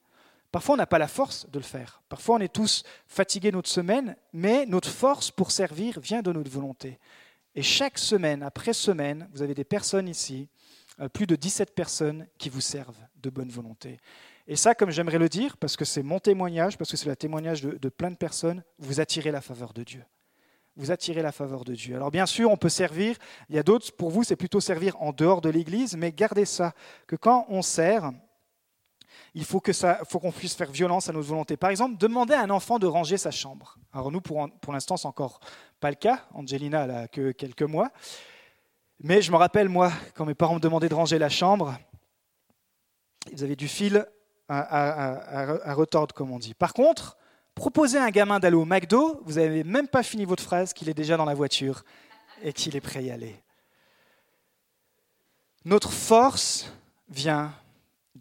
Parfois, 0.51 0.75
on 0.75 0.77
n'a 0.77 0.87
pas 0.87 0.99
la 0.99 1.07
force 1.07 1.49
de 1.49 1.59
le 1.59 1.63
faire. 1.63 2.01
Parfois, 2.09 2.35
on 2.35 2.39
est 2.39 2.53
tous 2.53 2.83
fatigués 3.07 3.51
notre 3.51 3.69
semaine, 3.69 4.15
mais 4.33 4.65
notre 4.65 4.89
force 4.89 5.31
pour 5.31 5.51
servir 5.51 5.99
vient 5.99 6.21
de 6.21 6.31
notre 6.31 6.51
volonté. 6.51 6.99
Et 7.55 7.61
chaque 7.61 7.97
semaine, 7.97 8.43
après 8.43 8.73
semaine, 8.73 9.29
vous 9.33 9.41
avez 9.41 9.53
des 9.53 9.63
personnes 9.63 10.07
ici, 10.07 10.49
euh, 10.99 11.07
plus 11.07 11.27
de 11.27 11.35
17 11.35 11.73
personnes 11.73 12.27
qui 12.37 12.49
vous 12.49 12.61
servent 12.61 12.99
de 13.15 13.29
bonne 13.29 13.49
volonté. 13.49 13.97
Et 14.47 14.55
ça, 14.55 14.75
comme 14.75 14.91
j'aimerais 14.91 15.19
le 15.19 15.29
dire, 15.29 15.55
parce 15.57 15.77
que 15.77 15.85
c'est 15.85 16.03
mon 16.03 16.19
témoignage, 16.19 16.77
parce 16.77 16.91
que 16.91 16.97
c'est 16.97 17.09
le 17.09 17.15
témoignage 17.15 17.61
de, 17.61 17.89
plein 17.89 18.11
de 18.11 18.15
personnes, 18.15 18.63
vous 18.79 18.99
attirez 18.99 19.31
la 19.31 19.41
faveur 19.41 19.73
de 19.73 19.83
Dieu. 19.83 20.03
Vous 20.75 20.91
attirez 20.91 21.21
la 21.21 21.31
faveur 21.31 21.63
de 21.63 21.75
Dieu. 21.75 21.95
Alors 21.95 22.11
bien 22.11 22.25
sûr, 22.25 22.49
on 22.51 22.57
peut 22.57 22.69
servir, 22.69 23.17
il 23.49 23.55
y 23.55 23.59
a 23.59 23.63
d'autres, 23.63 23.91
pour 23.95 24.09
vous, 24.09 24.23
c'est 24.23 24.35
plutôt 24.35 24.59
servir 24.59 25.01
en 25.01 25.11
dehors 25.11 25.41
de 25.41 25.49
l'Église, 25.49 25.95
mais 25.95 26.11
gardez 26.11 26.45
ça, 26.45 26.73
que 27.07 27.15
quand 27.15 27.45
on 27.49 27.61
sert, 27.61 28.11
il 29.33 29.45
faut 29.45 29.61
que 29.61 29.71
ça, 29.71 29.99
faut 30.07 30.19
qu'on 30.19 30.31
puisse 30.31 30.55
faire 30.55 30.71
violence 30.71 31.07
à 31.07 31.13
notre 31.13 31.27
volonté. 31.27 31.55
Par 31.55 31.69
exemple, 31.69 31.97
demander 31.97 32.33
à 32.33 32.41
un 32.41 32.49
enfant 32.49 32.79
de 32.79 32.87
ranger 32.87 33.17
sa 33.17 33.31
chambre. 33.31 33.77
Alors 33.93 34.11
nous, 34.11 34.19
pour, 34.19 34.49
pour 34.61 34.73
l'instant, 34.73 34.97
c'est 34.97 35.07
encore 35.07 35.39
pas 35.79 35.89
le 35.89 35.95
cas. 35.95 36.25
Angelina 36.33 36.85
n'a 36.85 37.07
que 37.07 37.31
quelques 37.31 37.61
mois. 37.61 37.91
Mais 39.03 39.21
je 39.21 39.31
me 39.31 39.37
rappelle, 39.37 39.69
moi, 39.69 39.91
quand 40.15 40.25
mes 40.25 40.33
parents 40.33 40.55
me 40.55 40.59
demandaient 40.59 40.89
de 40.89 40.95
ranger 40.95 41.17
la 41.17 41.29
chambre, 41.29 41.77
ils 43.31 43.43
avaient 43.43 43.55
du 43.55 43.67
fil 43.67 44.05
à, 44.49 45.73
retordre, 45.73 46.13
comme 46.13 46.31
on 46.31 46.39
dit. 46.39 46.53
Par 46.53 46.73
contre, 46.73 47.17
proposer 47.55 47.97
à 47.97 48.03
un 48.03 48.09
gamin 48.09 48.39
d'aller 48.39 48.57
au 48.57 48.65
McDo, 48.65 49.21
vous 49.25 49.33
n'avez 49.33 49.63
même 49.63 49.87
pas 49.87 50.03
fini 50.03 50.25
votre 50.25 50.43
phrase, 50.43 50.73
qu'il 50.73 50.89
est 50.89 50.93
déjà 50.93 51.15
dans 51.15 51.25
la 51.25 51.33
voiture 51.33 51.83
et 52.43 52.51
qu'il 52.51 52.75
est 52.75 52.81
prêt 52.81 52.99
à 52.99 53.03
y 53.03 53.11
aller. 53.11 53.41
Notre 55.63 55.91
force 55.91 56.71
vient 57.09 57.53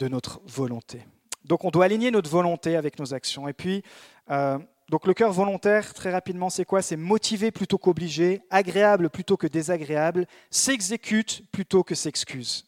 de 0.01 0.09
notre 0.09 0.40
volonté. 0.46 1.07
Donc 1.44 1.64
on 1.64 1.70
doit 1.70 1.84
aligner 1.84 2.11
notre 2.11 2.30
volonté 2.30 2.74
avec 2.74 2.98
nos 2.98 3.14
actions. 3.14 3.46
Et 3.46 3.53
puis, 3.53 3.84
euh, 4.30 4.59
donc 4.88 5.07
le 5.07 5.14
cœur 5.14 5.30
volontaire, 5.32 5.94
très 5.94 6.11
rapidement, 6.11 6.51
c'est 6.51 6.64
quoi? 6.64 6.82
C'est 6.82 6.96
motivé 6.96 7.51
plutôt 7.51 7.78
qu'obligé, 7.78 8.40
agréable 8.51 9.11
plutôt 9.11 9.36
que 9.36 9.46
désagréable, 9.46 10.26
s'exécute 10.51 11.44
plutôt 11.53 11.84
que 11.84 11.94
s'excuse. 11.94 12.66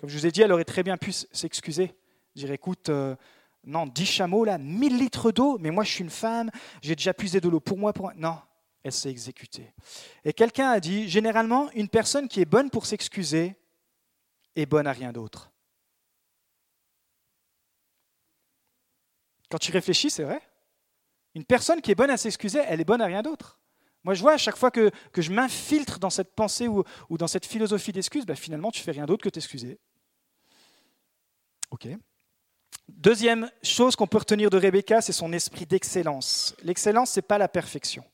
Comme 0.00 0.08
je 0.08 0.18
vous 0.18 0.26
ai 0.26 0.32
dit, 0.32 0.40
elle 0.42 0.52
aurait 0.52 0.64
très 0.64 0.82
bien 0.82 0.96
pu 0.96 1.12
s'excuser. 1.12 1.94
Dire, 2.34 2.50
écoute, 2.50 2.88
euh, 2.88 3.14
non, 3.64 3.86
10 3.86 4.06
chameaux 4.06 4.44
là, 4.44 4.56
1000 4.58 4.98
litres 4.98 5.30
d'eau, 5.30 5.58
mais 5.60 5.70
moi 5.70 5.84
je 5.84 5.90
suis 5.90 6.02
une 6.02 6.10
femme, 6.10 6.50
j'ai 6.80 6.96
déjà 6.96 7.12
puisé 7.12 7.40
de 7.40 7.48
l'eau 7.48 7.60
pour 7.60 7.76
moi. 7.76 7.92
Pour 7.92 8.06
moi. 8.06 8.14
Non, 8.16 8.38
elle 8.82 8.92
s'est 8.92 9.10
exécutée. 9.10 9.74
Et 10.24 10.32
quelqu'un 10.32 10.70
a 10.70 10.80
dit, 10.80 11.06
généralement, 11.06 11.70
une 11.74 11.88
personne 11.88 12.28
qui 12.28 12.40
est 12.40 12.46
bonne 12.46 12.70
pour 12.70 12.86
s'excuser 12.86 13.54
est 14.56 14.66
bonne 14.66 14.86
à 14.86 14.92
rien 14.92 15.12
d'autre. 15.12 15.51
Quand 19.52 19.58
tu 19.58 19.70
réfléchis, 19.70 20.08
c'est 20.08 20.22
vrai. 20.22 20.40
Une 21.34 21.44
personne 21.44 21.82
qui 21.82 21.90
est 21.90 21.94
bonne 21.94 22.08
à 22.08 22.16
s'excuser, 22.16 22.60
elle 22.66 22.80
est 22.80 22.86
bonne 22.86 23.02
à 23.02 23.04
rien 23.04 23.20
d'autre. 23.20 23.60
Moi, 24.02 24.14
je 24.14 24.22
vois 24.22 24.32
à 24.32 24.38
chaque 24.38 24.56
fois 24.56 24.70
que, 24.70 24.90
je 25.14 25.30
m'infiltre 25.30 25.98
dans 25.98 26.08
cette 26.08 26.34
pensée 26.34 26.68
ou, 26.68 26.84
dans 27.10 27.26
cette 27.26 27.44
philosophie 27.44 27.92
d'excuse, 27.92 28.24
ben, 28.24 28.34
finalement, 28.34 28.70
tu 28.70 28.80
fais 28.80 28.92
rien 28.92 29.04
d'autre 29.04 29.22
que 29.22 29.28
t'excuser. 29.28 29.78
Deuxième 32.88 33.50
chose 33.62 33.94
qu'on 33.94 34.06
peut 34.06 34.16
retenir 34.16 34.48
de 34.48 34.56
Rebecca, 34.56 35.02
c'est 35.02 35.12
son 35.12 35.34
esprit 35.34 35.66
d'excellence. 35.66 36.56
L'excellence, 36.62 37.10
ce 37.10 37.18
n'est 37.18 37.22
pas 37.22 37.36
la 37.36 37.48
perfection. 37.48 38.04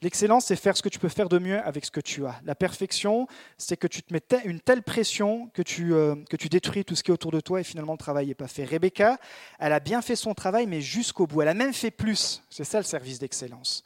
L'excellence, 0.00 0.46
c'est 0.46 0.56
faire 0.56 0.76
ce 0.76 0.82
que 0.82 0.88
tu 0.88 1.00
peux 1.00 1.08
faire 1.08 1.28
de 1.28 1.38
mieux 1.38 1.60
avec 1.60 1.84
ce 1.84 1.90
que 1.90 2.00
tu 2.00 2.24
as. 2.24 2.40
La 2.44 2.54
perfection, 2.54 3.26
c'est 3.56 3.76
que 3.76 3.88
tu 3.88 4.02
te 4.02 4.12
mets 4.12 4.22
une 4.44 4.60
telle 4.60 4.82
pression 4.82 5.48
que 5.54 5.62
tu, 5.62 5.92
euh, 5.92 6.14
que 6.30 6.36
tu 6.36 6.48
détruis 6.48 6.84
tout 6.84 6.94
ce 6.94 7.02
qui 7.02 7.10
est 7.10 7.14
autour 7.14 7.32
de 7.32 7.40
toi 7.40 7.60
et 7.60 7.64
finalement 7.64 7.92
le 7.92 7.98
travail 7.98 8.28
n'est 8.28 8.34
pas 8.34 8.46
fait. 8.46 8.64
Rebecca, 8.64 9.18
elle 9.58 9.72
a 9.72 9.80
bien 9.80 10.00
fait 10.00 10.14
son 10.14 10.34
travail, 10.34 10.66
mais 10.66 10.80
jusqu'au 10.80 11.26
bout. 11.26 11.42
Elle 11.42 11.48
a 11.48 11.54
même 11.54 11.72
fait 11.72 11.90
plus. 11.90 12.42
C'est 12.48 12.64
ça 12.64 12.78
le 12.78 12.84
service 12.84 13.18
d'excellence. 13.18 13.82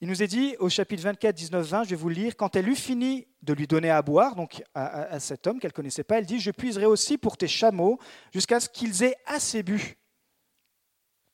Il 0.00 0.08
nous 0.08 0.22
est 0.22 0.28
dit 0.28 0.56
au 0.58 0.68
chapitre 0.68 1.02
24, 1.02 1.34
19, 1.34 1.66
20, 1.66 1.84
je 1.84 1.90
vais 1.90 1.96
vous 1.96 2.08
le 2.08 2.14
lire, 2.16 2.36
quand 2.36 2.56
elle 2.56 2.68
eut 2.68 2.76
fini 2.76 3.26
de 3.42 3.52
lui 3.52 3.66
donner 3.66 3.90
à 3.90 4.02
boire, 4.02 4.34
donc 4.34 4.62
à, 4.74 5.02
à 5.02 5.20
cet 5.20 5.46
homme 5.46 5.60
qu'elle 5.60 5.72
connaissait 5.72 6.02
pas, 6.02 6.18
elle 6.18 6.26
dit, 6.26 6.40
je 6.40 6.50
puiserai 6.50 6.86
aussi 6.86 7.18
pour 7.18 7.36
tes 7.36 7.46
chameaux 7.46 7.98
jusqu'à 8.32 8.58
ce 8.58 8.68
qu'ils 8.68 9.04
aient 9.04 9.16
assez 9.26 9.62
bu. 9.62 9.96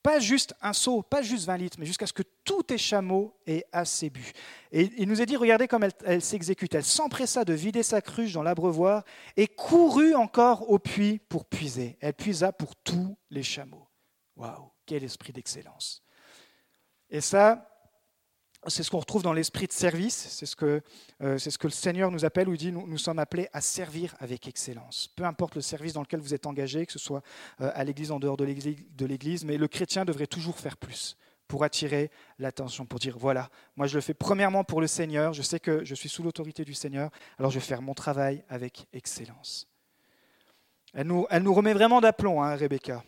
Pas 0.08 0.20
juste 0.20 0.54
un 0.62 0.72
seau, 0.72 1.02
pas 1.02 1.20
juste 1.20 1.44
20 1.44 1.56
litres, 1.58 1.76
mais 1.78 1.84
jusqu'à 1.84 2.06
ce 2.06 2.14
que 2.14 2.22
tous 2.42 2.62
tes 2.62 2.78
chameaux 2.78 3.36
aient 3.46 3.66
assez 3.72 4.08
bu. 4.08 4.32
Et 4.72 4.90
il 4.96 5.06
nous 5.06 5.20
est 5.20 5.26
dit, 5.26 5.36
regardez 5.36 5.68
comme 5.68 5.86
elle, 6.06 6.22
s'exécute. 6.22 6.74
Elle 6.74 6.82
s'empressa 6.82 7.44
de 7.44 7.52
vider 7.52 7.82
sa 7.82 8.00
cruche 8.00 8.32
dans 8.32 8.42
l'abreuvoir 8.42 9.04
et 9.36 9.46
courut 9.46 10.14
encore 10.14 10.70
au 10.70 10.78
puits 10.78 11.18
pour 11.28 11.44
puiser. 11.44 11.98
Elle 12.00 12.14
puisa 12.14 12.52
pour 12.52 12.74
tous 12.74 13.18
les 13.28 13.42
chameaux. 13.42 13.86
Waouh, 14.34 14.70
quel 14.86 15.04
esprit 15.04 15.34
d'excellence. 15.34 16.02
Et 17.10 17.20
ça, 17.20 17.77
c'est 18.68 18.82
ce 18.82 18.90
qu'on 18.90 18.98
retrouve 18.98 19.22
dans 19.22 19.32
l'esprit 19.32 19.66
de 19.66 19.72
service, 19.72 20.28
c'est 20.30 20.46
ce, 20.46 20.56
que, 20.56 20.82
euh, 21.22 21.38
c'est 21.38 21.50
ce 21.50 21.58
que 21.58 21.66
le 21.66 21.72
Seigneur 21.72 22.10
nous 22.10 22.24
appelle, 22.24 22.48
où 22.48 22.54
il 22.54 22.58
dit 22.58 22.72
nous, 22.72 22.98
sommes 22.98 23.18
appelés 23.18 23.48
à 23.52 23.60
servir 23.60 24.14
avec 24.20 24.46
excellence. 24.48 25.08
Peu 25.16 25.24
importe 25.24 25.54
le 25.54 25.60
service 25.60 25.92
dans 25.92 26.02
lequel 26.02 26.20
vous 26.20 26.34
êtes 26.34 26.46
engagé, 26.46 26.86
que 26.86 26.92
ce 26.92 26.98
soit 26.98 27.22
euh, 27.60 27.70
à 27.74 27.84
l'Église, 27.84 28.10
en 28.10 28.18
dehors 28.18 28.36
de 28.36 28.44
l'Église, 28.44 29.44
mais 29.44 29.56
le 29.56 29.68
chrétien 29.68 30.04
devrait 30.04 30.26
toujours 30.26 30.58
faire 30.58 30.76
plus 30.76 31.16
pour 31.48 31.64
attirer 31.64 32.10
l'attention, 32.38 32.84
pour 32.84 32.98
dire, 32.98 33.16
voilà, 33.18 33.48
moi 33.74 33.86
je 33.86 33.94
le 33.94 34.02
fais 34.02 34.14
premièrement 34.14 34.64
pour 34.64 34.80
le 34.80 34.86
Seigneur, 34.86 35.32
je 35.32 35.42
sais 35.42 35.58
que 35.58 35.84
je 35.84 35.94
suis 35.94 36.10
sous 36.10 36.22
l'autorité 36.22 36.64
du 36.64 36.74
Seigneur, 36.74 37.10
alors 37.38 37.50
je 37.50 37.58
vais 37.58 37.64
faire 37.64 37.80
mon 37.80 37.94
travail 37.94 38.44
avec 38.50 38.86
excellence. 38.92 39.66
Elle 40.92 41.06
nous, 41.06 41.26
elle 41.30 41.42
nous 41.42 41.54
remet 41.54 41.72
vraiment 41.72 42.00
d'aplomb, 42.00 42.42
hein, 42.42 42.54
Rebecca. 42.54 43.02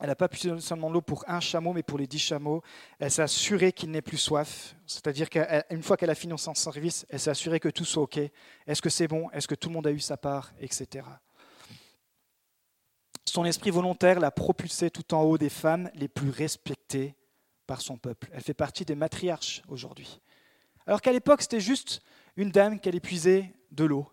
Elle 0.00 0.08
n'a 0.08 0.14
pas 0.14 0.28
puisé 0.28 0.60
seulement 0.60 0.88
de 0.88 0.94
l'eau 0.94 1.02
pour 1.02 1.24
un 1.28 1.40
chameau, 1.40 1.72
mais 1.72 1.82
pour 1.82 1.98
les 1.98 2.06
dix 2.06 2.20
chameaux. 2.20 2.62
Elle 3.00 3.10
s'est 3.10 3.22
assurée 3.22 3.72
qu'il 3.72 3.90
n'ait 3.90 4.02
plus 4.02 4.16
soif. 4.16 4.76
C'est-à-dire 4.86 5.28
qu'une 5.28 5.82
fois 5.82 5.96
qu'elle 5.96 6.10
a 6.10 6.14
fini 6.14 6.38
son 6.38 6.54
service, 6.54 7.04
elle 7.08 7.18
s'est 7.18 7.30
assurée 7.30 7.58
que 7.58 7.68
tout 7.68 7.84
soit 7.84 8.04
OK. 8.04 8.18
Est-ce 8.66 8.80
que 8.80 8.90
c'est 8.90 9.08
bon? 9.08 9.28
Est-ce 9.30 9.48
que 9.48 9.56
tout 9.56 9.68
le 9.68 9.74
monde 9.74 9.88
a 9.88 9.90
eu 9.90 9.98
sa 9.98 10.16
part? 10.16 10.52
Etc. 10.60 11.04
Son 13.24 13.44
esprit 13.44 13.70
volontaire 13.70 14.20
l'a 14.20 14.30
propulsée 14.30 14.90
tout 14.90 15.14
en 15.14 15.22
haut 15.22 15.36
des 15.36 15.50
femmes 15.50 15.90
les 15.94 16.08
plus 16.08 16.30
respectées 16.30 17.16
par 17.66 17.80
son 17.80 17.98
peuple. 17.98 18.28
Elle 18.32 18.42
fait 18.42 18.54
partie 18.54 18.84
des 18.84 18.94
matriarches 18.94 19.62
aujourd'hui. 19.68 20.20
Alors 20.86 21.02
qu'à 21.02 21.12
l'époque, 21.12 21.42
c'était 21.42 21.60
juste 21.60 22.00
une 22.36 22.50
dame 22.50 22.78
qui 22.78 22.88
allait 22.88 23.00
puiser 23.00 23.52
de 23.72 23.84
l'eau. 23.84 24.10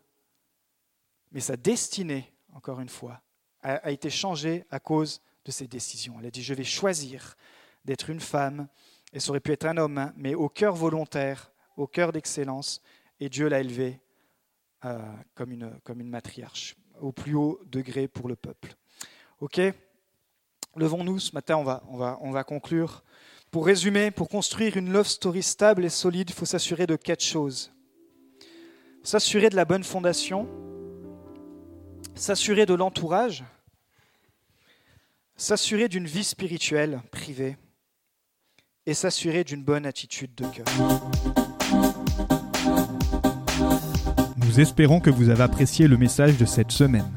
Mais 1.31 1.39
sa 1.39 1.55
destinée, 1.55 2.33
encore 2.53 2.79
une 2.79 2.89
fois, 2.89 3.21
a 3.61 3.91
été 3.91 4.09
changée 4.09 4.65
à 4.69 4.79
cause 4.79 5.21
de 5.45 5.51
ses 5.51 5.67
décisions. 5.67 6.15
Elle 6.19 6.25
a 6.25 6.31
dit, 6.31 6.43
je 6.43 6.53
vais 6.53 6.63
choisir 6.63 7.37
d'être 7.85 8.09
une 8.09 8.19
femme, 8.19 8.67
et 9.13 9.19
ça 9.19 9.29
aurait 9.29 9.39
pu 9.39 9.51
être 9.51 9.65
un 9.65 9.77
homme, 9.77 9.97
hein, 9.97 10.13
mais 10.17 10.33
au 10.33 10.49
cœur 10.49 10.75
volontaire, 10.75 11.51
au 11.77 11.87
cœur 11.87 12.11
d'excellence, 12.11 12.81
et 13.19 13.29
Dieu 13.29 13.47
l'a 13.47 13.59
élevée 13.59 14.01
euh, 14.83 14.99
comme, 15.35 15.51
une, 15.51 15.79
comme 15.83 16.01
une 16.01 16.09
matriarche, 16.09 16.75
au 16.99 17.11
plus 17.11 17.35
haut 17.35 17.61
degré 17.65 18.07
pour 18.07 18.27
le 18.27 18.35
peuple. 18.35 18.75
Ok? 19.39 19.61
Levons-nous, 20.75 21.19
ce 21.19 21.31
matin, 21.33 21.57
on 21.57 21.63
va, 21.63 21.83
on, 21.87 21.97
va, 21.97 22.17
on 22.21 22.31
va 22.31 22.43
conclure. 22.43 23.03
Pour 23.51 23.65
résumer, 23.65 24.11
pour 24.11 24.27
construire 24.27 24.75
une 24.75 24.91
love 24.91 25.07
story 25.07 25.43
stable 25.43 25.85
et 25.85 25.89
solide, 25.89 26.29
il 26.29 26.35
faut 26.35 26.45
s'assurer 26.45 26.87
de 26.87 26.95
quatre 26.95 27.23
choses. 27.23 27.71
S'assurer 29.03 29.49
de 29.49 29.55
la 29.55 29.65
bonne 29.65 29.83
fondation, 29.83 30.49
s'assurer 32.15 32.65
de 32.65 32.73
l'entourage, 32.73 33.43
s'assurer 35.37 35.89
d'une 35.89 36.05
vie 36.05 36.23
spirituelle 36.23 37.01
privée 37.11 37.57
et 38.85 38.93
s'assurer 38.93 39.43
d'une 39.43 39.63
bonne 39.63 39.85
attitude 39.85 40.33
de 40.35 40.45
cœur. 40.45 40.65
Nous 44.37 44.59
espérons 44.59 45.01
que 45.01 45.09
vous 45.09 45.29
avez 45.29 45.43
apprécié 45.43 45.87
le 45.87 45.97
message 45.97 46.37
de 46.37 46.45
cette 46.45 46.71
semaine. 46.71 47.11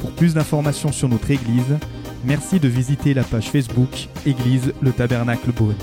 Pour 0.00 0.14
plus 0.14 0.34
d'informations 0.34 0.92
sur 0.92 1.08
notre 1.08 1.30
Église, 1.30 1.78
merci 2.24 2.58
de 2.58 2.68
visiter 2.68 3.12
la 3.12 3.24
page 3.24 3.50
Facebook 3.50 4.08
Église 4.24 4.72
le 4.80 4.92
Tabernacle 4.92 5.52
Beaune. 5.52 5.76